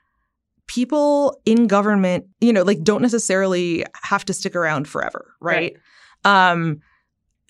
people 0.66 1.40
in 1.44 1.66
government 1.66 2.26
you 2.40 2.52
know 2.52 2.62
like 2.62 2.82
don't 2.82 3.02
necessarily 3.02 3.84
have 4.02 4.24
to 4.24 4.32
stick 4.32 4.54
around 4.54 4.88
forever 4.88 5.34
right, 5.40 5.76
um 6.24 6.80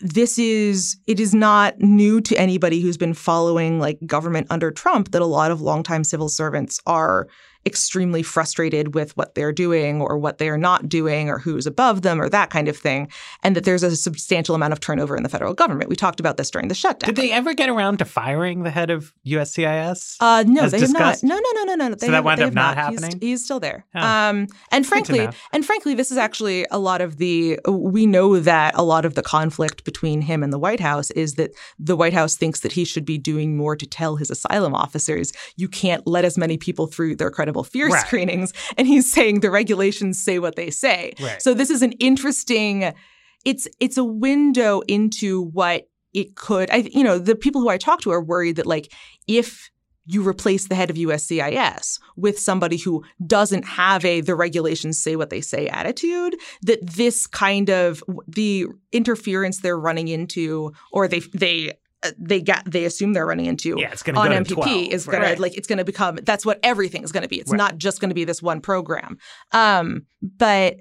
this 0.01 0.39
is 0.39 0.97
it 1.07 1.19
is 1.19 1.35
not 1.35 1.79
new 1.81 2.21
to 2.21 2.37
anybody 2.37 2.81
who's 2.81 2.97
been 2.97 3.15
following 3.15 3.81
like 3.81 3.99
government 4.07 4.47
under 4.51 4.71
Trump 4.71 5.11
that 5.11 5.23
a 5.23 5.27
lot 5.27 5.51
of 5.51 5.61
longtime 5.61 6.05
civil 6.05 6.29
servants 6.29 6.81
are 6.87 7.27
extremely 7.69 8.25
frustrated 8.25 8.95
with 8.97 9.17
what 9.17 9.37
they're 9.37 9.53
doing 9.53 10.01
or 10.01 10.19
what 10.19 10.39
they're 10.39 10.59
not 10.59 10.89
doing 10.89 11.29
or 11.29 11.39
who's 11.39 11.67
above 11.67 12.03
them 12.03 12.21
or 12.21 12.29
that 12.29 12.51
kind 12.51 12.67
of 12.67 12.77
thing, 12.77 13.09
and 13.45 13.55
that 13.55 13.65
there's 13.65 13.85
a 13.85 13.95
substantial 13.95 14.57
amount 14.57 14.73
of 14.73 14.81
turnover 14.81 15.17
in 15.17 15.23
the 15.23 15.29
federal 15.29 15.55
government. 15.55 15.89
We 15.89 15.95
talked 15.95 16.19
about 16.19 16.37
this 16.37 16.51
during 16.51 16.67
the 16.69 16.75
shutdown. 16.75 17.09
Did 17.09 17.17
they 17.17 17.31
ever 17.31 17.55
get 17.55 17.69
around 17.69 17.99
to 17.99 18.05
firing 18.05 18.65
the 18.65 18.71
head 18.71 18.91
of 18.91 19.13
USCIS? 19.25 20.17
Uh, 20.19 20.45
no, 20.47 20.69
they 20.69 20.79
discussed? 20.81 21.23
have 21.23 21.23
not. 21.23 21.37
No, 21.37 21.41
no, 21.55 21.65
no, 21.65 21.75
no, 21.75 21.89
no. 21.89 21.95
They 21.95 22.07
So 22.07 22.13
that 22.13 22.25
wound 22.25 22.41
up 22.41 22.53
not 22.53 22.77
He's- 22.77 23.01
happening? 23.01 23.21
He's, 23.21 23.45
still 23.45 23.61
there. 23.61 23.85
Oh. 23.95 24.01
Um, 24.01 24.49
and 24.73 24.85
frankly, 24.87 25.29
and 25.53 25.65
frankly, 25.65 25.95
this 25.95 26.11
is 26.11 26.19
actually 26.19 26.67
a 26.71 26.79
lot 26.79 27.01
of 27.01 27.19
the. 27.19 27.59
We 27.69 28.07
know 28.07 28.41
that 28.41 28.75
a 28.77 28.83
lot 28.83 29.05
of 29.05 29.15
the 29.15 29.23
conflict 29.23 29.85
between 29.85 30.23
him 30.23 30.43
and 30.43 30.53
the 30.53 30.59
White 30.59 30.81
House 30.81 31.11
is 31.13 31.35
that 31.35 31.53
the 31.79 31.97
White 31.97 32.13
House 32.15 32.37
thinks 32.37 32.61
that 32.61 32.73
he 32.73 32.85
should 32.85 33.05
be 33.05 33.19
doing 33.19 33.57
more 33.57 33.77
to 33.77 33.87
tell 33.87 34.17
his 34.17 34.31
asylum 34.31 34.75
officers 34.75 35.33
you 35.57 35.69
can't 35.69 36.07
let 36.07 36.25
as 36.25 36.37
many 36.39 36.57
people 36.57 36.87
through 36.87 37.17
their 37.17 37.31
credible 37.31 37.58
fear 37.65 37.89
Right. 37.89 38.07
screenings, 38.07 38.53
and 38.77 38.87
he's 38.87 39.11
saying 39.13 39.41
the 39.41 39.51
regulations 39.51 40.23
say 40.23 40.39
what 40.39 40.57
they 40.57 40.71
say. 40.71 41.15
Right. 41.21 41.41
So 41.41 41.55
this 41.55 41.71
is 41.71 41.83
an 41.83 41.93
interesting. 41.93 42.93
It's 43.45 43.69
it's 43.81 43.97
a 43.97 44.05
window 44.05 44.81
into 44.89 45.43
what 45.43 45.89
it 46.13 46.35
could. 46.37 46.71
I 46.71 46.89
you 46.93 47.05
know 47.05 47.19
the 47.19 47.37
people 47.37 47.61
who 47.61 47.69
I 47.69 47.79
talk 47.79 48.01
to 48.03 48.11
are 48.11 48.23
worried 48.23 48.57
that 48.57 48.67
like 48.67 48.93
if 49.27 49.71
you 50.11 50.27
replace 50.27 50.69
the 50.69 50.75
head 50.75 50.89
of 50.89 50.97
USCIS 50.97 52.01
with 52.17 52.39
somebody 52.39 52.79
who 52.79 53.05
doesn't 53.27 53.65
have 53.67 54.03
a 54.07 54.23
the 54.23 54.35
regulations 54.35 54.99
say 54.99 55.17
what 55.17 55.29
they 55.29 55.43
say 55.43 55.69
attitude 55.69 56.35
that 56.63 56.85
this 56.85 57.27
kind 57.27 57.69
of 57.69 58.03
the 58.27 58.67
interference 58.91 59.59
they're 59.59 59.79
running 59.79 60.09
into 60.09 60.73
or 60.93 61.09
they 61.09 61.21
they 61.35 61.75
they 62.17 62.41
get 62.41 62.63
they 62.65 62.85
assume 62.85 63.13
they're 63.13 63.27
running 63.27 63.47
into 63.47 63.77
yeah, 63.79 63.91
it's 63.91 64.03
going 64.03 64.15
to 64.15 64.21
on 64.21 64.31
go 64.31 64.37
MPP 64.37 64.55
12, 64.55 64.93
is 64.93 65.07
gonna 65.07 65.25
right. 65.25 65.39
like 65.39 65.57
it's 65.57 65.67
gonna 65.67 65.85
become 65.85 66.17
that's 66.23 66.47
what 66.47 66.61
everything 66.63 67.03
is 67.03 67.11
gonna 67.13 67.29
be. 67.29 67.41
It's 67.41 67.51
Right. 67.51 67.59
not 67.59 67.77
just 67.77 68.01
gonna 68.01 68.15
be 68.15 68.25
this 68.25 68.41
one 68.41 68.61
program. 68.61 69.19
Um, 69.53 70.07
but 70.23 70.77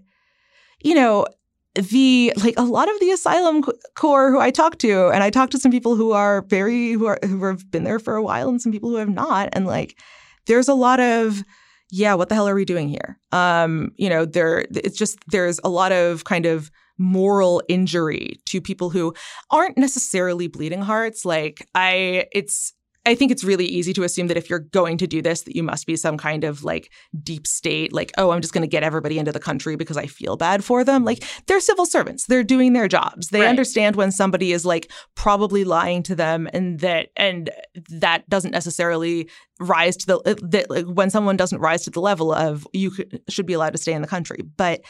you 0.84 0.94
know, 0.94 1.26
the 1.74 2.34
like 2.44 2.54
a 2.58 2.64
lot 2.64 2.90
of 2.90 3.00
the 3.00 3.12
asylum 3.12 3.64
corps 3.96 4.32
who 4.32 4.40
I 4.40 4.52
talk 4.52 4.78
to, 4.80 5.08
and 5.10 5.24
I 5.24 5.30
talk 5.30 5.50
to 5.52 5.60
some 5.60 5.72
people 5.72 5.96
who 5.96 6.12
are 6.12 6.44
very 6.44 6.92
who 6.92 7.06
are 7.08 7.20
who 7.24 7.44
have 7.46 7.70
been 7.72 7.84
there 7.84 8.00
for 8.00 8.16
a 8.16 8.24
while, 8.24 8.50
and 8.50 8.62
some 8.62 8.72
people 8.72 8.90
who 8.90 8.98
have 8.98 9.10
not, 9.10 9.50
and 9.54 9.66
like 9.66 10.00
there's 10.46 10.68
a 10.68 10.74
lot 10.74 11.00
of 11.00 11.44
yeah, 11.90 12.16
what 12.16 12.30
the 12.30 12.36
hell 12.36 12.48
are 12.48 12.56
we 12.56 12.66
doing 12.66 12.90
here? 12.90 13.20
Um, 13.32 13.92
you 13.96 14.10
know, 14.10 14.26
there 14.26 14.66
it's 14.72 14.98
just 14.98 15.18
there's 15.28 15.60
a 15.64 15.70
lot 15.70 15.92
of 15.92 16.26
kind 16.26 16.46
of 16.46 16.70
moral 16.98 17.62
injury 17.68 18.40
to 18.46 18.62
people 18.62 18.90
who 18.90 19.14
aren't 19.52 19.78
necessarily 19.78 20.48
bleeding 20.48 20.82
hearts. 20.82 21.26
Like 21.26 21.68
I 21.76 22.26
it's 22.32 22.74
I 23.06 23.16
think 23.16 23.32
it's 23.32 23.46
really 23.46 23.66
easy 23.66 23.94
to 23.94 24.04
assume 24.04 24.28
that 24.28 24.36
if 24.36 24.50
you're 24.50 24.60
going 24.60 24.98
to 24.98 25.08
do 25.08 25.22
this, 25.22 25.44
that 25.44 25.56
you 25.56 25.64
must 25.64 25.88
be 25.88 25.96
some 25.96 26.18
kind 26.18 26.44
of 26.44 26.66
like 26.66 26.92
deep 27.24 27.48
state, 27.48 27.94
like, 27.94 28.12
oh, 28.18 28.32
I'm 28.32 28.42
just 28.42 28.54
going 28.54 28.64
to 28.64 28.68
get 28.68 28.84
everybody 28.84 29.18
into 29.18 29.32
the 29.32 29.40
country 29.40 29.78
because 29.78 29.96
I 29.96 30.08
feel 30.08 30.36
bad 30.36 30.62
for 30.62 30.84
them. 30.84 31.06
Like, 31.06 31.24
they're 31.48 31.62
civil 31.62 31.86
servants. 31.86 32.26
They're 32.26 32.44
doing 32.44 32.74
their 32.74 32.90
jobs. 32.90 33.30
They 33.30 33.40
Right. 33.40 33.48
understand 33.48 33.96
when 33.96 34.12
somebody 34.12 34.52
is 34.52 34.66
like 34.66 34.92
probably 35.16 35.64
lying 35.64 36.04
to 36.04 36.16
them 36.16 36.50
and 36.52 36.82
that, 36.82 37.08
and 37.16 37.50
that 37.90 38.28
doesn't 38.30 38.52
necessarily 38.52 39.30
rise 39.58 39.96
to 39.98 40.06
the, 40.08 40.18
uh, 40.26 40.36
that 40.42 40.70
like 40.70 40.86
when 40.86 41.10
someone 41.10 41.38
doesn't 41.38 41.62
rise 41.62 41.86
to 41.86 41.90
the 41.90 42.02
level 42.02 42.34
of 42.34 42.68
you 42.74 42.92
should 43.30 43.46
be 43.46 43.54
allowed 43.54 43.72
to 43.72 43.78
stay 43.78 43.94
in 43.94 44.02
the 44.02 44.08
country. 44.10 44.40
But 44.58 44.82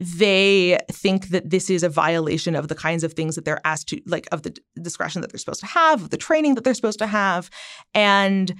they 0.00 0.78
think 0.90 1.28
that 1.28 1.50
this 1.50 1.70
is 1.70 1.82
a 1.82 1.88
violation 1.88 2.54
of 2.54 2.68
the 2.68 2.74
kinds 2.74 3.02
of 3.02 3.14
things 3.14 3.34
that 3.34 3.44
they're 3.44 3.60
asked 3.64 3.88
to 3.88 4.00
like 4.06 4.28
of 4.30 4.42
the 4.42 4.56
discretion 4.80 5.20
that 5.22 5.32
they're 5.32 5.38
supposed 5.38 5.60
to 5.60 5.66
have 5.66 6.02
of 6.02 6.10
the 6.10 6.16
training 6.16 6.54
that 6.54 6.64
they're 6.64 6.74
supposed 6.74 7.00
to 7.00 7.06
have 7.06 7.50
and 7.94 8.54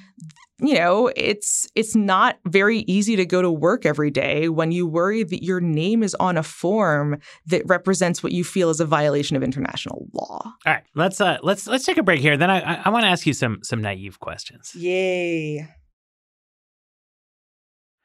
you 0.61 0.75
know 0.75 1.13
it's 1.15 1.69
it's 1.77 1.95
not 1.95 2.39
very 2.47 2.81
easy 2.81 3.15
to 3.15 3.25
go 3.25 3.41
to 3.41 3.51
work 3.51 3.87
every 3.87 4.11
day 4.11 4.49
when 4.49 4.73
you 4.73 4.87
worry 4.87 5.23
that 5.23 5.45
your 5.45 5.61
name 5.61 6.03
is 6.03 6.17
on 6.17 6.37
a 6.37 6.43
form 6.43 7.19
that 7.47 7.63
represents 7.67 8.23
what 8.23 8.33
you 8.33 8.43
feel 8.43 8.69
is 8.69 8.81
a 8.81 8.85
violation 8.85 9.37
of 9.37 9.43
international 9.43 10.09
law 10.13 10.41
All 10.43 10.55
right, 10.67 10.83
let's 10.97 11.21
uh 11.21 11.39
let's 11.43 11.67
let's 11.69 11.85
take 11.85 11.99
a 11.99 12.03
break 12.03 12.21
here. 12.21 12.37
Then 12.37 12.51
I 12.51 12.59
I, 12.61 12.83
I 12.87 12.89
want 12.91 13.05
to 13.05 13.09
ask 13.09 13.27
you 13.27 13.33
some 13.33 13.59
some 13.63 13.81
naive 13.81 14.19
questions. 14.19 14.75
yay 14.75 15.69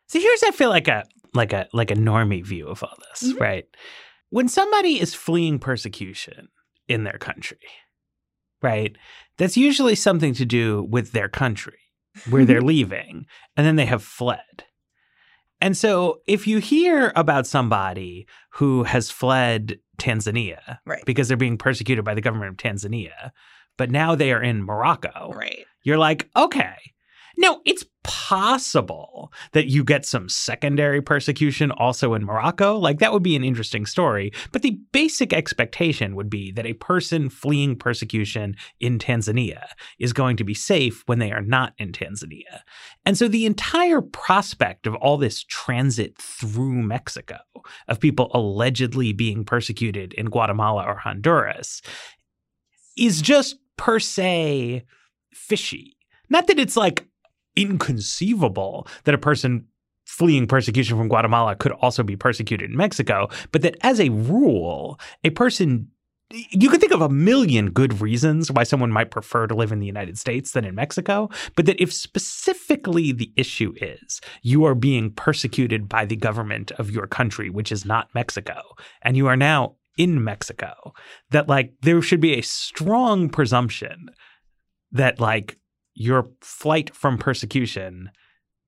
So 0.08 0.20
here's 0.20 0.44
I 0.44 0.52
feel 0.52 0.70
like 0.70 0.88
a 0.88 1.04
like 1.34 1.54
a 1.54 1.68
like 1.74 1.92
a 1.92 1.96
normie 1.96 2.44
view 2.46 2.68
of 2.68 2.84
all 2.84 2.98
this, 3.10 3.34
Mhm. 3.34 3.40
right? 3.40 3.66
When 4.30 4.48
somebody 4.48 5.00
is 5.00 5.14
fleeing 5.14 5.60
persecution 5.60 6.50
in 6.88 7.04
their 7.04 7.18
country, 7.18 7.60
right? 8.62 8.96
That's 9.38 9.58
usually 9.58 9.96
something 9.96 10.34
to 10.36 10.46
do 10.46 10.84
with 10.84 11.12
their 11.12 11.30
country 11.30 11.80
where 12.30 12.46
they're 12.46 12.62
leaving 12.62 13.26
and 13.58 13.66
then 13.66 13.76
they 13.76 13.86
have 13.86 14.04
fled. 14.04 14.66
And 15.62 15.78
so 15.78 16.20
if 16.28 16.46
you 16.46 16.58
hear 16.60 17.14
about 17.16 17.48
somebody 17.48 18.28
who 18.52 18.84
has 18.84 19.10
fled 19.10 19.80
Tanzania 19.98 20.80
right 20.86 21.04
because 21.06 21.28
they're 21.28 21.38
being 21.38 21.58
persecuted 21.58 22.04
by 22.04 22.14
the 22.14 22.22
government 22.22 22.52
of 22.52 22.58
Tanzania, 22.58 23.32
but 23.78 23.90
now 23.92 24.14
they 24.16 24.32
are 24.34 24.42
in 24.44 24.64
Morocco, 24.64 25.32
right 25.36 25.66
you're 25.86 25.98
like, 25.98 26.30
okay. 26.36 26.76
Now, 27.38 27.62
it's 27.66 27.86
possible 28.04 29.32
that 29.54 29.68
you 29.68 29.84
get 29.84 30.06
some 30.06 30.30
secondary 30.30 31.02
persecution 31.02 31.72
also 31.72 32.14
in 32.14 32.24
Morocco. 32.24 32.78
Like, 32.78 33.00
that 33.00 33.12
would 33.12 33.24
be 33.24 33.36
an 33.36 33.44
interesting 33.44 33.86
story. 33.86 34.32
But 34.52 34.62
the 34.62 34.78
basic 34.92 35.34
expectation 35.34 36.16
would 36.16 36.30
be 36.30 36.52
that 36.52 36.66
a 36.66 36.74
person 36.74 37.30
fleeing 37.30 37.76
persecution 37.76 38.56
in 38.80 39.00
Tanzania 39.00 39.66
is 40.00 40.14
going 40.14 40.38
to 40.38 40.44
be 40.44 40.54
safe 40.54 41.04
when 41.06 41.20
they 41.20 41.32
are 41.32 41.42
not 41.42 41.74
in 41.78 41.92
Tanzania. 41.92 42.62
And 43.06 43.18
so 43.18 43.28
the 43.28 43.46
entire 43.46 44.02
prospect 44.02 44.86
of 44.86 44.96
all 44.96 45.18
this 45.18 45.44
transit 45.44 46.18
through 46.18 46.84
Mexico, 46.84 47.38
of 47.88 48.00
people 48.00 48.32
allegedly 48.34 49.14
being 49.14 49.44
persecuted 49.44 50.14
in 50.14 50.28
Guatemala 50.28 50.84
or 50.86 50.98
Honduras, 50.98 51.82
is 52.98 53.22
just 53.22 53.58
per 53.78 54.00
se 54.00 54.84
fishy. 55.34 55.98
Not 56.30 56.48
that 56.48 56.60
it's 56.60 56.78
like 56.78 57.06
inconceivable 57.56 58.88
that 59.04 59.16
a 59.16 59.20
person 59.20 59.66
fleeing 60.06 60.48
persecution 60.48 60.98
from 60.98 61.08
Guatemala 61.08 61.56
could 61.56 61.72
also 61.74 62.04
be 62.04 62.16
persecuted 62.16 62.70
in 62.70 62.78
Mexico, 62.78 63.30
but 63.52 63.62
that 63.62 63.78
as 63.82 64.00
a 64.00 64.10
rule, 64.10 65.00
a 65.24 65.30
person 65.30 65.88
you 66.30 66.70
could 66.70 66.80
think 66.80 66.94
of 66.94 67.02
a 67.02 67.10
million 67.10 67.70
good 67.70 68.02
reasons 68.02 68.50
why 68.50 68.64
someone 68.64 68.92
might 68.92 69.12
prefer 69.12 69.46
to 69.46 69.54
live 69.54 69.72
in 69.72 69.80
the 69.80 69.86
United 69.86 70.18
States 70.18 70.52
than 70.52 70.66
in 70.66 70.74
Mexico, 70.74 71.30
but 71.56 71.68
that 71.68 71.80
if 71.80 71.94
specifically 71.94 73.12
the 73.12 73.32
issue 73.36 73.74
is 73.78 74.20
you 74.42 74.66
are 74.66 74.74
being 74.74 75.12
persecuted 75.12 75.88
by 75.88 76.06
the 76.06 76.16
government 76.16 76.72
of 76.74 76.90
your 76.90 77.06
country, 77.06 77.50
which 77.50 77.72
is 77.72 77.86
not 77.86 78.10
Mexico, 78.16 78.62
and 79.04 79.16
you 79.16 79.28
are 79.28 79.38
now 79.38 79.76
in 79.98 80.24
Mexico, 80.24 80.94
that 81.30 81.48
like 81.48 81.74
there 81.82 82.02
should 82.02 82.22
be 82.22 82.34
a 82.34 82.42
strong 82.42 83.30
presumption 83.30 84.10
that 84.92 85.20
like 85.20 85.58
your 85.96 86.30
flight 86.42 86.96
from 86.96 87.18
persecution 87.18 88.10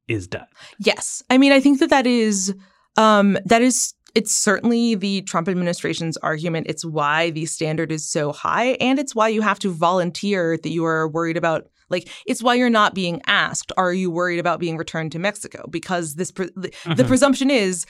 is 0.07 0.27
done. 0.27 0.47
Yes. 0.79 1.23
I 1.29 1.37
mean, 1.37 1.51
I 1.51 1.59
think 1.59 1.79
that 1.79 1.89
that 1.89 2.07
is 2.07 2.53
um 2.97 3.37
that 3.45 3.61
is 3.61 3.93
it's 4.13 4.31
certainly 4.31 4.95
the 4.95 5.21
Trump 5.23 5.49
administration's 5.49 6.15
argument. 6.17 6.67
It's 6.69 6.85
why 6.85 7.31
the 7.31 7.45
standard 7.45 7.91
is 7.91 8.09
so 8.09 8.31
high 8.31 8.77
and 8.79 8.97
it's 8.97 9.13
why 9.13 9.27
you 9.27 9.41
have 9.41 9.59
to 9.59 9.71
volunteer 9.71 10.57
that 10.57 10.69
you 10.69 10.85
are 10.85 11.07
worried 11.07 11.37
about 11.37 11.67
like 11.89 12.09
it's 12.25 12.41
why 12.41 12.55
you're 12.55 12.69
not 12.69 12.95
being 12.95 13.21
asked 13.27 13.71
are 13.77 13.93
you 13.93 14.09
worried 14.09 14.39
about 14.39 14.59
being 14.59 14.77
returned 14.77 15.11
to 15.11 15.19
Mexico 15.19 15.65
because 15.69 16.15
this 16.15 16.31
pre- 16.31 16.49
the, 16.55 16.71
the 16.95 17.03
presumption 17.03 17.51
is 17.51 17.85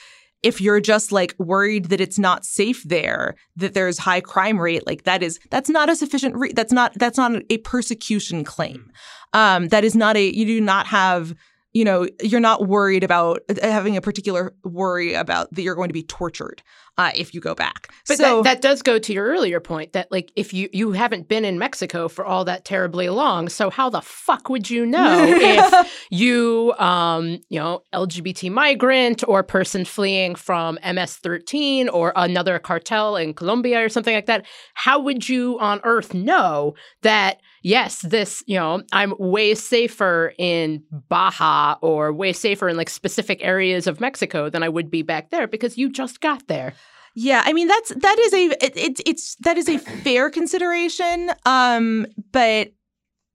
if 0.46 0.60
you're 0.60 0.80
just 0.80 1.10
like 1.10 1.34
worried 1.38 1.86
that 1.86 2.00
it's 2.00 2.20
not 2.20 2.44
safe 2.44 2.84
there 2.84 3.34
that 3.56 3.74
there's 3.74 3.98
high 3.98 4.20
crime 4.20 4.60
rate 4.60 4.86
like 4.86 5.02
that 5.02 5.20
is 5.20 5.40
that's 5.50 5.68
not 5.68 5.88
a 5.88 5.96
sufficient 5.96 6.36
re- 6.36 6.52
that's 6.52 6.72
not 6.72 6.94
that's 6.94 7.18
not 7.18 7.42
a 7.50 7.58
persecution 7.58 8.44
claim. 8.44 8.88
Um 9.32 9.68
that 9.68 9.82
is 9.82 9.96
not 9.96 10.16
a 10.16 10.32
you 10.32 10.46
do 10.46 10.60
not 10.60 10.86
have 10.86 11.34
you 11.72 11.84
know 11.84 12.06
you're 12.22 12.38
not 12.38 12.68
worried 12.68 13.02
about 13.02 13.40
uh, 13.48 13.54
having 13.60 13.96
a 13.96 14.00
particular 14.00 14.54
worry 14.62 15.14
about 15.14 15.52
that 15.52 15.62
you're 15.62 15.74
going 15.74 15.88
to 15.88 15.92
be 15.92 16.04
tortured 16.04 16.62
uh, 16.98 17.10
if 17.14 17.34
you 17.34 17.40
go 17.40 17.54
back 17.54 17.92
But 18.06 18.16
so 18.16 18.42
that, 18.42 18.44
that 18.44 18.62
does 18.62 18.82
go 18.82 18.98
to 18.98 19.12
your 19.12 19.26
earlier 19.26 19.60
point 19.60 19.92
that 19.92 20.10
like 20.10 20.32
if 20.36 20.54
you 20.54 20.68
you 20.72 20.92
haven't 20.92 21.28
been 21.28 21.44
in 21.44 21.58
Mexico 21.58 22.08
for 22.08 22.24
all 22.24 22.44
that 22.44 22.64
terribly 22.64 23.08
long, 23.08 23.48
so 23.48 23.70
how 23.70 23.90
the 23.90 24.00
fuck 24.00 24.48
would 24.48 24.70
you 24.70 24.86
know 24.86 25.24
if 25.28 26.06
you 26.10 26.74
um 26.78 27.38
you 27.48 27.58
know 27.58 27.82
LGBT 27.94 28.50
migrant 28.50 29.22
or 29.28 29.42
person 29.42 29.84
fleeing 29.84 30.34
from 30.34 30.78
MS13 30.78 31.88
or 31.92 32.12
another 32.16 32.58
cartel 32.58 33.16
in 33.16 33.34
Colombia 33.34 33.84
or 33.84 33.88
something 33.88 34.14
like 34.14 34.26
that? 34.26 34.46
How 34.74 34.98
would 35.00 35.28
you 35.28 35.58
on 35.58 35.80
earth 35.84 36.14
know 36.14 36.74
that 37.02 37.40
yes, 37.62 38.00
this 38.02 38.42
you 38.46 38.56
know 38.56 38.82
I'm 38.92 39.12
way 39.18 39.54
safer 39.54 40.32
in 40.38 40.82
Baja 41.08 41.76
or 41.82 42.12
way 42.12 42.32
safer 42.32 42.68
in 42.68 42.76
like 42.76 42.88
specific 42.88 43.40
areas 43.42 43.86
of 43.86 44.00
Mexico 44.00 44.48
than 44.48 44.62
I 44.62 44.68
would 44.68 44.90
be 44.90 45.02
back 45.02 45.30
there 45.30 45.46
because 45.46 45.76
you 45.76 45.90
just 45.90 46.20
got 46.20 46.46
there. 46.46 46.74
Yeah, 47.18 47.42
I 47.46 47.54
mean 47.54 47.66
that's 47.66 47.94
that 47.94 48.18
is 48.18 48.32
a 48.34 48.44
it, 48.62 48.76
it, 48.76 49.00
it's 49.06 49.36
that 49.36 49.56
is 49.56 49.70
a 49.70 49.78
fair 49.78 50.28
consideration. 50.28 51.30
Um, 51.46 52.06
but 52.30 52.72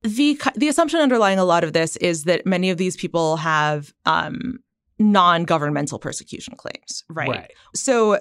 the 0.04 0.40
the 0.56 0.68
assumption 0.68 1.00
underlying 1.00 1.40
a 1.40 1.44
lot 1.44 1.64
of 1.64 1.74
this 1.74 1.98
is 1.98 2.26
that 2.26 2.46
many 2.46 2.70
of 2.70 2.78
these 2.78 2.96
people 2.96 3.38
have 3.38 3.92
um 4.06 4.60
non-governmental 5.00 5.98
persecution 5.98 6.56
claims, 6.56 7.04
right? 7.10 7.28
So 7.74 8.20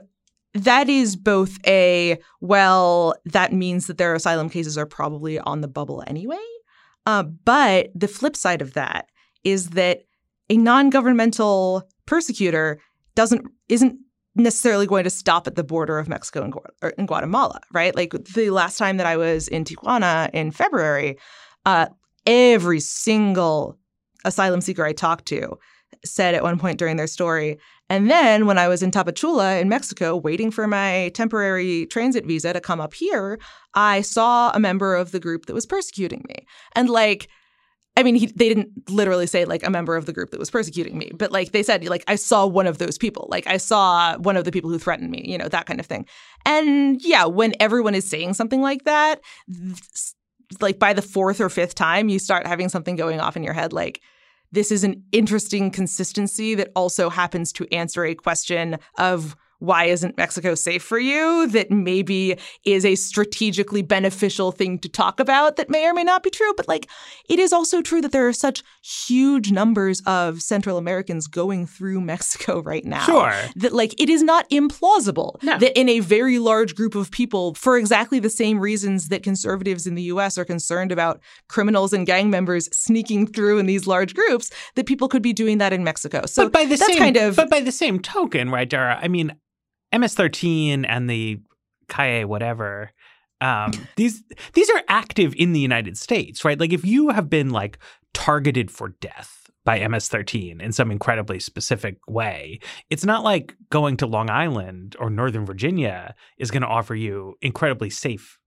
that 0.55 0.89
is 0.89 1.15
both 1.15 1.59
a 1.67 2.19
well, 2.41 3.15
that 3.27 3.53
means 3.53 3.87
that 3.87 3.99
their 3.99 4.15
asylum 4.15 4.49
cases 4.49 4.79
are 4.79 4.87
probably 4.87 5.39
on 5.41 5.61
the 5.61 5.69
bubble 5.69 6.03
anyway. 6.07 6.39
Uh, 7.05 7.25
but 7.25 7.91
the 7.95 8.09
flip 8.09 8.35
side 8.35 8.63
of 8.63 8.73
that 8.73 9.11
is 9.45 9.71
that 9.71 10.05
a 10.49 10.57
non-governmental 10.57 11.87
persecutor 12.07 12.81
doesn't 13.15 13.47
isn't 13.69 13.99
necessarily 14.35 14.87
going 14.87 15.05
to 15.05 15.11
stop 15.11 15.47
at 15.47 15.57
the 15.57 15.65
border 15.65 15.99
of 15.99 16.09
Mexico 16.09 16.43
and, 16.43 16.53
Gu- 16.53 16.93
and 16.97 17.09
Guatemala, 17.09 17.61
right? 17.73 17.95
Like 17.95 18.13
the 18.13 18.51
last 18.51 18.79
time 18.79 18.97
that 18.97 19.07
I 19.07 19.17
was 19.17 19.49
in 19.49 19.65
Tijuana 19.65 20.31
in 20.33 20.51
February, 20.51 21.19
uh, 21.67 21.87
every 22.27 22.81
single 22.81 23.77
asylum 24.25 24.61
seeker 24.61 24.85
I 24.85 24.93
talked 24.93 25.27
to 25.27 25.59
said 26.05 26.35
at 26.35 26.43
one 26.43 26.59
point 26.59 26.79
during 26.79 26.97
their 26.97 27.07
story. 27.07 27.59
And 27.89 28.09
then 28.09 28.47
when 28.47 28.59
I 28.59 28.69
was 28.69 28.83
in 28.83 28.93
Tapachula 28.93 29.61
in 29.61 29.69
Mexico, 29.69 30.17
waiting 30.17 30.51
for 30.51 30.67
my 30.67 31.11
temporary 31.15 31.87
transit 31.87 32.25
visa 32.25 32.53
to 32.53 32.61
come 32.61 32.81
up 32.81 32.95
here, 32.95 33.39
I 33.75 34.03
saw 34.03 34.53
a 34.55 34.61
member 34.61 34.95
of 34.95 35.11
the 35.11 35.21
group 35.21 35.47
that 35.47 35.55
was 35.55 35.67
persecuting 35.67 36.25
me. 36.29 36.47
And 36.77 36.89
like, 36.89 37.29
I 37.97 38.03
mean, 38.03 38.15
he, 38.15 38.27
they 38.27 38.49
didn't 38.49 38.89
literally 38.89 39.27
say 39.27 39.45
like 39.45 39.67
a 39.67 39.71
member 39.71 39.97
of 39.97 40.07
the 40.07 40.13
group 40.13 40.31
that 40.31 40.39
was 40.39 40.51
persecuting 40.51 40.97
me, 40.97 41.11
but 41.15 41.33
like 41.33 41.53
they 41.53 41.63
said, 41.63 41.85
like 41.87 42.05
I 42.07 42.15
saw 42.15 42.47
one 42.47 42.67
of 42.67 42.79
those 42.79 42.97
people, 42.97 43.27
like 43.31 43.47
I 43.47 43.57
saw 43.57 44.17
one 44.19 44.37
of 44.37 44.45
the 44.45 44.53
people 44.53 44.71
who 44.71 44.79
threatened 44.79 45.11
me, 45.11 45.25
you 45.27 45.37
know, 45.37 45.49
that 45.49 45.67
kind 45.67 45.81
of 45.81 45.87
thing. 45.87 46.07
And 46.47 47.03
yeah, 47.03 47.25
when 47.25 47.53
everyone 47.61 47.95
is 47.95 48.09
saying 48.09 48.35
something 48.35 48.63
like 48.63 48.85
that, 48.85 49.21
like 50.61 50.79
by 50.79 50.93
the 50.93 51.03
fourth 51.03 51.41
or 51.41 51.49
fifth 51.49 51.75
time, 51.75 52.09
you 52.09 52.19
start 52.19 52.47
having 52.47 52.69
something 52.69 52.97
going 52.97 53.21
off 53.21 53.37
in 53.37 53.43
your 53.43 53.55
head, 53.55 53.73
like 53.73 54.01
this 54.53 54.73
is 54.73 54.85
an 54.85 55.03
interesting 55.13 55.71
consistency 55.71 56.55
that 56.55 56.71
also 56.75 57.11
happens 57.11 57.53
to 57.53 57.67
answer 57.73 58.05
a 58.05 58.15
question 58.15 58.79
of 58.99 59.37
why 59.61 59.85
isn't 59.85 60.17
Mexico 60.19 60.55
safe 60.55 60.83
for 60.83 60.99
you 60.99 61.47
that 61.49 61.71
maybe 61.71 62.37
is 62.65 62.85
a 62.85 62.95
strategically 62.97 63.83
beneficial 63.83 64.53
thing 64.53 64.79
to 64.81 64.89
talk 64.89 65.21
about 65.21 65.57
that 65.57 65.71
may 65.71 65.87
or 65.87 65.95
may 65.95 66.03
not 66.05 66.23
be 66.23 66.31
true. 66.31 66.53
But 66.57 66.67
like, 66.67 66.89
it 67.29 67.39
is 67.39 67.53
also 67.53 67.81
true 67.81 68.01
that 68.01 68.11
there 68.13 68.27
are 68.27 68.33
such 68.33 68.63
huge 68.83 69.53
numbers 69.53 70.01
of 70.07 70.43
Central 70.43 70.77
Americans 70.79 71.27
going 71.27 71.67
through 71.67 72.01
Mexico 72.13 72.61
right 72.63 72.85
now. 72.85 73.05
Sure. 73.05 73.35
That 73.57 73.73
like, 73.73 73.99
it 74.01 74.09
is 74.11 74.23
not 74.23 74.49
implausible 74.51 75.43
No. 75.43 75.59
that 75.59 75.79
in 75.79 75.89
a 75.89 76.01
very 76.01 76.39
large 76.39 76.75
group 76.75 76.95
of 76.95 77.11
people, 77.11 77.55
for 77.55 77.77
exactly 77.77 78.19
the 78.19 78.31
same 78.31 78.59
reasons 78.59 79.09
that 79.09 79.23
conservatives 79.23 79.87
in 79.87 79.95
the 79.95 80.03
US 80.05 80.39
are 80.39 80.45
concerned 80.45 80.91
about 80.91 81.21
criminals 81.49 81.93
and 81.93 82.07
gang 82.07 82.31
members 82.31 82.69
sneaking 82.77 83.27
through 83.27 83.59
in 83.59 83.67
these 83.67 83.87
large 83.87 84.15
groups, 84.15 84.51
that 84.75 84.87
people 84.87 85.07
could 85.09 85.23
be 85.23 85.33
doing 85.33 85.59
that 85.59 85.73
in 85.73 85.85
Mexico. 85.85 86.25
So 86.27 86.45
but 86.47 86.53
by 86.53 86.65
the 86.65 86.77
that's 86.77 86.87
same, 86.87 86.99
kind 86.99 87.17
of 87.17 87.37
but 87.37 87.51
by 87.51 87.61
the 87.61 87.73
same 87.73 88.01
token, 88.01 88.51
right, 88.51 88.69
Dara? 88.69 88.99
I 89.01 89.09
mean, 89.09 89.35
MS-13 89.93 90.85
and 90.89 91.09
the 91.09 91.41
Kaye 91.89 92.25
whatever. 92.25 92.93
Um, 93.41 93.73
these 93.97 94.23
these 94.55 94.71
are 94.71 94.83
active 94.89 95.35
in 95.37 95.53
the 95.53 95.61
United 95.61 95.99
States, 95.99 96.45
right? 96.45 96.59
Like 96.59 96.73
if 96.73 96.85
you 96.85 97.11
have 97.11 97.29
been 97.29 97.51
like 97.51 97.79
targeted 98.15 98.71
for 98.71 98.91
death 99.01 99.51
by 99.65 99.87
MS-13 99.87 100.61
in 100.61 100.73
some 100.73 100.91
incredibly 100.91 101.39
specific 101.39 101.99
way, 102.09 102.61
it's 102.89 103.05
not 103.05 103.25
like 103.25 103.55
going 103.71 103.97
to 103.99 104.07
Long 104.07 104.31
Island 104.31 104.97
or 104.99 105.11
Northern 105.11 105.45
Virginia 105.45 106.15
is 106.39 106.51
going 106.51 106.63
to 106.63 106.69
offer 106.69 106.95
you 106.95 107.37
incredibly 107.43 107.91
safe 107.91 108.40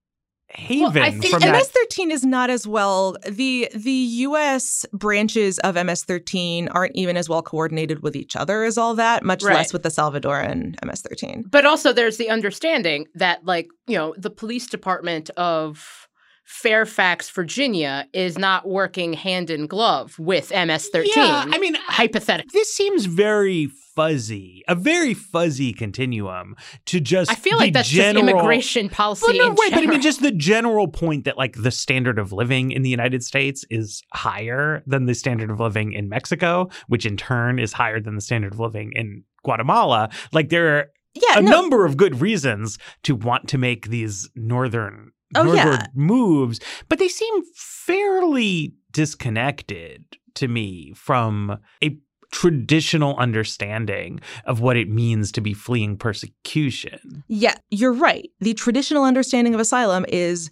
haven 0.48 1.02
I 1.02 1.10
think 1.10 1.40
from. 1.40 1.50
MS-13 1.50 2.10
is 2.10 2.24
not 2.24 2.50
as 2.50 2.66
well. 2.66 3.16
the 3.28 3.68
The 3.74 3.90
U.S. 3.90 4.86
branches 4.92 5.58
of 5.60 5.74
MS-13 5.74 6.68
aren't 6.70 6.94
even 6.94 7.16
as 7.16 7.28
well 7.28 7.42
coordinated 7.42 8.02
with 8.02 8.14
each 8.14 8.36
other 8.36 8.64
as 8.64 8.78
all 8.78 8.94
that. 8.94 9.24
Much 9.24 9.42
Right. 9.42 9.54
less 9.54 9.72
with 9.72 9.82
the 9.82 9.88
Salvadoran 9.88 10.76
MS-13. 10.84 11.50
But 11.50 11.66
also, 11.66 11.92
there's 11.92 12.16
the 12.18 12.28
understanding 12.30 13.06
that, 13.14 13.44
like, 13.44 13.68
you 13.86 13.96
know, 13.96 14.14
the 14.16 14.30
police 14.30 14.66
department 14.66 15.30
of 15.30 16.08
Fairfax, 16.44 17.30
Virginia, 17.30 18.06
is 18.12 18.38
not 18.38 18.68
working 18.68 19.14
hand 19.14 19.50
in 19.50 19.66
glove 19.66 20.18
with 20.18 20.50
MS-13. 20.50 21.06
Yeah, 21.16 21.44
I 21.48 21.58
mean, 21.58 21.74
hypothetically. 21.74 22.50
this 22.52 22.72
seems 22.72 23.06
very 23.06 23.68
fuzzy, 23.94 24.62
a 24.68 24.74
very 24.74 25.14
fuzzy 25.14 25.72
continuum 25.72 26.54
to 26.86 27.00
just. 27.00 27.30
I 27.30 27.34
feel 27.34 27.56
like 27.56 27.72
that's 27.72 27.88
general, 27.88 28.26
just 28.26 28.34
immigration 28.36 28.88
policy. 28.88 29.24
Well, 29.26 29.48
no, 29.48 29.54
wait, 29.58 29.72
but 29.72 29.82
I 29.82 29.86
mean, 29.86 30.02
just 30.02 30.20
the 30.20 30.32
general 30.32 30.86
point 30.88 31.24
that 31.24 31.38
like 31.38 31.54
the 31.56 31.70
standard 31.70 32.18
of 32.18 32.32
living 32.32 32.72
in 32.72 32.82
the 32.82 32.90
United 32.90 33.24
States 33.24 33.64
is 33.70 34.02
higher 34.12 34.82
than 34.86 35.06
the 35.06 35.14
standard 35.14 35.50
of 35.50 35.60
living 35.60 35.92
in 35.92 36.08
Mexico, 36.08 36.68
which 36.88 37.06
in 37.06 37.16
turn 37.16 37.58
is 37.58 37.72
higher 37.72 38.00
than 38.00 38.16
the 38.16 38.20
standard 38.20 38.52
of 38.52 38.60
living 38.60 38.92
in 38.94 39.24
Guatemala. 39.44 40.10
Like 40.32 40.50
there 40.50 40.76
are 40.76 40.86
Yeah, 41.14 41.38
a 41.38 41.42
no, 41.42 41.50
number 41.50 41.86
of 41.86 41.96
good 41.96 42.20
reasons 42.20 42.78
to 43.04 43.14
want 43.14 43.48
to 43.48 43.58
make 43.58 43.88
these 43.88 44.28
northern 44.34 45.12
Oh, 45.34 45.52
yeah. 45.54 45.86
moves, 45.94 46.60
but 46.88 46.98
they 46.98 47.08
seem 47.08 47.42
fairly 47.54 48.74
disconnected 48.92 50.04
to 50.34 50.48
me 50.48 50.92
from 50.94 51.58
a 51.82 51.96
traditional 52.32 53.16
understanding 53.16 54.20
of 54.44 54.60
what 54.60 54.76
it 54.76 54.88
means 54.88 55.30
to 55.32 55.40
be 55.40 55.54
fleeing 55.54 55.96
persecution. 55.96 57.22
Yeah, 57.28 57.54
you're 57.70 57.92
right. 57.92 58.28
The 58.40 58.54
traditional 58.54 59.04
understanding 59.04 59.54
of 59.54 59.60
asylum 59.60 60.04
is 60.08 60.50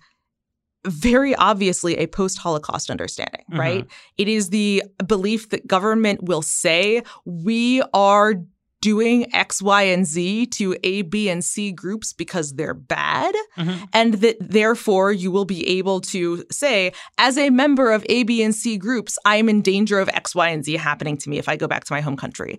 very 0.87 1.35
obviously 1.37 1.97
a 1.99 2.07
post 2.07 2.39
Holocaust 2.39 2.91
understanding, 2.91 3.45
Mhm. 3.53 3.59
right? 3.59 3.87
It 4.19 4.29
is 4.29 4.51
the 4.51 4.83
belief 5.07 5.49
that 5.51 5.67
government 5.67 6.23
will 6.25 6.43
say, 6.43 7.03
we 7.25 7.83
are 7.95 8.35
doing 8.83 9.33
X, 9.35 9.63
Y, 9.63 9.83
and 9.85 10.05
Z 10.07 10.47
to 10.47 10.77
A, 10.83 11.01
B, 11.03 11.31
and 11.31 11.43
C 11.43 11.73
groups 11.73 12.13
because 12.13 12.53
they're 12.55 12.75
bad. 12.75 13.35
Mhm. 13.57 13.89
And 13.95 14.15
that 14.15 14.37
therefore 14.41 15.13
you 15.13 15.31
will 15.31 15.47
be 15.47 15.67
able 15.79 16.01
to 16.03 16.45
say, 16.51 16.93
as 17.17 17.39
a 17.39 17.49
member 17.49 17.91
of 17.93 18.05
A, 18.11 18.25
B, 18.25 18.43
and 18.43 18.55
C 18.55 18.77
groups, 18.77 19.19
I 19.25 19.37
am 19.37 19.49
in 19.49 19.63
danger 19.63 19.99
of 20.01 20.09
X, 20.11 20.35
Y, 20.35 20.49
and 20.49 20.65
Z 20.65 20.77
happening 20.77 21.17
to 21.19 21.31
me 21.31 21.39
if 21.39 21.49
I 21.49 21.57
go 21.57 21.67
back 21.67 21.85
to 21.85 21.93
my 21.95 22.01
home 22.03 22.17
country. 22.17 22.59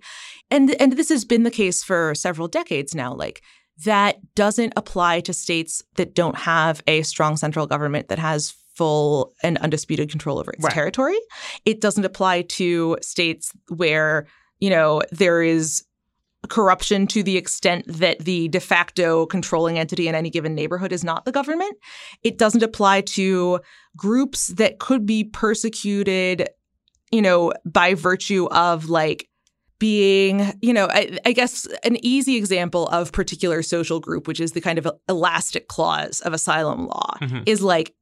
And 0.49 0.71
and 0.81 0.93
this 0.93 1.09
has 1.09 1.25
been 1.25 1.43
the 1.43 1.51
case 1.51 1.83
for 1.83 2.15
several 2.15 2.47
decades 2.47 2.95
now. 2.95 3.13
Like 3.13 3.41
that 3.85 4.17
doesn't 4.35 4.73
apply 4.77 5.19
to 5.21 5.33
states 5.33 5.83
that 5.95 6.13
don't 6.15 6.37
have 6.37 6.81
a 6.87 7.01
strong 7.03 7.37
central 7.37 7.67
government 7.67 8.07
that 8.07 8.19
has 8.19 8.53
full 8.75 9.33
and 9.43 9.57
undisputed 9.59 10.09
control 10.09 10.39
over 10.39 10.51
its 10.51 10.63
Right. 10.63 10.73
territory. 10.73 11.17
It 11.65 11.81
doesn't 11.81 12.05
apply 12.05 12.43
to 12.59 12.97
states 13.01 13.51
where, 13.69 14.25
you 14.59 14.69
know, 14.71 15.01
there 15.11 15.43
is 15.43 15.83
corruption 16.49 17.07
to 17.07 17.23
the 17.23 17.37
extent 17.37 17.85
that 17.87 18.19
the 18.19 18.47
de 18.49 18.59
facto 18.59 19.25
controlling 19.25 19.79
entity 19.79 20.07
in 20.07 20.15
any 20.15 20.29
given 20.29 20.53
neighborhood 20.53 20.91
is 20.91 21.03
not 21.03 21.25
the 21.25 21.31
government. 21.31 21.77
It 22.23 22.37
doesn't 22.37 22.63
apply 22.63 23.01
to 23.01 23.59
groups 23.95 24.47
that 24.47 24.79
could 24.79 25.05
be 25.05 25.23
persecuted, 25.23 26.49
you 27.11 27.21
know, 27.21 27.53
by 27.65 27.93
virtue 27.93 28.47
of 28.51 28.89
like 28.89 29.29
being, 29.79 30.53
you 30.61 30.71
know, 30.73 30.87
I, 30.89 31.17
I 31.25 31.31
guess 31.33 31.67
an 31.83 31.97
easy 32.05 32.35
example 32.37 32.87
of 32.87 33.11
particular 33.11 33.61
social 33.61 33.99
group, 33.99 34.27
which 34.27 34.39
is 34.39 34.53
the 34.53 34.61
kind 34.61 34.77
of 34.77 34.87
elastic 35.09 35.67
clause 35.67 36.21
of 36.21 36.33
asylum 36.33 36.87
law, 36.87 37.17
Mhm. 37.21 37.43
is 37.45 37.61
like 37.61 37.93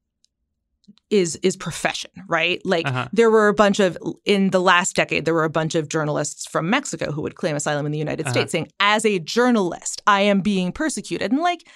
is 1.12 1.36
is 1.43 1.55
profession, 1.57 2.12
right? 2.28 2.62
Like 2.66 2.88
Uh-huh. 2.88 3.07
there 3.14 3.30
were 3.30 3.47
a 3.49 3.53
bunch 3.53 3.80
of 3.80 3.97
in 4.26 4.49
the 4.51 4.59
last 4.62 4.95
decade 4.95 5.26
there 5.26 5.34
were 5.34 5.43
a 5.43 5.49
bunch 5.49 5.76
of 5.76 5.89
journalists 5.89 6.47
from 6.47 6.70
Mexico 6.70 7.12
who 7.12 7.22
would 7.22 7.36
claim 7.36 7.55
asylum 7.55 7.86
in 7.86 7.91
the 7.91 7.97
United 7.99 8.26
Uh-huh. 8.26 8.34
States 8.34 8.51
saying 8.51 8.68
as 8.80 9.05
a 9.05 9.20
journalist 9.20 10.01
I 10.07 10.22
am 10.22 10.41
being 10.41 10.72
persecuted 10.72 11.32
and 11.32 11.41
like 11.41 11.68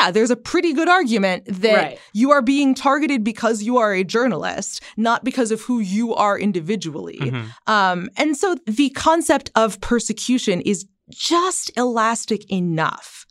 yeah, 0.00 0.10
there's 0.10 0.30
a 0.30 0.36
pretty 0.36 0.72
good 0.72 0.88
argument 0.88 1.44
that 1.46 1.74
Right. 1.82 1.98
you 2.14 2.30
are 2.30 2.40
being 2.40 2.74
targeted 2.74 3.22
because 3.22 3.62
you 3.62 3.76
are 3.76 3.92
a 3.92 4.02
journalist, 4.02 4.82
not 4.96 5.24
because 5.24 5.50
of 5.50 5.60
who 5.60 5.78
you 5.80 6.14
are 6.14 6.38
individually. 6.38 7.18
Mhm. 7.20 7.44
Um, 7.66 8.08
and 8.16 8.34
so 8.34 8.56
the 8.66 8.88
concept 8.90 9.50
of 9.54 9.78
persecution 9.82 10.62
is 10.62 10.86
just 11.10 11.70
elastic 11.76 12.50
enough 12.50 13.26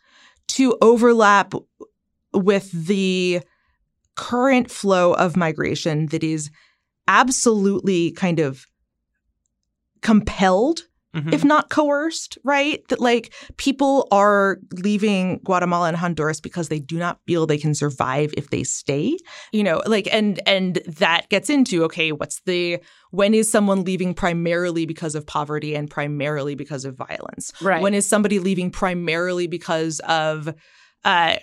to 0.50 0.78
overlap 0.80 1.56
with 2.34 2.70
the 2.72 3.42
current 4.16 4.70
flow 4.70 5.14
of 5.14 5.36
migration 5.36 6.08
that 6.08 6.24
is 6.24 6.50
absolutely 7.08 8.12
kind 8.12 8.40
of 8.40 8.66
compelled 10.02 10.84
Mhm. 11.16 11.32
if 11.32 11.44
not 11.44 11.70
coerced, 11.70 12.40
right? 12.44 12.88
That 12.88 13.00
like 13.00 13.32
people 13.58 14.08
are 14.12 14.58
leaving 14.72 15.40
Guatemala 15.44 15.90
and 15.90 15.98
Honduras 15.98 16.42
because 16.42 16.70
they 16.70 16.80
do 16.80 16.98
not 16.98 17.20
feel 17.28 17.46
they 17.46 17.60
can 17.60 17.76
survive 17.76 18.34
if 18.36 18.50
they 18.50 18.64
stay. 18.64 19.16
You 19.52 19.64
know, 19.64 19.84
like 19.86 20.08
and 20.12 20.40
and 20.48 20.82
that 20.88 21.30
gets 21.30 21.52
into 21.52 21.84
okay, 21.84 22.12
what's 22.12 22.42
the 22.48 22.80
when 23.12 23.36
is 23.36 23.52
someone 23.52 23.84
leaving 23.84 24.16
primarily 24.16 24.88
because 24.88 25.14
of 25.14 25.28
poverty 25.28 25.76
and 25.76 25.88
primarily 25.88 26.56
because 26.56 26.84
of 26.84 26.96
violence? 26.96 27.54
Right. 27.62 27.82
When 27.82 27.94
is 27.94 28.08
somebody 28.08 28.40
leaving 28.40 28.72
primarily 28.72 29.46
because 29.46 30.00
of 30.08 30.52
uh 31.06 31.36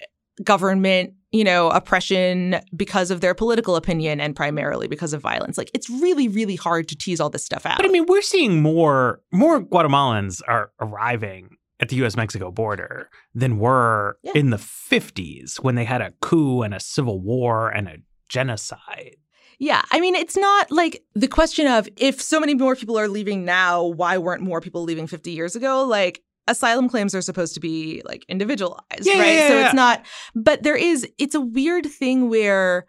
government 0.42 1.12
you 1.32 1.44
know, 1.44 1.70
oppression 1.70 2.56
because 2.76 3.10
of 3.10 3.20
their 3.20 3.34
political 3.34 3.76
opinion 3.76 4.20
and 4.20 4.34
primarily 4.34 4.88
because 4.88 5.12
of 5.12 5.20
violence. 5.20 5.56
Like 5.56 5.70
it's 5.74 5.88
really, 5.88 6.26
really 6.28 6.56
hard 6.56 6.88
to 6.88 6.96
tease 6.96 7.20
all 7.20 7.30
this 7.30 7.44
stuff 7.44 7.64
out. 7.66 7.76
But 7.76 7.86
I 7.86 7.90
mean, 7.90 8.06
we're 8.06 8.22
seeing 8.22 8.62
more 8.62 9.20
more 9.32 9.60
Guatemalans 9.60 10.42
are 10.48 10.72
arriving 10.80 11.50
at 11.78 11.88
the 11.88 11.96
US 12.04 12.16
Mexico 12.16 12.50
border 12.50 13.08
than 13.34 13.58
were 13.58 14.18
Yeah. 14.22 14.32
in 14.34 14.50
the 14.50 14.58
50s 14.58 15.56
when 15.62 15.76
they 15.76 15.84
had 15.84 16.00
a 16.02 16.12
coup 16.20 16.62
and 16.62 16.74
a 16.74 16.80
civil 16.80 17.20
war 17.20 17.70
and 17.70 17.88
a 17.88 17.96
genocide. 18.28 19.16
Yeah, 19.58 19.82
I 19.90 20.00
mean, 20.00 20.14
it's 20.14 20.36
not 20.38 20.70
like 20.70 21.02
the 21.14 21.28
question 21.28 21.66
of 21.66 21.86
if 21.98 22.20
so 22.20 22.40
many 22.40 22.54
more 22.54 22.74
people 22.74 22.98
are 22.98 23.08
leaving 23.08 23.44
now, 23.44 23.84
why 23.84 24.16
weren't 24.16 24.42
more 24.42 24.60
people 24.62 24.82
leaving 24.84 25.06
50 25.06 25.32
years 25.32 25.54
ago? 25.54 25.84
Like, 25.84 26.22
asylum 26.50 26.88
claims 26.88 27.14
are 27.14 27.22
supposed 27.22 27.54
to 27.54 27.60
be 27.60 28.02
like 28.04 28.24
individualized, 28.28 29.02
Yeah, 29.02 29.18
right? 29.18 29.34
yeah, 29.34 29.48
so 29.48 29.54
yeah. 29.54 29.64
it's 29.66 29.74
not, 29.74 30.06
but 30.34 30.62
there 30.62 30.76
is, 30.76 31.06
it's 31.18 31.34
a 31.34 31.40
weird 31.40 31.86
thing 31.86 32.28
where 32.28 32.86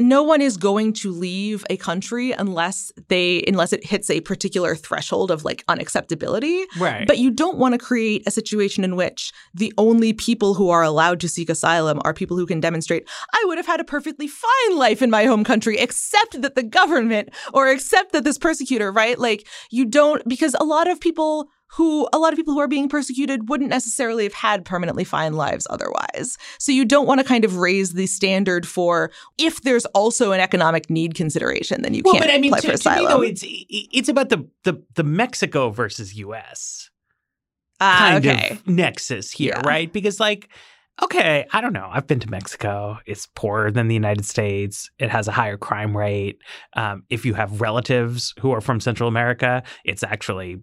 no 0.00 0.22
one 0.22 0.40
is 0.40 0.56
going 0.56 0.92
to 0.92 1.10
leave 1.10 1.64
a 1.70 1.76
country 1.76 2.30
unless 2.30 2.92
they, 3.08 3.42
unless 3.48 3.72
it 3.72 3.84
hits 3.84 4.08
a 4.10 4.20
particular 4.20 4.76
threshold 4.76 5.30
of 5.32 5.44
like 5.44 5.64
unacceptability. 5.66 6.64
Right. 6.78 7.04
But 7.04 7.18
you 7.18 7.32
don't 7.32 7.58
want 7.58 7.72
to 7.72 7.78
create 7.78 8.22
a 8.24 8.30
situation 8.30 8.84
in 8.84 8.94
which 8.94 9.32
the 9.54 9.72
only 9.76 10.12
people 10.12 10.54
who 10.54 10.70
are 10.70 10.84
allowed 10.84 11.18
to 11.20 11.28
seek 11.28 11.50
asylum 11.50 12.00
are 12.04 12.14
people 12.14 12.36
who 12.36 12.46
can 12.46 12.60
demonstrate, 12.60 13.08
I 13.32 13.42
would 13.46 13.58
have 13.58 13.66
had 13.66 13.80
a 13.80 13.84
perfectly 13.84 14.28
fine 14.28 14.76
life 14.76 15.02
in 15.02 15.10
my 15.10 15.24
home 15.24 15.42
country, 15.42 15.78
except 15.78 16.40
that 16.42 16.54
the 16.54 16.62
government 16.62 17.30
or 17.52 17.68
except 17.68 18.12
that 18.12 18.22
this 18.22 18.38
persecutor, 18.38 18.92
right? 18.92 19.18
Like 19.18 19.48
you 19.70 19.84
don't, 19.84 20.26
because 20.28 20.54
a 20.60 20.64
lot 20.64 20.88
of 20.88 21.00
people 21.00 21.48
who, 21.76 22.08
a 22.12 22.18
lot 22.18 22.32
of 22.32 22.36
people 22.36 22.54
who 22.54 22.60
are 22.60 22.68
being 22.68 22.88
persecuted 22.88 23.48
wouldn't 23.48 23.70
necessarily 23.70 24.24
have 24.24 24.32
had 24.32 24.64
permanently 24.64 25.04
fine 25.04 25.34
lives 25.34 25.66
otherwise. 25.70 26.36
So 26.58 26.72
you 26.72 26.84
don't 26.84 27.06
want 27.06 27.20
to 27.20 27.24
kind 27.26 27.44
of 27.44 27.56
raise 27.58 27.92
the 27.92 28.06
standard 28.06 28.66
for 28.66 29.10
if 29.36 29.62
there's 29.62 29.84
also 29.86 30.32
an 30.32 30.40
economic 30.40 30.88
need 30.88 31.14
consideration, 31.14 31.82
then 31.82 31.94
you 31.94 32.02
well, 32.04 32.14
can't 32.14 32.26
but 32.26 32.34
I 32.34 32.38
mean, 32.38 32.52
apply 32.52 32.60
to, 32.60 32.76
for 32.78 32.82
to 32.84 32.96
me 32.96 33.06
though, 33.06 33.22
it's 33.22 33.44
it's 33.46 34.08
about 34.08 34.30
the 34.30 34.48
the 34.64 34.82
the 34.94 35.04
Mexico 35.04 35.70
versus 35.70 36.14
U.S. 36.16 36.90
Ah, 37.80 37.96
kind 38.12 38.26
okay. 38.26 38.50
of 38.52 38.66
nexus 38.66 39.30
here, 39.30 39.52
Yeah. 39.54 39.62
right? 39.68 39.92
Because 39.92 40.18
like, 40.18 40.48
okay, 41.02 41.46
I 41.52 41.60
don't 41.60 41.72
know. 41.72 41.88
I've 41.92 42.06
been 42.06 42.20
to 42.20 42.30
Mexico. 42.30 42.98
It's 43.06 43.26
poorer 43.34 43.70
than 43.70 43.88
the 43.88 43.94
United 43.94 44.24
States. 44.24 44.90
It 44.98 45.10
has 45.10 45.28
a 45.28 45.32
higher 45.32 45.56
crime 45.56 45.96
rate. 45.96 46.38
Um, 46.74 47.04
if 47.08 47.24
you 47.24 47.34
have 47.34 47.60
relatives 47.60 48.34
who 48.40 48.50
are 48.52 48.60
from 48.60 48.80
Central 48.80 49.08
America, 49.08 49.62
it's 49.84 50.02
actually 50.02 50.58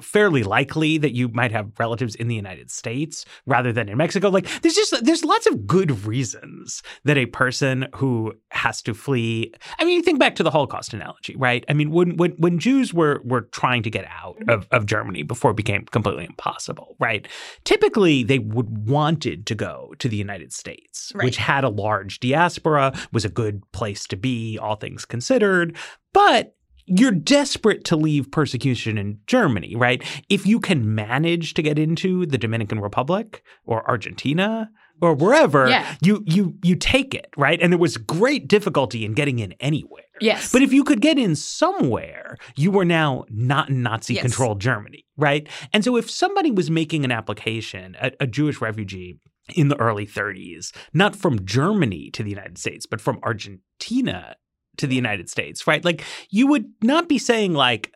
fairly 0.00 0.42
likely 0.42 0.98
that 0.98 1.14
you 1.14 1.28
might 1.28 1.52
have 1.52 1.72
relatives 1.78 2.14
in 2.14 2.28
the 2.28 2.34
United 2.34 2.70
States 2.70 3.24
rather 3.46 3.72
than 3.72 3.88
in 3.88 3.98
Mexico. 3.98 4.28
Like 4.28 4.48
there's 4.62 4.74
just 4.74 5.04
there's 5.04 5.24
lots 5.24 5.46
of 5.46 5.66
good 5.66 6.04
reasons 6.06 6.82
that 7.04 7.16
a 7.16 7.26
person 7.26 7.86
who 7.96 8.34
has 8.50 8.82
to 8.82 8.94
flee. 8.94 9.52
I 9.78 9.84
mean, 9.84 9.96
you 9.96 10.02
think 10.02 10.18
back 10.18 10.34
to 10.36 10.42
the 10.42 10.50
Holocaust 10.50 10.94
analogy, 10.94 11.36
right? 11.36 11.64
I 11.68 11.72
mean, 11.72 11.90
when 11.90 12.16
when 12.16 12.32
when 12.32 12.58
Jews 12.58 12.94
were 12.94 13.20
were 13.24 13.42
trying 13.42 13.82
to 13.82 13.90
get 13.90 14.06
out 14.06 14.36
mm-hmm. 14.38 14.50
of, 14.50 14.68
of 14.70 14.86
Germany 14.86 15.22
before 15.22 15.50
it 15.52 15.56
became 15.56 15.84
completely 15.86 16.24
impossible, 16.24 16.96
right? 16.98 17.26
Typically 17.64 18.22
they 18.22 18.38
would 18.38 18.88
wanted 18.88 19.46
to 19.46 19.54
go 19.54 19.94
to 19.98 20.08
the 20.08 20.16
United 20.16 20.52
States, 20.52 21.12
Right. 21.14 21.24
which 21.24 21.36
had 21.36 21.64
a 21.64 21.68
large 21.68 22.20
diaspora, 22.20 22.92
was 23.12 23.24
a 23.24 23.28
good 23.28 23.62
place 23.72 24.06
to 24.08 24.16
be, 24.16 24.58
all 24.58 24.76
things 24.76 25.04
considered. 25.04 25.76
But 26.12 26.54
you're 26.88 27.12
desperate 27.12 27.84
to 27.84 27.96
leave 27.96 28.30
persecution 28.30 28.98
in 28.98 29.18
Germany, 29.26 29.74
right? 29.76 30.02
If 30.28 30.46
you 30.46 30.60
can 30.60 30.94
manage 30.94 31.54
to 31.54 31.62
get 31.62 31.78
into 31.78 32.26
the 32.26 32.38
Dominican 32.38 32.80
Republic 32.80 33.42
or 33.64 33.88
Argentina 33.88 34.70
or 35.00 35.14
wherever, 35.14 35.68
Yeah. 35.68 35.86
you 36.02 36.22
you 36.26 36.54
you 36.62 36.74
take 36.74 37.14
it, 37.14 37.28
right? 37.36 37.60
And 37.62 37.72
there 37.72 37.78
was 37.78 37.96
great 37.96 38.48
difficulty 38.48 39.04
in 39.04 39.12
getting 39.12 39.38
in 39.38 39.52
anywhere. 39.60 40.02
Yes. 40.20 40.50
But 40.50 40.62
if 40.62 40.72
you 40.72 40.82
could 40.82 41.00
get 41.00 41.16
in 41.18 41.36
somewhere, 41.36 42.36
you 42.56 42.72
were 42.72 42.84
now 42.84 43.24
not 43.30 43.68
in 43.68 43.82
Nazi 43.84 44.14
Yes. 44.14 44.22
controlled 44.22 44.60
Germany, 44.60 45.04
right? 45.16 45.48
And 45.72 45.84
so 45.84 45.96
if 45.96 46.10
somebody 46.10 46.50
was 46.50 46.70
making 46.70 47.04
an 47.04 47.12
application, 47.12 47.96
a, 48.00 48.10
a 48.20 48.26
Jewish 48.26 48.60
refugee 48.60 49.18
in 49.54 49.68
the 49.68 49.78
early 49.80 50.06
30s, 50.06 50.72
not 50.92 51.14
from 51.14 51.44
Germany 51.46 52.10
to 52.12 52.22
the 52.24 52.30
United 52.30 52.58
States, 52.58 52.84
but 52.84 53.00
from 53.00 53.18
Argentina 53.22 54.34
to 54.78 54.86
the 54.86 54.96
United 54.96 55.28
States, 55.30 55.66
right? 55.66 55.84
Like 55.84 56.02
you 56.30 56.46
would 56.48 56.66
not 56.82 57.08
be 57.08 57.18
saying 57.18 57.54
like, 57.54 57.92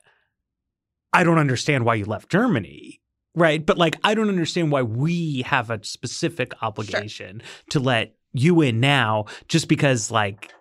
I 1.12 1.24
don't 1.24 1.38
understand 1.38 1.84
why 1.84 1.94
you 1.96 2.04
left 2.04 2.30
Germany. 2.30 3.00
Right. 3.34 3.64
But 3.64 3.78
like, 3.78 3.96
I 4.04 4.14
don't 4.14 4.28
understand 4.28 4.70
why 4.70 4.82
we 4.82 5.42
have 5.42 5.70
a 5.70 5.82
specific 5.84 6.52
obligation 6.62 7.42
to 7.70 7.80
let 7.80 8.14
you 8.34 8.60
in 8.60 8.78
now 8.80 9.24
just 9.48 9.68
because 9.68 10.10
like 10.10 10.52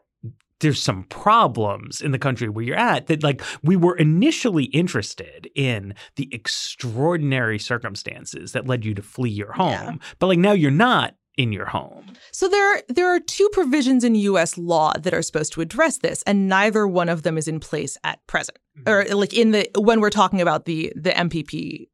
there's 0.62 0.82
some 0.82 1.04
problems 1.06 2.02
in 2.02 2.12
the 2.12 2.20
country 2.20 2.48
where 2.48 2.64
you're 2.64 2.78
at 2.78 3.08
that 3.08 3.24
like 3.24 3.42
we 3.64 3.76
were 3.76 3.98
initially 3.98 4.66
interested 4.66 5.50
in 5.56 5.94
the 6.18 6.30
extraordinary 6.32 7.58
circumstances 7.60 8.52
that 8.52 8.68
led 8.68 8.86
you 8.86 8.94
to 8.94 9.02
flee 9.02 9.30
your 9.32 9.52
home 9.54 9.72
Yeah. 9.72 9.96
but 10.20 10.28
like 10.28 10.40
now 10.40 10.52
you're 10.52 10.70
not 10.72 11.16
in 11.38 11.52
your 11.52 11.66
home 11.66 12.06
So 12.32 12.48
there 12.50 12.84
there 12.90 13.08
are 13.08 13.20
two 13.20 13.50
provisions 13.54 14.04
in 14.04 14.16
US 14.16 14.58
law 14.58 14.94
that 14.94 15.14
are 15.14 15.22
supposed 15.22 15.54
to 15.54 15.62
address 15.62 15.98
this 15.98 16.24
and 16.24 16.48
neither 16.48 16.88
one 16.88 17.10
of 17.10 17.24
them 17.24 17.38
is 17.38 17.48
in 17.48 17.60
place 17.60 17.98
at 18.04 18.26
present 18.28 18.58
mm-hmm. 18.78 18.90
or 18.90 19.06
like 19.16 19.34
in 19.34 19.52
the 19.52 19.70
when 19.78 20.02
we're 20.02 20.10
talking 20.10 20.42
about 20.42 20.66
the 20.66 20.92
the 20.96 21.12
MPP 21.12 21.88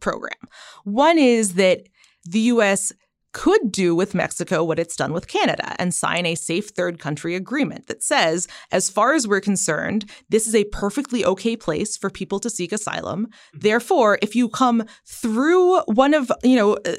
program. 0.00 0.38
One 0.84 1.18
is 1.18 1.54
that 1.54 1.86
the 2.24 2.40
US 2.40 2.92
could 3.32 3.70
do 3.70 3.94
with 3.94 4.14
Mexico 4.14 4.64
what 4.64 4.78
it's 4.78 4.96
done 4.96 5.12
with 5.12 5.28
Canada 5.28 5.74
and 5.78 5.94
sign 5.94 6.26
a 6.26 6.34
safe 6.34 6.68
third 6.68 6.98
country 6.98 7.34
agreement 7.34 7.86
that 7.86 8.02
says 8.02 8.48
as 8.70 8.90
far 8.90 9.14
as 9.14 9.26
we're 9.26 9.40
concerned 9.40 10.10
this 10.28 10.46
is 10.46 10.54
a 10.54 10.64
perfectly 10.64 11.24
okay 11.24 11.56
place 11.56 11.96
for 11.96 12.10
people 12.10 12.38
to 12.40 12.50
seek 12.50 12.72
asylum. 12.72 13.28
Therefore, 13.52 14.18
if 14.22 14.34
you 14.34 14.48
come 14.48 14.84
through 15.06 15.80
one 15.82 16.14
of, 16.14 16.30
you 16.42 16.56
know, 16.56 16.74
uh, 16.84 16.96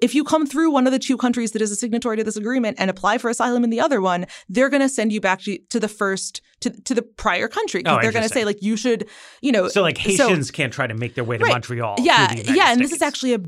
if 0.00 0.14
you 0.14 0.24
come 0.24 0.46
through 0.46 0.70
one 0.70 0.86
of 0.86 0.92
the 0.92 0.98
two 0.98 1.16
countries 1.16 1.52
that 1.52 1.62
is 1.62 1.70
a 1.70 1.76
signatory 1.76 2.16
to 2.16 2.24
this 2.24 2.36
agreement 2.36 2.76
and 2.80 2.90
apply 2.90 3.18
for 3.18 3.30
asylum 3.30 3.64
in 3.64 3.70
the 3.70 3.80
other 3.80 4.00
one, 4.00 4.26
they're 4.48 4.70
going 4.70 4.82
to 4.82 4.88
send 4.88 5.12
you 5.12 5.20
back 5.20 5.40
to, 5.42 5.58
to 5.70 5.78
the 5.78 5.88
first 5.88 6.40
to, 6.60 6.70
to 6.82 6.94
the 6.94 7.02
prior 7.02 7.48
country. 7.48 7.82
Oh, 7.86 7.98
they're 8.00 8.12
going 8.12 8.22
to 8.22 8.28
say 8.28 8.44
like 8.44 8.62
you 8.62 8.76
should, 8.76 9.08
you 9.42 9.52
know, 9.52 9.68
so 9.68 9.82
like 9.82 9.98
haitians 9.98 10.50
can't 10.50 10.72
try 10.72 10.86
to 10.86 10.94
make 10.94 11.14
their 11.14 11.24
way 11.24 11.38
to 11.38 11.44
Right. 11.44 11.52
montreal 11.52 11.96
yeah, 11.98 12.32
yeah, 12.32 12.72
and 12.72 12.80
this 12.80 12.92
is 12.92 13.02
actually 13.02 13.34
a 13.34 13.40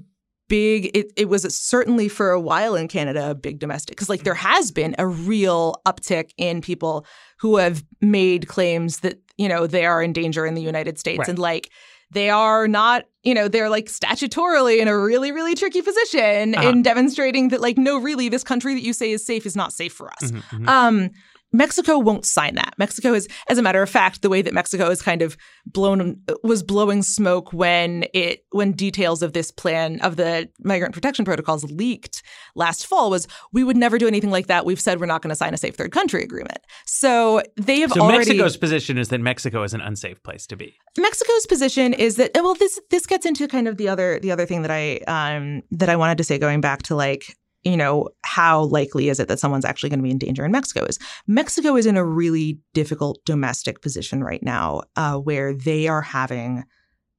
big. 0.48 0.90
It 0.96 1.12
it 1.16 1.28
was 1.28 1.42
certainly 1.56 2.08
for 2.08 2.30
a 2.30 2.40
while 2.40 2.74
in 2.74 2.88
Canada 2.88 3.30
a 3.30 3.34
big 3.34 3.58
domestic 3.58 3.96
because 3.96 4.08
like 4.08 4.24
there 4.24 4.34
has 4.34 4.70
been 4.70 4.94
a 4.98 5.06
real 5.06 5.74
uptick 5.86 6.30
in 6.36 6.60
people 6.60 7.06
who 7.38 7.56
have 7.56 7.84
made 8.00 8.48
claims 8.48 9.00
that 9.00 9.18
you 9.36 9.48
know 9.48 9.66
they 9.66 9.84
are 9.86 10.02
in 10.02 10.12
danger 10.12 10.46
in 10.46 10.54
the 10.54 10.62
United 10.62 10.98
States 10.98 11.18
Right. 11.20 11.28
and 11.28 11.38
like. 11.38 11.70
They 12.12 12.30
are 12.30 12.68
not, 12.68 13.06
you 13.24 13.34
know, 13.34 13.48
they're 13.48 13.68
like 13.68 13.86
statutorily 13.86 14.78
in 14.78 14.86
a 14.86 14.96
really, 14.96 15.32
really 15.32 15.56
tricky 15.56 15.82
position 15.82 16.54
Uh-huh. 16.54 16.68
in 16.68 16.82
demonstrating 16.82 17.48
that, 17.48 17.60
like, 17.60 17.76
no, 17.76 17.98
really, 17.98 18.28
this 18.28 18.44
country 18.44 18.74
that 18.74 18.84
you 18.84 18.92
say 18.92 19.10
is 19.10 19.26
safe 19.26 19.44
is 19.44 19.56
not 19.56 19.72
safe 19.72 19.92
for 19.92 20.08
us. 20.12 20.30
Mhm, 20.30 20.42
mhm. 20.52 20.68
Um, 20.68 21.10
Mexico 21.56 21.98
won't 21.98 22.24
sign 22.24 22.54
that. 22.54 22.74
Mexico 22.78 23.14
is, 23.14 23.28
as 23.48 23.58
a 23.58 23.62
matter 23.62 23.82
of 23.82 23.90
fact, 23.90 24.22
the 24.22 24.28
way 24.28 24.42
that 24.42 24.54
Mexico 24.54 24.90
is 24.90 25.02
kind 25.02 25.22
of 25.22 25.36
blown 25.66 26.20
was 26.42 26.62
blowing 26.62 27.02
smoke 27.02 27.52
when 27.52 28.04
it 28.12 28.44
when 28.50 28.72
details 28.72 29.22
of 29.22 29.32
this 29.32 29.50
plan 29.50 30.00
of 30.00 30.16
the 30.16 30.48
migrant 30.60 30.94
protection 30.94 31.24
protocols 31.24 31.64
leaked 31.64 32.22
last 32.54 32.86
fall 32.86 33.10
was 33.10 33.26
we 33.52 33.64
would 33.64 33.76
never 33.76 33.98
do 33.98 34.06
anything 34.06 34.30
like 34.30 34.46
that. 34.46 34.64
We've 34.64 34.80
said 34.80 35.00
we're 35.00 35.06
not 35.06 35.22
going 35.22 35.30
to 35.30 35.36
sign 35.36 35.54
a 35.54 35.58
safe 35.58 35.74
third 35.74 35.92
country 35.92 36.22
agreement. 36.22 36.58
So 36.86 37.42
they 37.56 37.80
have 37.80 37.92
so 37.92 38.00
already 38.00 38.16
mexico's 38.18 38.56
position 38.56 38.98
is 38.98 39.08
that 39.08 39.20
mexico 39.20 39.62
is 39.62 39.74
an 39.74 39.80
unsafe 39.80 40.22
place 40.22 40.46
to 40.46 40.56
be 40.56 40.76
Mexico's 40.98 41.46
position 41.46 41.92
is 41.92 42.16
that 42.16 42.30
well 42.34 42.54
this 42.54 42.80
this 42.90 43.06
gets 43.06 43.26
into 43.26 43.46
kind 43.48 43.68
of 43.68 43.76
the 43.76 43.88
other 43.88 44.18
the 44.20 44.30
other 44.30 44.46
thing 44.46 44.62
that 44.62 44.70
I 44.70 44.98
um 45.06 45.62
that 45.72 45.88
I 45.88 45.96
wanted 45.96 46.18
to 46.18 46.24
say 46.24 46.38
going 46.38 46.60
back 46.60 46.82
to 46.84 46.96
like 46.96 47.36
you 47.66 47.76
know 47.76 48.08
how 48.22 48.62
likely 48.64 49.08
is 49.08 49.18
it 49.18 49.28
that 49.28 49.40
someone's 49.40 49.64
actually 49.64 49.90
going 49.90 49.98
to 49.98 50.04
be 50.04 50.10
in 50.10 50.18
danger 50.18 50.44
in 50.44 50.52
Mexico 50.52 50.84
is 50.84 50.98
Mexico 51.26 51.76
is 51.76 51.86
in 51.86 51.96
a 51.96 52.04
really 52.04 52.58
difficult 52.74 53.18
domestic 53.24 53.82
position 53.82 54.22
right 54.22 54.42
now 54.42 54.82
uh, 54.94 55.16
where 55.16 55.52
they 55.52 55.88
are 55.88 56.02
having 56.02 56.64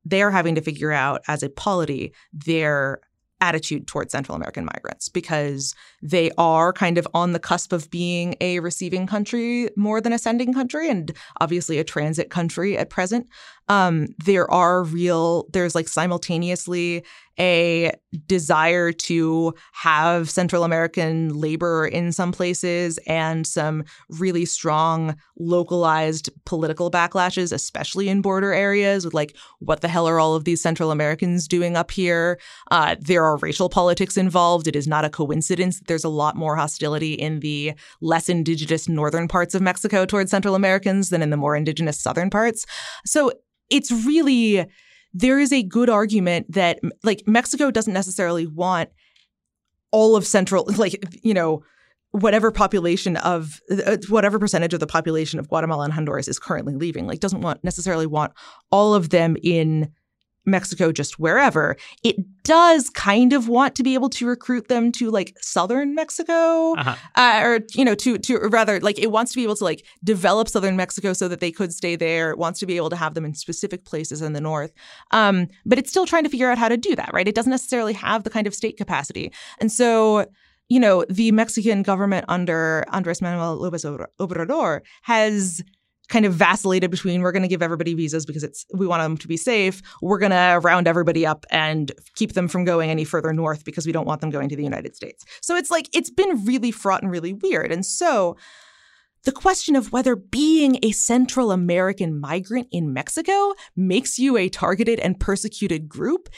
they 0.05 0.21
are 0.21 0.31
having 0.31 0.55
to 0.55 0.61
figure 0.61 0.91
out 0.91 1.21
as 1.27 1.43
a 1.43 1.49
polity 1.49 2.13
their 2.31 3.01
attitude 3.39 3.87
towards 3.87 4.11
Central 4.11 4.35
American 4.35 4.65
migrants 4.65 5.09
because 5.09 5.75
they 6.01 6.31
are 6.37 6.73
kind 6.73 6.97
of 6.97 7.07
on 7.13 7.33
the 7.33 7.39
cusp 7.39 7.71
of 7.71 7.89
being 7.91 8.35
a 8.41 8.59
receiving 8.59 9.05
country 9.05 9.69
more 9.75 10.01
than 10.01 10.13
a 10.13 10.17
sending 10.17 10.53
country 10.53 10.89
and 10.89 11.15
obviously 11.39 11.77
a 11.77 11.83
transit 11.83 12.29
country 12.29 12.77
at 12.77 12.89
present. 12.89 13.27
Um, 13.69 14.07
there 14.25 14.49
are 14.51 14.83
real, 14.83 15.47
there's 15.51 15.75
like 15.75 15.87
simultaneously 15.87 17.03
a 17.39 17.91
desire 18.25 18.91
to 18.91 19.53
have 19.73 20.29
Central 20.29 20.63
American 20.63 21.29
labor 21.29 21.85
in 21.85 22.11
some 22.11 22.31
places 22.31 22.97
and 23.05 23.45
some 23.45 23.83
really 24.09 24.45
strong 24.45 25.15
localized 25.37 26.29
political 26.45 26.89
backlashes, 26.89 27.53
especially 27.53 28.09
in 28.09 28.21
border 28.21 28.53
areas 28.53 29.05
with 29.05 29.13
like, 29.13 29.35
what 29.59 29.81
the 29.81 29.87
hell 29.87 30.07
are 30.07 30.19
all 30.19 30.33
of 30.33 30.45
these 30.45 30.61
Central 30.61 30.89
Americans 30.89 31.47
doing 31.47 31.77
up 31.77 31.91
here? 31.91 32.39
Uh, 32.71 32.95
there 32.99 33.23
are 33.23 33.37
racial 33.37 33.69
politics 33.69 34.17
involved. 34.17 34.67
It 34.67 34.75
is 34.75 34.87
not 34.87 35.05
a 35.05 35.09
coincidence 35.09 35.77
that 35.77 35.87
there's 35.87 36.03
a 36.03 36.09
lot 36.09 36.35
more 36.35 36.55
hostility 36.55 37.13
in 37.13 37.41
the 37.41 37.73
less 38.01 38.29
indigenous 38.29 38.89
northern 38.89 39.27
parts 39.27 39.53
of 39.53 39.61
Mexico 39.61 40.05
towards 40.05 40.31
Central 40.31 40.55
Americans 40.55 41.09
than 41.09 41.21
in 41.21 41.29
the 41.29 41.37
more 41.37 41.55
indigenous 41.55 41.99
southern 41.99 42.31
parts. 42.31 42.65
So 43.05 43.31
it's 43.69 43.91
really 43.91 44.65
there 45.13 45.39
is 45.39 45.51
a 45.51 45.63
good 45.63 45.89
argument 45.89 46.51
that 46.51 46.79
like 47.03 47.23
Mexico 47.25 47.71
doesn't 47.71 47.93
necessarily 47.93 48.45
want 48.45 48.89
all 49.91 50.15
of 50.15 50.25
central 50.25 50.65
like 50.77 51.03
you 51.23 51.33
know 51.33 51.63
whatever 52.11 52.51
population 52.51 53.17
of 53.17 53.59
uh, 53.69 53.97
whatever 54.09 54.39
percentage 54.39 54.73
of 54.73 54.79
the 54.79 54.87
population 54.87 55.39
of 55.39 55.49
Guatemala 55.49 55.85
and 55.85 55.93
Honduras 55.93 56.27
is 56.27 56.39
currently 56.39 56.75
leaving 56.75 57.07
like 57.07 57.19
doesn't 57.19 57.41
want 57.41 57.63
necessarily 57.63 58.05
want 58.05 58.33
all 58.71 58.93
of 58.93 59.09
them 59.09 59.35
in 59.41 59.91
Mexico, 60.47 60.91
just 60.91 61.19
wherever. 61.19 61.75
It 62.03 62.15
does 62.43 62.89
kind 62.89 63.33
of 63.33 63.47
want 63.47 63.75
to 63.75 63.83
be 63.83 63.93
able 63.93 64.09
to 64.09 64.25
recruit 64.25 64.69
them 64.69 64.91
to 64.93 65.11
like 65.11 65.35
southern 65.41 65.93
Mexico, 65.93 66.73
uh-huh. 66.73 66.95
uh, 67.15 67.41
or 67.43 67.59
you 67.75 67.85
know, 67.85 67.95
to 67.95 68.17
to 68.17 68.39
rather 68.49 68.79
like 68.79 68.97
it 68.97 69.11
wants 69.11 69.33
to 69.33 69.35
be 69.35 69.43
able 69.43 69.55
to 69.57 69.63
like 69.63 69.85
develop 70.03 70.47
southern 70.47 70.75
Mexico 70.75 71.13
so 71.13 71.27
that 71.27 71.39
they 71.39 71.51
could 71.51 71.73
stay 71.73 71.95
there. 71.95 72.31
It 72.31 72.37
wants 72.37 72.59
to 72.61 72.65
be 72.65 72.77
able 72.77 72.89
to 72.89 72.95
have 72.95 73.13
them 73.13 73.25
in 73.25 73.33
specific 73.33 73.85
places 73.85 74.21
in 74.21 74.33
the 74.33 74.41
north, 74.41 74.73
um, 75.11 75.47
but 75.65 75.77
it's 75.77 75.89
still 75.89 76.05
trying 76.05 76.23
to 76.23 76.29
figure 76.29 76.49
out 76.49 76.57
how 76.57 76.69
to 76.69 76.77
do 76.77 76.95
that. 76.95 77.11
Right? 77.13 77.27
It 77.27 77.35
doesn't 77.35 77.51
necessarily 77.51 77.93
have 77.93 78.23
the 78.23 78.29
kind 78.29 78.47
of 78.47 78.55
state 78.55 78.77
capacity, 78.77 79.31
and 79.59 79.71
so 79.71 80.25
you 80.69 80.79
know, 80.79 81.05
the 81.09 81.31
Mexican 81.31 81.81
government 81.81 82.25
under 82.27 82.83
Andres 82.89 83.21
Manuel 83.21 83.57
López 83.57 84.07
Obrador 84.19 84.81
has 85.03 85.63
kind 86.09 86.25
of 86.25 86.33
vacillated 86.33 86.89
between 86.89 87.21
we're 87.21 87.31
going 87.31 87.43
to 87.43 87.47
give 87.47 87.61
everybody 87.61 87.93
visas 87.93 88.25
because 88.25 88.43
it's 88.43 88.65
we 88.73 88.87
want 88.87 89.01
them 89.01 89.17
to 89.17 89.27
be 89.27 89.37
safe. 89.37 89.81
We're 90.01 90.19
going 90.19 90.31
to 90.31 90.59
round 90.61 90.87
everybody 90.87 91.25
up 91.25 91.45
and 91.51 91.91
keep 92.15 92.33
them 92.33 92.47
from 92.47 92.65
going 92.65 92.89
any 92.89 93.03
further 93.03 93.33
north 93.33 93.65
because 93.65 93.85
we 93.85 93.91
don't 93.91 94.07
want 94.07 94.21
them 94.21 94.29
going 94.29 94.49
to 94.49 94.55
the 94.55 94.63
United 94.63 94.95
States. 94.95 95.25
So 95.41 95.55
it's 95.55 95.71
like 95.71 95.89
it's 95.93 96.09
been 96.09 96.45
really 96.45 96.71
fraught 96.71 97.01
and 97.03 97.11
really 97.11 97.33
weird. 97.33 97.71
And 97.71 97.85
so 97.85 98.37
the 99.23 99.31
question 99.31 99.75
of 99.75 99.91
whether 99.91 100.15
being 100.15 100.79
a 100.83 100.91
Central 100.91 101.51
American 101.51 102.19
migrant 102.19 102.67
in 102.71 102.93
Mexico 102.93 103.53
makes 103.75 104.17
you 104.17 104.37
a 104.37 104.47
targeted 104.47 104.99
and 104.99 105.19
persecuted 105.19 105.89
group 105.89 106.29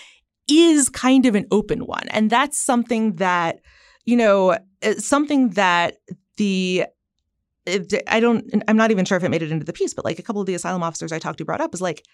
is 0.49 0.89
kind 0.89 1.27
of 1.27 1.35
an 1.35 1.45
open 1.51 1.85
one. 1.85 2.07
And 2.09 2.29
that's 2.31 2.57
something 2.57 3.17
that, 3.17 3.59
you 4.05 4.15
know, 4.15 4.57
eh, 4.81 4.95
something 4.95 5.49
that 5.49 5.97
the 6.37 6.85
I 8.07 8.19
don't, 8.19 8.63
I'm 8.67 8.77
not 8.77 8.91
even 8.91 9.05
sure 9.05 9.17
if 9.17 9.23
it 9.23 9.29
made 9.29 9.41
it 9.43 9.51
into 9.51 9.65
the 9.65 9.73
piece, 9.73 9.93
but 9.93 10.05
like 10.05 10.19
a 10.19 10.23
couple 10.23 10.41
of 10.41 10.47
the 10.47 10.53
asylum 10.53 10.83
officers 10.83 11.11
I 11.11 11.19
talked 11.19 11.37
to 11.39 11.45
brought 11.45 11.61
up 11.61 11.73
is 11.73 11.81
like, 11.81 12.05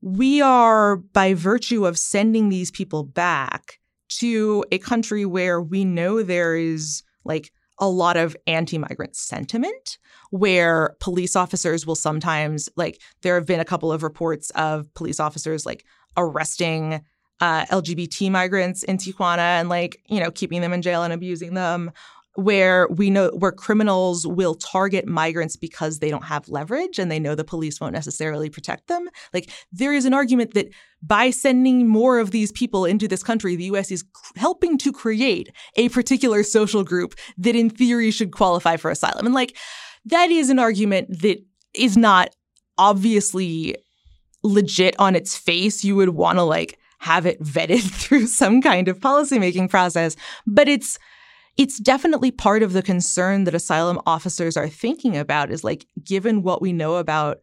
we 0.00 0.42
are, 0.42 0.96
by 0.96 1.34
virtue 1.34 1.86
of 1.86 1.98
sending 1.98 2.48
these 2.48 2.70
people 2.70 3.04
back 3.04 3.78
to 4.18 4.64
a 4.70 4.78
country 4.78 5.24
where 5.24 5.60
we 5.60 5.84
know 5.84 6.22
there 6.22 6.56
is 6.56 7.02
like 7.24 7.50
a 7.78 7.88
lot 7.88 8.16
of 8.16 8.36
anti 8.46 8.78
migrant 8.78 9.16
sentiment, 9.16 9.98
where 10.30 10.96
police 11.00 11.34
officers 11.34 11.86
will 11.86 11.94
sometimes, 11.94 12.68
like, 12.76 13.00
there 13.22 13.34
have 13.34 13.46
been 13.46 13.60
a 13.60 13.64
couple 13.64 13.90
of 13.90 14.02
reports 14.02 14.50
of 14.50 14.92
police 14.94 15.18
officers 15.18 15.66
like 15.66 15.84
arresting 16.16 17.04
uh, 17.40 17.64
LGBT 17.66 18.30
migrants 18.30 18.82
in 18.84 18.96
Tijuana 18.96 19.38
and 19.38 19.68
like, 19.68 20.00
you 20.06 20.20
know, 20.20 20.30
keeping 20.30 20.60
them 20.60 20.72
in 20.72 20.82
jail 20.82 21.02
and 21.02 21.12
abusing 21.12 21.54
them, 21.54 21.90
where 22.36 22.88
we 22.88 23.10
know 23.10 23.30
where 23.30 23.52
criminals 23.52 24.26
will 24.26 24.56
target 24.56 25.06
migrants 25.06 25.56
because 25.56 25.98
they 25.98 26.10
don't 26.10 26.24
have 26.24 26.48
leverage 26.48 26.98
and 26.98 27.10
they 27.10 27.20
know 27.20 27.34
the 27.34 27.44
police 27.44 27.80
won't 27.80 27.92
necessarily 27.92 28.50
protect 28.50 28.88
them. 28.88 29.08
Like 29.32 29.50
there 29.70 29.92
is 29.92 30.04
an 30.04 30.14
argument 30.14 30.54
that 30.54 30.68
by 31.00 31.30
sending 31.30 31.86
more 31.86 32.18
of 32.18 32.32
these 32.32 32.50
people 32.50 32.84
into 32.84 33.06
this 33.06 33.22
country, 33.22 33.54
the 33.54 33.64
US 33.64 33.92
is 33.92 34.04
helping 34.34 34.78
to 34.78 34.92
create 34.92 35.50
a 35.76 35.88
particular 35.90 36.42
social 36.42 36.82
group 36.82 37.14
that 37.38 37.54
in 37.54 37.70
theory 37.70 38.10
should 38.10 38.32
qualify 38.32 38.76
for 38.76 38.90
asylum. 38.90 39.26
And 39.26 39.34
like 39.34 39.56
that 40.06 40.30
is 40.30 40.50
an 40.50 40.58
argument 40.58 41.20
that 41.20 41.38
is 41.72 41.96
not 41.96 42.30
obviously 42.78 43.76
legit 44.42 44.98
on 44.98 45.14
its 45.14 45.36
face. 45.36 45.84
You 45.84 45.94
would 45.96 46.10
want 46.10 46.38
to 46.38 46.42
like 46.42 46.78
have 46.98 47.26
it 47.26 47.40
vetted 47.40 47.82
through 47.92 48.26
some 48.26 48.60
kind 48.60 48.88
of 48.88 48.98
policymaking 48.98 49.70
process, 49.70 50.16
but 50.46 50.68
it's 50.68 50.98
it's 51.56 51.78
definitely 51.78 52.30
part 52.30 52.62
of 52.62 52.72
the 52.72 52.82
concern 52.82 53.44
that 53.44 53.54
asylum 53.54 54.00
officers 54.06 54.56
are 54.56 54.68
thinking 54.68 55.16
about 55.16 55.50
is 55.50 55.64
like, 55.64 55.86
given 56.02 56.42
what 56.42 56.60
we 56.60 56.72
know 56.72 56.96
about 56.96 57.38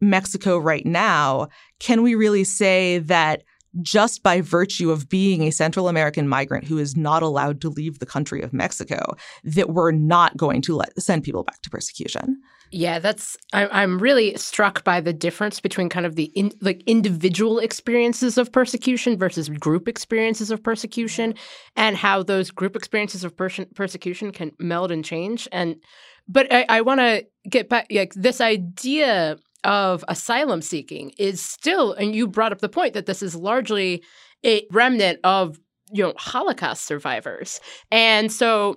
Mexico 0.00 0.58
right 0.58 0.84
now, 0.84 1.48
can 1.78 2.02
we 2.02 2.14
really 2.14 2.44
say 2.44 2.98
that 2.98 3.42
just 3.82 4.22
by 4.22 4.40
virtue 4.40 4.90
of 4.90 5.08
being 5.08 5.42
a 5.42 5.50
Central 5.50 5.88
American 5.88 6.28
migrant 6.28 6.66
who 6.66 6.78
is 6.78 6.96
not 6.96 7.22
allowed 7.22 7.60
to 7.60 7.68
leave 7.68 7.98
the 7.98 8.06
country 8.06 8.42
of 8.42 8.52
Mexico, 8.52 9.14
that 9.44 9.70
we're 9.70 9.92
not 9.92 10.36
going 10.36 10.62
to 10.62 10.76
let 10.76 10.98
send 11.00 11.22
people 11.22 11.42
back 11.42 11.60
to 11.62 11.70
persecution? 11.70 12.40
Yeah, 12.72 12.98
that's 12.98 13.36
I, 13.52 13.82
am 13.82 13.98
really 13.98 14.36
struck 14.36 14.82
by 14.82 15.00
the 15.00 15.12
difference 15.12 15.60
between 15.60 15.88
kind 15.88 16.04
of 16.04 16.16
the 16.16 16.24
in, 16.34 16.50
like 16.60 16.82
individual 16.86 17.58
experiences 17.58 18.38
of 18.38 18.50
persecution 18.50 19.16
versus 19.16 19.48
group 19.48 19.86
experiences 19.86 20.50
of 20.50 20.62
persecution, 20.62 21.34
and 21.76 21.96
how 21.96 22.22
those 22.22 22.50
group 22.50 22.74
experiences 22.74 23.22
of 23.22 23.36
per- 23.36 23.66
persecution 23.74 24.32
can 24.32 24.50
meld 24.58 24.90
and 24.90 25.04
change. 25.04 25.46
And 25.52 25.76
but 26.26 26.52
I, 26.52 26.66
I 26.68 26.80
want 26.80 27.00
to 27.00 27.24
get 27.48 27.68
back 27.68 27.86
like 27.90 28.12
this 28.14 28.40
idea 28.40 29.36
of 29.62 30.04
asylum 30.08 30.60
seeking 30.60 31.12
is 31.18 31.40
still, 31.40 31.92
and 31.92 32.14
you 32.14 32.26
brought 32.26 32.52
up 32.52 32.60
the 32.60 32.68
point 32.68 32.94
that 32.94 33.06
this 33.06 33.22
is 33.22 33.36
largely 33.36 34.02
a 34.44 34.66
remnant 34.72 35.20
of 35.22 35.58
you 35.92 36.02
know 36.02 36.14
Holocaust 36.16 36.84
survivors, 36.84 37.60
and 37.92 38.32
so 38.32 38.76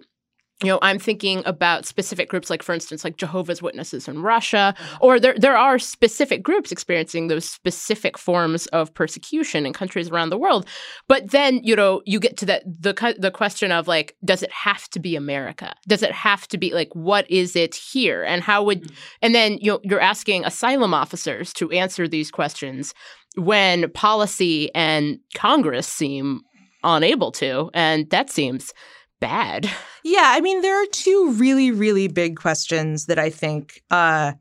you 0.61 0.67
know, 0.67 0.79
I'm 0.81 0.99
thinking 0.99 1.41
about 1.45 1.85
specific 1.85 2.27
groups 2.27 2.49
like, 2.49 2.61
for 2.61 2.73
instance, 2.73 3.05
like 3.05 3.15
Jehovah's 3.15 3.61
Witnesses 3.61 4.09
in 4.09 4.21
Russia, 4.21 4.75
or 4.99 5.17
there 5.17 5.35
there 5.37 5.55
are 5.55 5.79
specific 5.79 6.43
groups 6.43 6.71
experiencing 6.71 7.27
those 7.27 7.49
specific 7.49 8.17
forms 8.17 8.67
of 8.67 8.93
persecution 8.93 9.65
in 9.65 9.71
countries 9.71 10.09
around 10.09 10.29
the 10.29 10.37
world. 10.37 10.65
But 11.07 11.31
then, 11.31 11.61
you 11.63 11.77
know, 11.77 12.01
you 12.05 12.19
get 12.19 12.35
to 12.37 12.45
that 12.47 12.63
the 12.65 13.15
the 13.17 13.31
question 13.31 13.71
of 13.71 13.87
like, 13.87 14.17
does 14.25 14.43
it 14.43 14.51
have 14.51 14.89
to 14.89 14.99
be 14.99 15.15
America? 15.15 15.73
Does 15.87 16.03
it 16.03 16.11
have 16.11 16.45
to 16.49 16.57
be 16.57 16.73
like, 16.73 16.93
what 16.93 17.29
is 17.31 17.55
it 17.55 17.73
here? 17.75 18.23
And 18.23 18.43
how 18.43 18.63
would, 18.63 18.83
mm-hmm. 18.83 18.95
and 19.21 19.33
then 19.33 19.59
you 19.61 19.71
know, 19.71 19.79
you're 19.83 20.01
asking 20.01 20.43
asylum 20.43 20.93
officers 20.93 21.53
to 21.53 21.71
answer 21.71 22.05
these 22.05 22.31
questions 22.31 22.93
when 23.35 23.89
policy 23.91 24.73
and 24.75 25.19
Congress 25.35 25.87
seem 25.87 26.41
unable 26.83 27.31
to, 27.31 27.69
and 27.73 28.09
that 28.09 28.29
seems 28.29 28.73
bad. 29.19 29.69
Yeah, 30.01 30.31
I 30.33 30.39
mean, 30.39 30.61
there 30.61 30.81
are 30.81 30.85
two 30.93 31.33
really, 31.33 31.71
really 31.71 32.07
big 32.07 32.37
questions 32.37 33.07
that 33.07 33.19
I 33.19 33.29
think, 33.29 33.83
uh, 33.91 34.31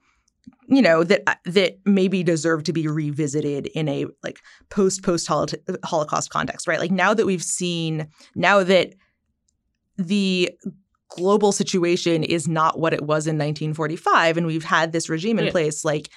you 0.68 0.80
know, 0.80 1.02
that 1.02 1.22
uh, 1.26 1.34
that 1.46 1.80
maybe 1.84 2.22
deserve 2.22 2.62
to 2.62 2.72
be 2.72 2.86
revisited 2.86 3.66
in 3.66 3.88
a 3.88 4.06
like 4.22 4.38
post 4.70 5.02
post 5.02 5.28
Holocaust 5.84 6.30
context, 6.30 6.68
right? 6.68 6.78
Like 6.78 6.92
now 6.92 7.12
that 7.12 7.26
we've 7.26 7.42
seen, 7.42 8.06
now 8.36 8.62
that 8.62 8.94
the 9.96 10.56
global 11.08 11.50
situation 11.50 12.22
is 12.22 12.46
not 12.46 12.78
what 12.78 12.92
it 12.92 13.02
was 13.02 13.26
in 13.26 13.36
1945, 13.36 14.36
and 14.36 14.46
we've 14.46 14.62
had 14.62 14.92
this 14.92 15.08
regime 15.08 15.40
in 15.40 15.46
yeah. 15.46 15.50
place, 15.50 15.84
like 15.84 16.08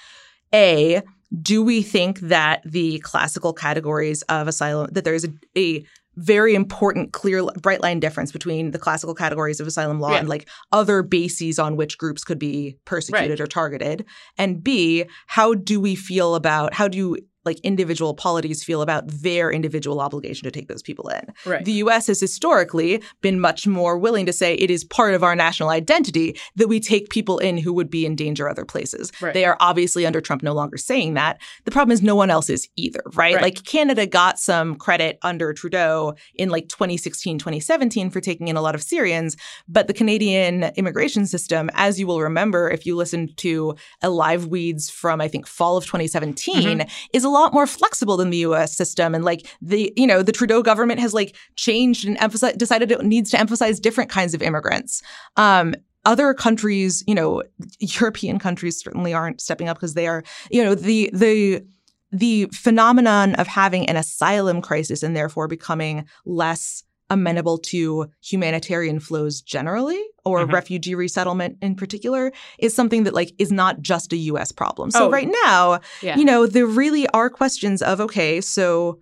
a 0.54 1.02
do 1.40 1.62
we 1.62 1.82
think 1.82 2.20
that 2.20 2.62
the 2.64 2.98
classical 3.00 3.52
categories 3.52 4.22
of 4.22 4.48
asylum 4.48 4.88
that 4.92 5.04
there's 5.04 5.24
a, 5.24 5.32
a 5.56 5.84
very 6.16 6.54
important, 6.54 7.12
clear, 7.12 7.44
bright 7.60 7.80
line 7.80 8.00
difference 8.00 8.32
between 8.32 8.70
the 8.70 8.78
classical 8.78 9.14
categories 9.14 9.60
of 9.60 9.66
asylum 9.66 10.00
law 10.00 10.12
yeah. 10.12 10.18
and 10.18 10.28
like 10.28 10.48
other 10.70 11.02
bases 11.02 11.58
on 11.58 11.76
which 11.76 11.98
groups 11.98 12.24
could 12.24 12.38
be 12.38 12.76
persecuted 12.84 13.30
right. 13.30 13.40
or 13.40 13.46
targeted. 13.46 14.04
And 14.36 14.62
B, 14.62 15.06
how 15.26 15.54
do 15.54 15.80
we 15.80 15.94
feel 15.94 16.34
about 16.34 16.74
how 16.74 16.88
do 16.88 17.16
like 17.44 17.58
individual 17.60 18.14
polities 18.14 18.62
feel 18.62 18.82
about 18.82 19.06
their 19.08 19.50
individual 19.50 20.00
obligation 20.00 20.44
to 20.44 20.50
take 20.50 20.68
those 20.68 20.82
people 20.82 21.08
in. 21.08 21.32
Right. 21.44 21.64
The 21.64 21.72
US 21.72 22.06
has 22.06 22.20
historically 22.20 23.02
been 23.20 23.40
much 23.40 23.66
more 23.66 23.98
willing 23.98 24.26
to 24.26 24.32
say 24.32 24.54
it 24.54 24.70
is 24.70 24.84
part 24.84 25.14
of 25.14 25.22
our 25.22 25.34
national 25.34 25.70
identity 25.70 26.38
that 26.56 26.68
we 26.68 26.80
take 26.80 27.10
people 27.10 27.38
in 27.38 27.58
who 27.58 27.72
would 27.72 27.90
be 27.90 28.06
in 28.06 28.16
danger 28.16 28.48
other 28.48 28.64
places. 28.64 29.12
Right. 29.20 29.34
They 29.34 29.44
are 29.44 29.56
obviously 29.60 30.06
under 30.06 30.20
Trump 30.20 30.42
no 30.42 30.52
longer 30.52 30.76
saying 30.76 31.14
that. 31.14 31.40
The 31.64 31.70
problem 31.70 31.92
is 31.92 32.02
no 32.02 32.14
one 32.14 32.30
else 32.30 32.48
is 32.48 32.68
either, 32.76 33.02
right? 33.14 33.34
Right. 33.34 33.42
Like 33.42 33.64
Canada 33.64 34.06
got 34.06 34.38
some 34.38 34.76
credit 34.76 35.18
under 35.22 35.52
Trudeau 35.52 36.14
in 36.34 36.50
like 36.50 36.68
2016, 36.68 37.38
2017 37.38 38.10
for 38.10 38.20
taking 38.20 38.48
in 38.48 38.56
a 38.56 38.62
lot 38.62 38.74
of 38.74 38.82
Syrians, 38.82 39.36
but 39.68 39.86
the 39.86 39.94
Canadian 39.94 40.64
immigration 40.76 41.26
system, 41.26 41.70
as 41.74 41.98
you 41.98 42.06
will 42.06 42.20
remember 42.20 42.70
if 42.70 42.86
you 42.86 42.96
listened 42.96 43.36
to 43.38 43.74
a 44.02 44.10
live 44.10 44.46
weeds 44.46 44.90
from 44.90 45.20
I 45.20 45.28
think 45.28 45.46
fall 45.46 45.76
of 45.76 45.84
2017, 45.84 46.78
mm-hmm. 46.78 46.88
is 47.12 47.24
a 47.24 47.31
lot 47.32 47.52
more 47.52 47.66
flexible 47.66 48.16
than 48.16 48.30
the 48.30 48.38
US 48.38 48.76
system 48.76 49.14
and 49.14 49.24
like 49.24 49.46
the 49.60 49.92
you 49.96 50.06
know 50.06 50.22
the 50.22 50.32
Trudeau 50.32 50.62
government 50.62 51.00
has 51.00 51.14
like 51.14 51.36
changed 51.56 52.06
and 52.06 52.16
emphasized 52.18 52.58
decided 52.58 52.90
it 52.92 53.02
needs 53.02 53.30
to 53.30 53.40
emphasize 53.40 53.80
different 53.80 54.10
kinds 54.10 54.34
of 54.34 54.42
immigrants. 54.42 55.02
Um 55.36 55.74
other 56.04 56.34
countries, 56.34 57.04
you 57.06 57.14
know, 57.14 57.42
European 57.78 58.38
countries 58.38 58.78
certainly 58.78 59.14
aren't 59.14 59.40
stepping 59.40 59.68
up 59.68 59.76
because 59.76 59.94
they 59.94 60.06
are, 60.06 60.24
you 60.50 60.62
know, 60.62 60.74
the 60.74 61.10
the 61.12 61.62
the 62.10 62.46
phenomenon 62.52 63.34
of 63.36 63.46
having 63.46 63.88
an 63.88 63.96
asylum 63.96 64.60
crisis 64.60 65.02
and 65.02 65.16
therefore 65.16 65.48
becoming 65.48 66.04
less 66.26 66.84
amenable 67.12 67.58
to 67.58 68.06
humanitarian 68.22 68.98
flows 68.98 69.40
generally 69.42 70.00
or 70.24 70.46
Mhm. 70.46 70.52
refugee 70.52 70.94
resettlement 70.94 71.58
in 71.60 71.74
particular 71.74 72.32
is 72.58 72.74
something 72.74 73.04
that 73.04 73.14
like 73.14 73.32
is 73.38 73.52
not 73.52 73.80
just 73.80 74.12
a 74.12 74.16
US 74.32 74.50
problem. 74.52 74.90
So 74.90 75.06
Oh. 75.06 75.10
right 75.10 75.28
now, 75.44 75.80
Yeah. 76.02 76.16
you 76.18 76.24
know, 76.24 76.46
there 76.46 76.66
really 76.66 77.06
are 77.08 77.28
questions 77.28 77.82
of 77.82 78.00
okay, 78.00 78.40
so 78.40 78.98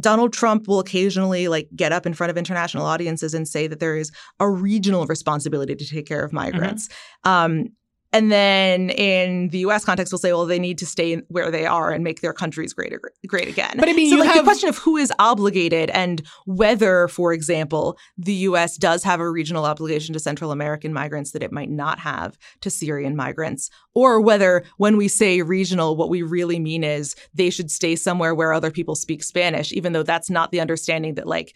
Donald 0.00 0.32
Trump 0.32 0.66
will 0.66 0.80
occasionally 0.80 1.46
like 1.46 1.68
get 1.76 1.92
up 1.92 2.04
in 2.04 2.14
front 2.14 2.30
of 2.32 2.36
international 2.36 2.84
audiences 2.84 3.32
and 3.32 3.46
say 3.46 3.68
that 3.68 3.78
there 3.78 3.96
is 3.96 4.10
a 4.40 4.48
regional 4.50 5.06
responsibility 5.06 5.76
to 5.76 5.86
take 5.86 6.06
care 6.06 6.24
of 6.24 6.32
migrants. 6.32 6.88
Um, 7.22 7.66
and 8.14 8.30
then 8.30 8.90
in 8.90 9.48
the 9.48 9.58
U.S. 9.58 9.84
context, 9.84 10.12
we'll 10.12 10.20
say, 10.20 10.32
well, 10.32 10.46
they 10.46 10.60
need 10.60 10.78
to 10.78 10.86
stay 10.86 11.16
where 11.28 11.50
they 11.50 11.66
are 11.66 11.90
and 11.90 12.04
make 12.04 12.20
their 12.20 12.32
countries 12.32 12.72
great, 12.72 12.92
great 13.26 13.48
again. 13.48 13.74
But 13.76 13.88
I 13.88 13.92
mean, 13.92 14.08
so 14.08 14.14
you 14.14 14.20
like 14.20 14.30
have- 14.30 14.44
the 14.44 14.48
question 14.48 14.68
of 14.68 14.78
who 14.78 14.96
is 14.96 15.12
obligated 15.18 15.90
and 15.90 16.22
whether, 16.46 17.08
for 17.08 17.32
example, 17.32 17.98
the 18.16 18.32
U.S. 18.34 18.76
does 18.76 19.02
have 19.02 19.18
a 19.18 19.28
regional 19.28 19.64
obligation 19.64 20.12
to 20.12 20.20
Central 20.20 20.52
American 20.52 20.92
migrants 20.92 21.32
that 21.32 21.42
it 21.42 21.50
might 21.50 21.70
not 21.70 21.98
have 21.98 22.38
to 22.60 22.70
Syrian 22.70 23.16
migrants, 23.16 23.68
or 23.94 24.20
whether 24.20 24.64
when 24.76 24.96
we 24.96 25.08
say 25.08 25.42
regional, 25.42 25.96
what 25.96 26.08
we 26.08 26.22
really 26.22 26.60
mean 26.60 26.84
is 26.84 27.16
they 27.34 27.50
should 27.50 27.70
stay 27.70 27.96
somewhere 27.96 28.32
where 28.32 28.52
other 28.52 28.70
people 28.70 28.94
speak 28.94 29.24
Spanish, 29.24 29.72
even 29.72 29.92
though 29.92 30.04
that's 30.04 30.30
not 30.30 30.52
the 30.52 30.60
understanding 30.60 31.14
that 31.14 31.26
like. 31.26 31.52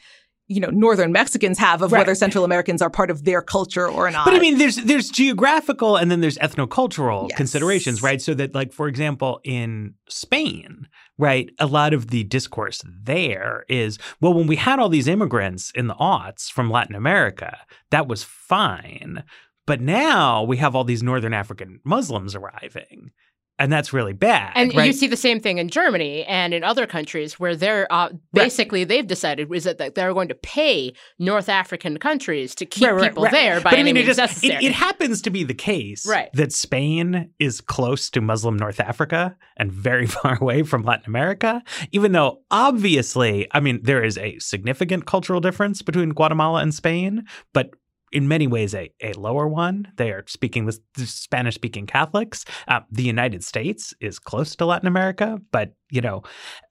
You 0.50 0.60
know, 0.60 0.70
Northern 0.70 1.12
Mexicans 1.12 1.58
have 1.58 1.82
of 1.82 1.92
Right. 1.92 2.00
whether 2.00 2.14
Central 2.14 2.42
Americans 2.44 2.80
are 2.80 2.88
part 2.88 3.10
of 3.10 3.24
their 3.24 3.42
culture 3.42 3.86
or 3.86 4.10
not. 4.10 4.24
But 4.24 4.34
I 4.34 4.38
mean, 4.38 4.56
there's 4.58 4.76
there's 4.76 5.10
geographical 5.10 5.96
and 5.96 6.10
then 6.10 6.20
there's 6.22 6.38
ethnocultural 6.38 7.28
Yes. 7.28 7.36
considerations, 7.36 8.02
right? 8.02 8.20
So 8.20 8.32
that, 8.34 8.54
like, 8.54 8.72
for 8.72 8.88
example, 8.88 9.40
in 9.44 9.94
Spain, 10.08 10.88
right, 11.18 11.50
a 11.58 11.66
lot 11.66 11.92
of 11.92 12.08
the 12.08 12.24
discourse 12.24 12.82
there 12.86 13.64
is, 13.68 13.98
well, 14.22 14.32
when 14.32 14.46
we 14.46 14.56
had 14.56 14.78
all 14.78 14.88
these 14.88 15.06
immigrants 15.06 15.70
in 15.74 15.86
the 15.86 15.94
aughts 15.96 16.50
from 16.50 16.70
Latin 16.70 16.94
America, 16.94 17.58
that 17.90 18.08
was 18.08 18.24
fine. 18.24 19.24
But 19.66 19.82
now 19.82 20.42
we 20.42 20.56
have 20.56 20.74
all 20.74 20.84
these 20.84 21.02
Northern 21.02 21.34
African 21.34 21.80
Muslims 21.84 22.34
arriving, 22.34 23.10
and 23.58 23.72
that's 23.72 23.92
really 23.92 24.12
bad. 24.12 24.52
And 24.54 24.74
right? 24.74 24.86
you 24.86 24.92
see 24.92 25.06
the 25.06 25.16
same 25.16 25.40
thing 25.40 25.58
in 25.58 25.68
Germany 25.68 26.24
and 26.24 26.54
in 26.54 26.62
other 26.64 26.86
countries 26.86 27.40
where 27.40 27.56
they're 27.56 27.86
uh, 27.92 28.10
basically 28.32 28.84
they've 28.84 29.06
decided 29.06 29.52
is 29.52 29.64
that 29.64 29.94
they're 29.94 30.14
going 30.14 30.28
to 30.28 30.34
pay 30.34 30.92
North 31.18 31.48
African 31.48 31.98
countries 31.98 32.54
to 32.56 32.66
keep 32.66 32.84
Right, 32.84 32.94
right, 32.94 33.10
people 33.10 33.24
right. 33.24 33.32
there 33.32 33.60
by 33.60 33.70
but 33.70 33.78
I 33.78 33.82
mean, 33.82 33.96
it 33.96 34.06
just 34.06 34.18
it, 34.18 34.22
necessary. 34.22 34.64
it 34.66 34.72
happens 34.72 35.22
to 35.22 35.30
be 35.30 35.44
the 35.44 35.54
case 35.54 36.06
Right. 36.06 36.28
that 36.34 36.52
Spain 36.52 37.30
is 37.38 37.60
close 37.60 38.10
to 38.10 38.20
Muslim 38.20 38.56
North 38.56 38.80
Africa 38.80 39.36
and 39.56 39.72
very 39.72 40.06
far 40.18 40.38
away 40.40 40.62
from 40.62 40.82
Latin 40.82 41.04
America. 41.06 41.62
Even 41.92 42.12
though 42.12 42.40
obviously, 42.50 43.46
I 43.52 43.60
mean, 43.60 43.80
there 43.82 44.02
is 44.04 44.16
a 44.18 44.38
significant 44.38 45.06
cultural 45.06 45.40
difference 45.40 45.82
between 45.82 46.10
Guatemala 46.10 46.60
and 46.62 46.72
Spain, 46.72 47.24
but 47.52 47.70
in 48.12 48.28
many 48.28 48.46
ways 48.46 48.74
a, 48.74 48.92
a 49.02 49.12
lower 49.14 49.46
one. 49.46 49.92
They 49.96 50.10
are 50.10 50.24
speaking 50.26 50.66
the, 50.66 50.78
the 50.94 51.06
Spanish 51.06 51.54
speaking 51.54 51.86
Catholics. 51.86 52.44
Uh, 52.66 52.80
the 52.90 53.02
United 53.02 53.44
States 53.44 53.94
is 54.00 54.18
close 54.18 54.56
to 54.56 54.66
Latin 54.66 54.88
America, 54.88 55.40
but 55.52 55.74
you 55.90 56.00
know 56.00 56.22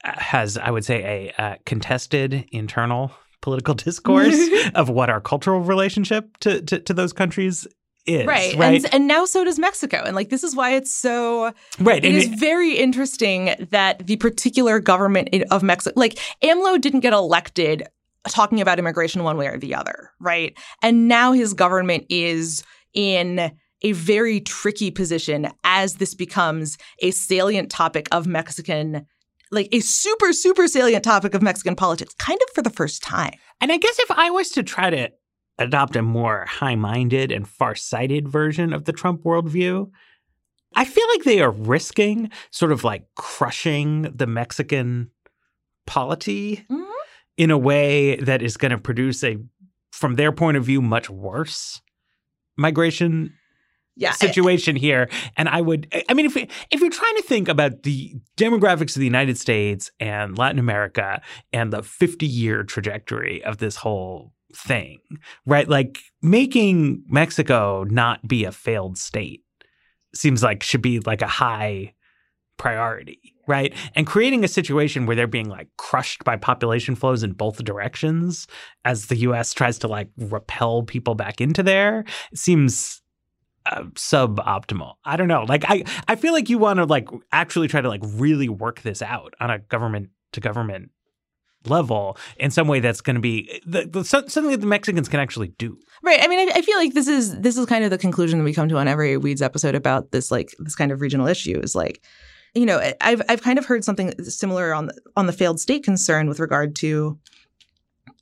uh, 0.03 0.13
has 0.17 0.57
I 0.57 0.71
would 0.71 0.85
say 0.85 1.31
a 1.37 1.41
uh, 1.41 1.55
contested 1.65 2.45
internal 2.51 3.11
political 3.41 3.73
discourse 3.85 4.37
of 4.75 4.89
what 4.89 5.09
our 5.09 5.21
cultural 5.21 5.61
relationship 5.61 6.37
to, 6.37 6.61
to, 6.63 6.79
to 6.79 6.93
those 6.93 7.13
countries 7.13 7.67
is. 8.07 8.25
right. 8.25 8.55
Right. 8.55 8.83
And, 8.83 8.93
and 8.93 9.07
now 9.07 9.25
so 9.25 9.43
does 9.43 9.59
Mexico. 9.59 10.01
And 10.05 10.15
like 10.15 10.29
this 10.29 10.43
is 10.43 10.55
why 10.55 10.75
it's 10.75 10.93
so 10.93 11.53
right. 11.79 12.03
It 12.03 12.07
and 12.07 12.17
is 12.17 12.27
very 12.39 12.73
interesting 12.73 13.53
that 13.69 14.07
the 14.07 14.15
particular 14.15 14.79
government 14.79 15.29
in- 15.31 15.43
of 15.51 15.61
Mexico, 15.61 15.99
like 15.99 16.17
AMLO 16.41 16.79
didn't 16.79 17.01
get 17.01 17.13
elected 17.13 17.83
talking 18.29 18.61
about 18.61 18.79
immigration 18.79 19.23
one 19.23 19.37
way 19.37 19.47
or 19.47 19.57
the 19.57 19.75
other, 19.75 20.11
right? 20.19 20.57
And 20.81 21.07
now 21.07 21.31
his 21.31 21.53
government 21.53 22.05
is 22.09 22.63
in 22.93 23.51
a 23.83 23.91
very 23.91 24.39
tricky 24.41 24.89
position 24.91 25.49
as 25.63 25.95
this 25.95 26.13
becomes 26.13 26.77
a 27.01 27.11
salient 27.11 27.69
topic 27.69 28.07
of 28.11 28.25
Mexican, 28.25 29.05
like 29.51 29.69
a 29.71 29.79
super, 29.81 30.33
super 30.33 30.67
salient 30.67 31.03
topic 31.03 31.33
of 31.33 31.41
Mexican 31.41 31.75
politics, 31.75 32.13
kind 32.15 32.39
of 32.47 32.53
for 32.55 32.61
the 32.61 32.71
first 32.71 33.03
time. 33.03 33.33
And 33.61 33.71
I 33.71 33.77
guess 33.77 33.99
if 33.99 34.11
I 34.11 34.29
was 34.31 34.49
to 34.51 34.63
try 34.63 34.89
to 34.89 35.11
adopt 35.59 35.95
a 35.95 36.01
more 36.01 36.45
high 36.47 36.75
minded 36.75 37.31
and 37.31 37.47
far 37.47 37.75
sighted 37.75 38.27
version 38.27 38.73
of 38.73 38.85
the 38.85 38.93
Trump 38.93 39.23
worldview, 39.23 39.89
I 40.75 40.85
feel 40.85 41.07
like 41.09 41.23
they 41.23 41.41
are 41.41 41.51
risking 41.51 42.29
sort 42.51 42.71
of 42.71 42.83
like 42.83 43.05
crushing 43.15 44.03
the 44.03 44.27
Mexican 44.27 45.11
polity 45.85 46.65
Mhm. 46.69 46.85
In 47.37 47.51
a 47.51 47.57
way 47.57 48.15
that 48.17 48.41
is 48.41 48.57
going 48.57 48.71
to 48.71 48.77
produce 48.77 49.23
a, 49.23 49.37
from 49.91 50.15
their 50.15 50.31
point 50.31 50.57
of 50.57 50.65
view, 50.65 50.81
much 50.81 51.09
worse 51.09 51.81
migration 52.57 53.33
Yeah. 53.95 54.11
situation 54.11 54.75
here. 54.75 55.09
And 55.37 55.47
I 55.47 55.61
would, 55.61 55.87
I 56.09 56.13
mean, 56.13 56.25
if 56.25 56.35
if 56.35 56.79
you're 56.81 56.89
trying 56.89 57.15
to 57.17 57.23
think 57.23 57.47
about 57.47 57.83
the 57.83 58.15
demographics 58.35 58.95
of 58.95 58.99
the 58.99 59.05
United 59.05 59.37
States 59.37 59.91
and 59.99 60.37
Latin 60.37 60.59
America 60.59 61.21
and 61.53 61.71
the 61.71 61.83
50 61.83 62.25
year 62.25 62.63
trajectory 62.63 63.43
of 63.43 63.57
this 63.57 63.75
whole 63.77 64.33
thing, 64.55 64.99
right? 65.45 65.67
Like 65.67 65.99
making 66.21 67.03
Mexico 67.07 67.83
not 67.83 68.27
be 68.27 68.43
a 68.45 68.51
failed 68.51 68.97
state 68.97 69.43
seems 70.15 70.41
like 70.41 70.63
should 70.63 70.81
be 70.81 70.99
like 71.01 71.21
a 71.21 71.27
high 71.27 71.93
priority, 72.57 73.35
right? 73.47 73.73
And 73.95 74.05
creating 74.05 74.43
a 74.43 74.47
situation 74.47 75.05
where 75.05 75.15
they're 75.15 75.27
being 75.27 75.49
like 75.49 75.69
crushed 75.77 76.23
by 76.23 76.35
population 76.35 76.95
flows 76.95 77.23
in 77.23 77.31
both 77.31 77.63
directions 77.63 78.47
as 78.85 79.07
the 79.07 79.15
US 79.17 79.53
tries 79.53 79.79
to 79.79 79.87
like 79.87 80.09
repel 80.17 80.83
people 80.83 81.15
back 81.15 81.41
into 81.41 81.63
there 81.63 82.03
seems 82.35 83.01
uh, 83.65 83.83
suboptimal. 83.95 84.93
I 85.03 85.17
don't 85.17 85.27
know. 85.27 85.43
Like 85.43 85.65
I 85.67 85.83
I 86.07 86.15
feel 86.15 86.33
like 86.33 86.49
you 86.49 86.57
want 86.57 86.77
to 86.77 86.85
like 86.85 87.09
actually 87.31 87.67
try 87.67 87.81
to 87.81 87.89
like 87.89 88.01
really 88.03 88.49
work 88.49 88.81
this 88.81 89.01
out 89.01 89.33
on 89.39 89.49
a 89.49 89.59
government 89.59 90.09
to 90.33 90.39
government 90.39 90.91
level 91.65 92.17
in 92.37 92.51
some 92.51 92.67
way 92.67 92.79
that's 92.79 93.01
going 93.01 93.15
to 93.15 93.21
be 93.21 93.61
the, 93.65 93.85
the, 93.85 94.03
something 94.03 94.51
that 94.51 94.61
the 94.61 94.67
Mexicans 94.67 95.09
can 95.09 95.19
actually 95.19 95.49
do. 95.57 95.77
Right. 96.03 96.19
I 96.21 96.27
mean, 96.27 96.47
I, 96.47 96.59
I 96.59 96.61
feel 96.61 96.77
like 96.77 96.93
this 96.93 97.07
is 97.07 97.39
this 97.39 97.57
is 97.57 97.65
kind 97.65 97.83
of 97.83 97.89
the 97.89 97.97
conclusion 97.97 98.39
that 98.39 98.45
we 98.45 98.53
come 98.53 98.69
to 98.69 98.77
on 98.77 98.87
every 98.87 99.17
Weeds 99.17 99.41
episode 99.41 99.75
about 99.75 100.11
this 100.11 100.31
like 100.31 100.53
this 100.59 100.75
kind 100.75 100.91
of 100.91 101.01
regional 101.01 101.27
issue 101.27 101.59
is 101.59 101.75
like, 101.75 102.01
you 102.53 102.65
know, 102.65 102.81
I've 103.01 103.21
I've 103.29 103.41
kind 103.41 103.59
of 103.59 103.65
heard 103.65 103.83
something 103.83 104.13
similar 104.23 104.73
on 104.73 104.87
the, 104.87 105.01
on 105.15 105.27
the 105.27 105.33
failed 105.33 105.59
state 105.59 105.83
concern 105.83 106.27
with 106.27 106.39
regard 106.39 106.75
to 106.77 107.17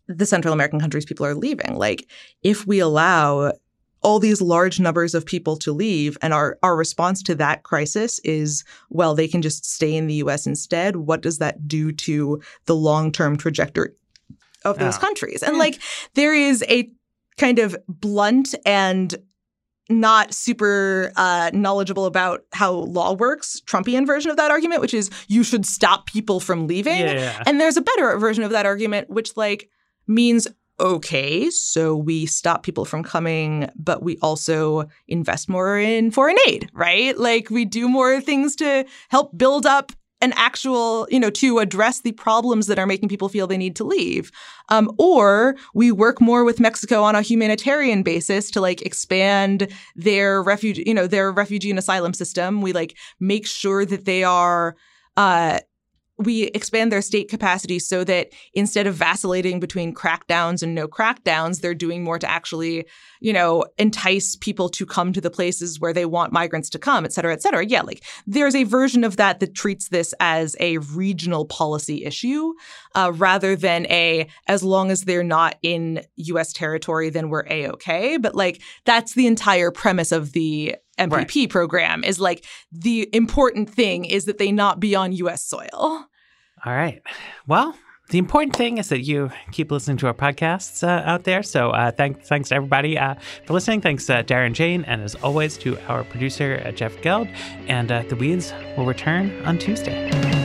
the 0.08 0.26
Central 0.26 0.54
American 0.54 0.80
countries 0.80 1.06
people 1.06 1.26
are 1.26 1.36
leaving. 1.36 1.76
Like, 1.76 2.08
if 2.44 2.68
we 2.68 2.80
allow 2.80 3.54
all 4.06 4.20
these 4.20 4.40
large 4.40 4.80
numbers 4.80 5.16
of 5.16 5.26
people 5.26 5.58
to 5.58 5.74
leave 5.74 6.16
and 6.22 6.32
our 6.32 6.60
our 6.62 6.76
response 6.76 7.24
to 7.24 7.34
that 7.34 7.64
crisis 7.64 8.20
is 8.20 8.64
well 8.92 9.16
they 9.16 9.28
can 9.28 9.42
just 9.42 9.66
stay 9.66 9.96
in 9.96 10.06
the 10.06 10.16
US 10.16 10.46
instead 10.46 10.98
what 10.98 11.22
does 11.22 11.40
that 11.40 11.68
do 11.68 11.92
to 11.92 12.40
the 12.66 12.76
long-term 12.76 13.36
trajectory 13.36 13.90
of 14.64 14.78
those 14.78 14.98
Oh. 14.98 15.00
countries 15.00 15.42
and 15.42 15.54
hmm. 15.56 15.60
like 15.60 15.82
there 16.14 16.36
is 16.36 16.64
a 16.70 16.88
kind 17.38 17.58
of 17.58 17.76
blunt 17.88 18.54
and 18.64 19.16
not 19.90 20.34
super 20.34 21.12
uh, 21.16 21.52
knowledgeable 21.54 22.06
about 22.06 22.42
how 22.54 22.72
law 22.72 23.14
works 23.14 23.62
Trumpian 23.68 24.06
version 24.08 24.32
of 24.32 24.38
that 24.38 24.50
argument 24.52 24.82
which 24.82 24.94
is 24.94 25.10
you 25.28 25.44
should 25.44 25.66
stop 25.66 26.08
people 26.08 26.40
from 26.40 26.68
leaving 26.68 26.98
Yeah. 27.02 27.44
and 27.46 27.60
there's 27.62 27.78
a 27.78 27.82
better 27.82 28.18
version 28.18 28.44
of 28.44 28.52
that 28.52 28.66
argument, 28.66 29.10
which 29.10 29.38
like 29.38 29.70
means 30.08 30.48
okay, 30.78 31.50
so 31.52 31.96
we 31.96 32.26
stop 32.26 32.62
people 32.64 32.84
from 32.84 33.02
coming, 33.02 33.70
but 33.78 34.04
we 34.04 34.18
also 34.22 34.90
invest 35.08 35.48
more 35.48 35.80
in 35.80 36.12
foreign 36.12 36.36
aid, 36.50 36.70
right? 36.74 37.18
Like 37.18 37.50
we 37.50 37.64
do 37.64 37.88
more 37.88 38.20
things 38.20 38.58
to 38.58 38.86
help 39.08 39.38
build 39.38 39.66
up 39.66 39.94
an 40.22 40.34
actual, 40.36 41.07
you 41.11 41.20
know, 41.20 41.30
to 41.30 41.59
address 41.59 42.01
the 42.01 42.13
problems 42.13 42.68
that 42.68 42.80
are 42.80 42.88
making 42.88 43.09
people 43.09 43.30
feel 43.30 43.47
they 43.47 43.57
need 43.57 43.76
to 43.76 43.84
leave. 43.84 44.32
Um, 44.70 44.89
or 44.97 45.55
we 45.74 45.91
work 45.91 46.22
more 46.22 46.43
with 46.43 46.59
Mexico 46.59 47.03
on 47.03 47.16
a 47.16 47.22
humanitarian 47.22 48.01
basis 48.01 48.49
to 48.51 48.61
like 48.61 48.82
expand 48.82 49.68
their 49.95 50.41
refugee, 50.41 50.84
you 50.86 50.93
know, 50.93 51.07
their 51.07 51.32
refugee 51.32 51.70
and 51.70 51.80
asylum 51.80 52.13
system. 52.13 52.61
We 52.61 52.74
like 52.74 52.97
make 53.20 53.45
sure 53.45 53.86
that 53.86 54.05
they 54.05 54.24
are 54.24 54.76
uh, 55.18 55.59
we 56.18 56.43
expand 56.43 56.91
their 56.91 57.01
state 57.01 57.30
capacity 57.30 57.78
so 57.78 58.03
that 58.05 58.30
instead 58.53 58.88
of 58.88 58.95
vacillating 58.95 59.59
between 59.59 59.93
crackdowns 59.93 60.63
and 60.63 60.74
no 60.74 60.88
crackdowns, 60.88 61.59
they're 61.59 61.74
doing 61.74 62.03
more 62.03 62.18
to 62.18 62.30
actually, 62.30 62.86
you 63.20 63.34
know, 63.34 63.66
entice 63.78 64.36
people 64.38 64.70
to 64.70 64.86
come 64.86 65.11
to 65.11 65.20
the 65.20 65.30
places 65.30 65.80
where 65.80 65.91
they 65.91 66.05
want 66.05 66.32
migrants 66.32 66.70
to 66.70 66.80
come, 66.80 67.03
et 67.03 67.11
cetera, 67.11 67.34
et 67.34 67.41
cetera. 67.41 67.66
Yeah, 67.66 67.82
like 67.82 68.03
there's 68.26 68.55
a 68.55 68.63
version 68.63 69.03
of 69.03 69.18
that 69.18 69.41
that 69.41 69.55
treats 69.55 69.89
this 69.89 70.13
as 70.20 70.55
a 70.59 70.78
regional 70.78 71.45
policy 71.45 72.05
issue 72.05 72.53
uh, 72.95 73.11
rather 73.13 73.55
than 73.55 73.86
a, 73.88 74.28
as 74.47 74.63
long 74.63 74.91
as 74.91 75.01
they're 75.01 75.24
not 75.24 75.57
in 75.61 76.01
US 76.16 76.53
territory, 76.53 77.09
then 77.09 77.30
we're 77.30 77.45
A 77.49 77.68
OK. 77.68 78.18
But 78.18 78.36
like 78.36 78.61
that's 78.86 79.16
the 79.16 79.28
entire 79.28 79.72
premise 79.72 80.13
of 80.13 80.32
the 80.32 80.76
MPP 80.98 81.36
right. 81.41 81.50
program 81.50 82.04
is 82.04 82.20
like 82.20 82.46
the 82.72 83.10
important 83.14 83.70
thing 83.70 84.06
is 84.06 84.26
that 84.26 84.38
they 84.38 84.52
not 84.52 84.80
be 84.80 84.96
on 84.96 85.12
US 85.12 85.43
soil. 85.43 85.68
All 86.66 86.74
right. 86.74 87.02
Well, 87.48 87.76
the 88.10 88.20
important 88.20 88.56
thing 88.56 88.78
is 88.78 88.89
that 88.89 89.02
you 89.02 89.32
keep 89.52 89.72
listening 89.72 89.98
to 89.98 90.08
our 90.08 90.14
podcasts 90.14 90.84
uh, 90.84 91.02
out 91.06 91.24
there. 91.24 91.41
So 91.41 91.72
uh, 91.72 91.91
thanks, 91.91 92.28
thanks 92.28 92.50
to 92.50 92.56
everybody 92.56 92.98
uh, 92.98 93.16
for 93.46 93.54
listening. 93.54 93.82
Thanks, 93.82 94.10
uh, 94.10 94.22
Dara 94.22 94.46
and 94.46 94.56
Jane, 94.56 94.84
and 94.86 95.02
as 95.02 95.16
always 95.16 95.58
to 95.60 95.80
our 95.88 96.04
producer 96.04 96.62
uh, 96.64 96.72
Jeff 96.72 97.02
Geld. 97.02 97.28
And 97.68 97.91
uh, 97.91 98.04
the 98.08 98.16
Weeds 98.16 98.54
will 98.78 98.86
return 98.86 99.43
on 99.46 99.58
Tuesday. 99.58 100.45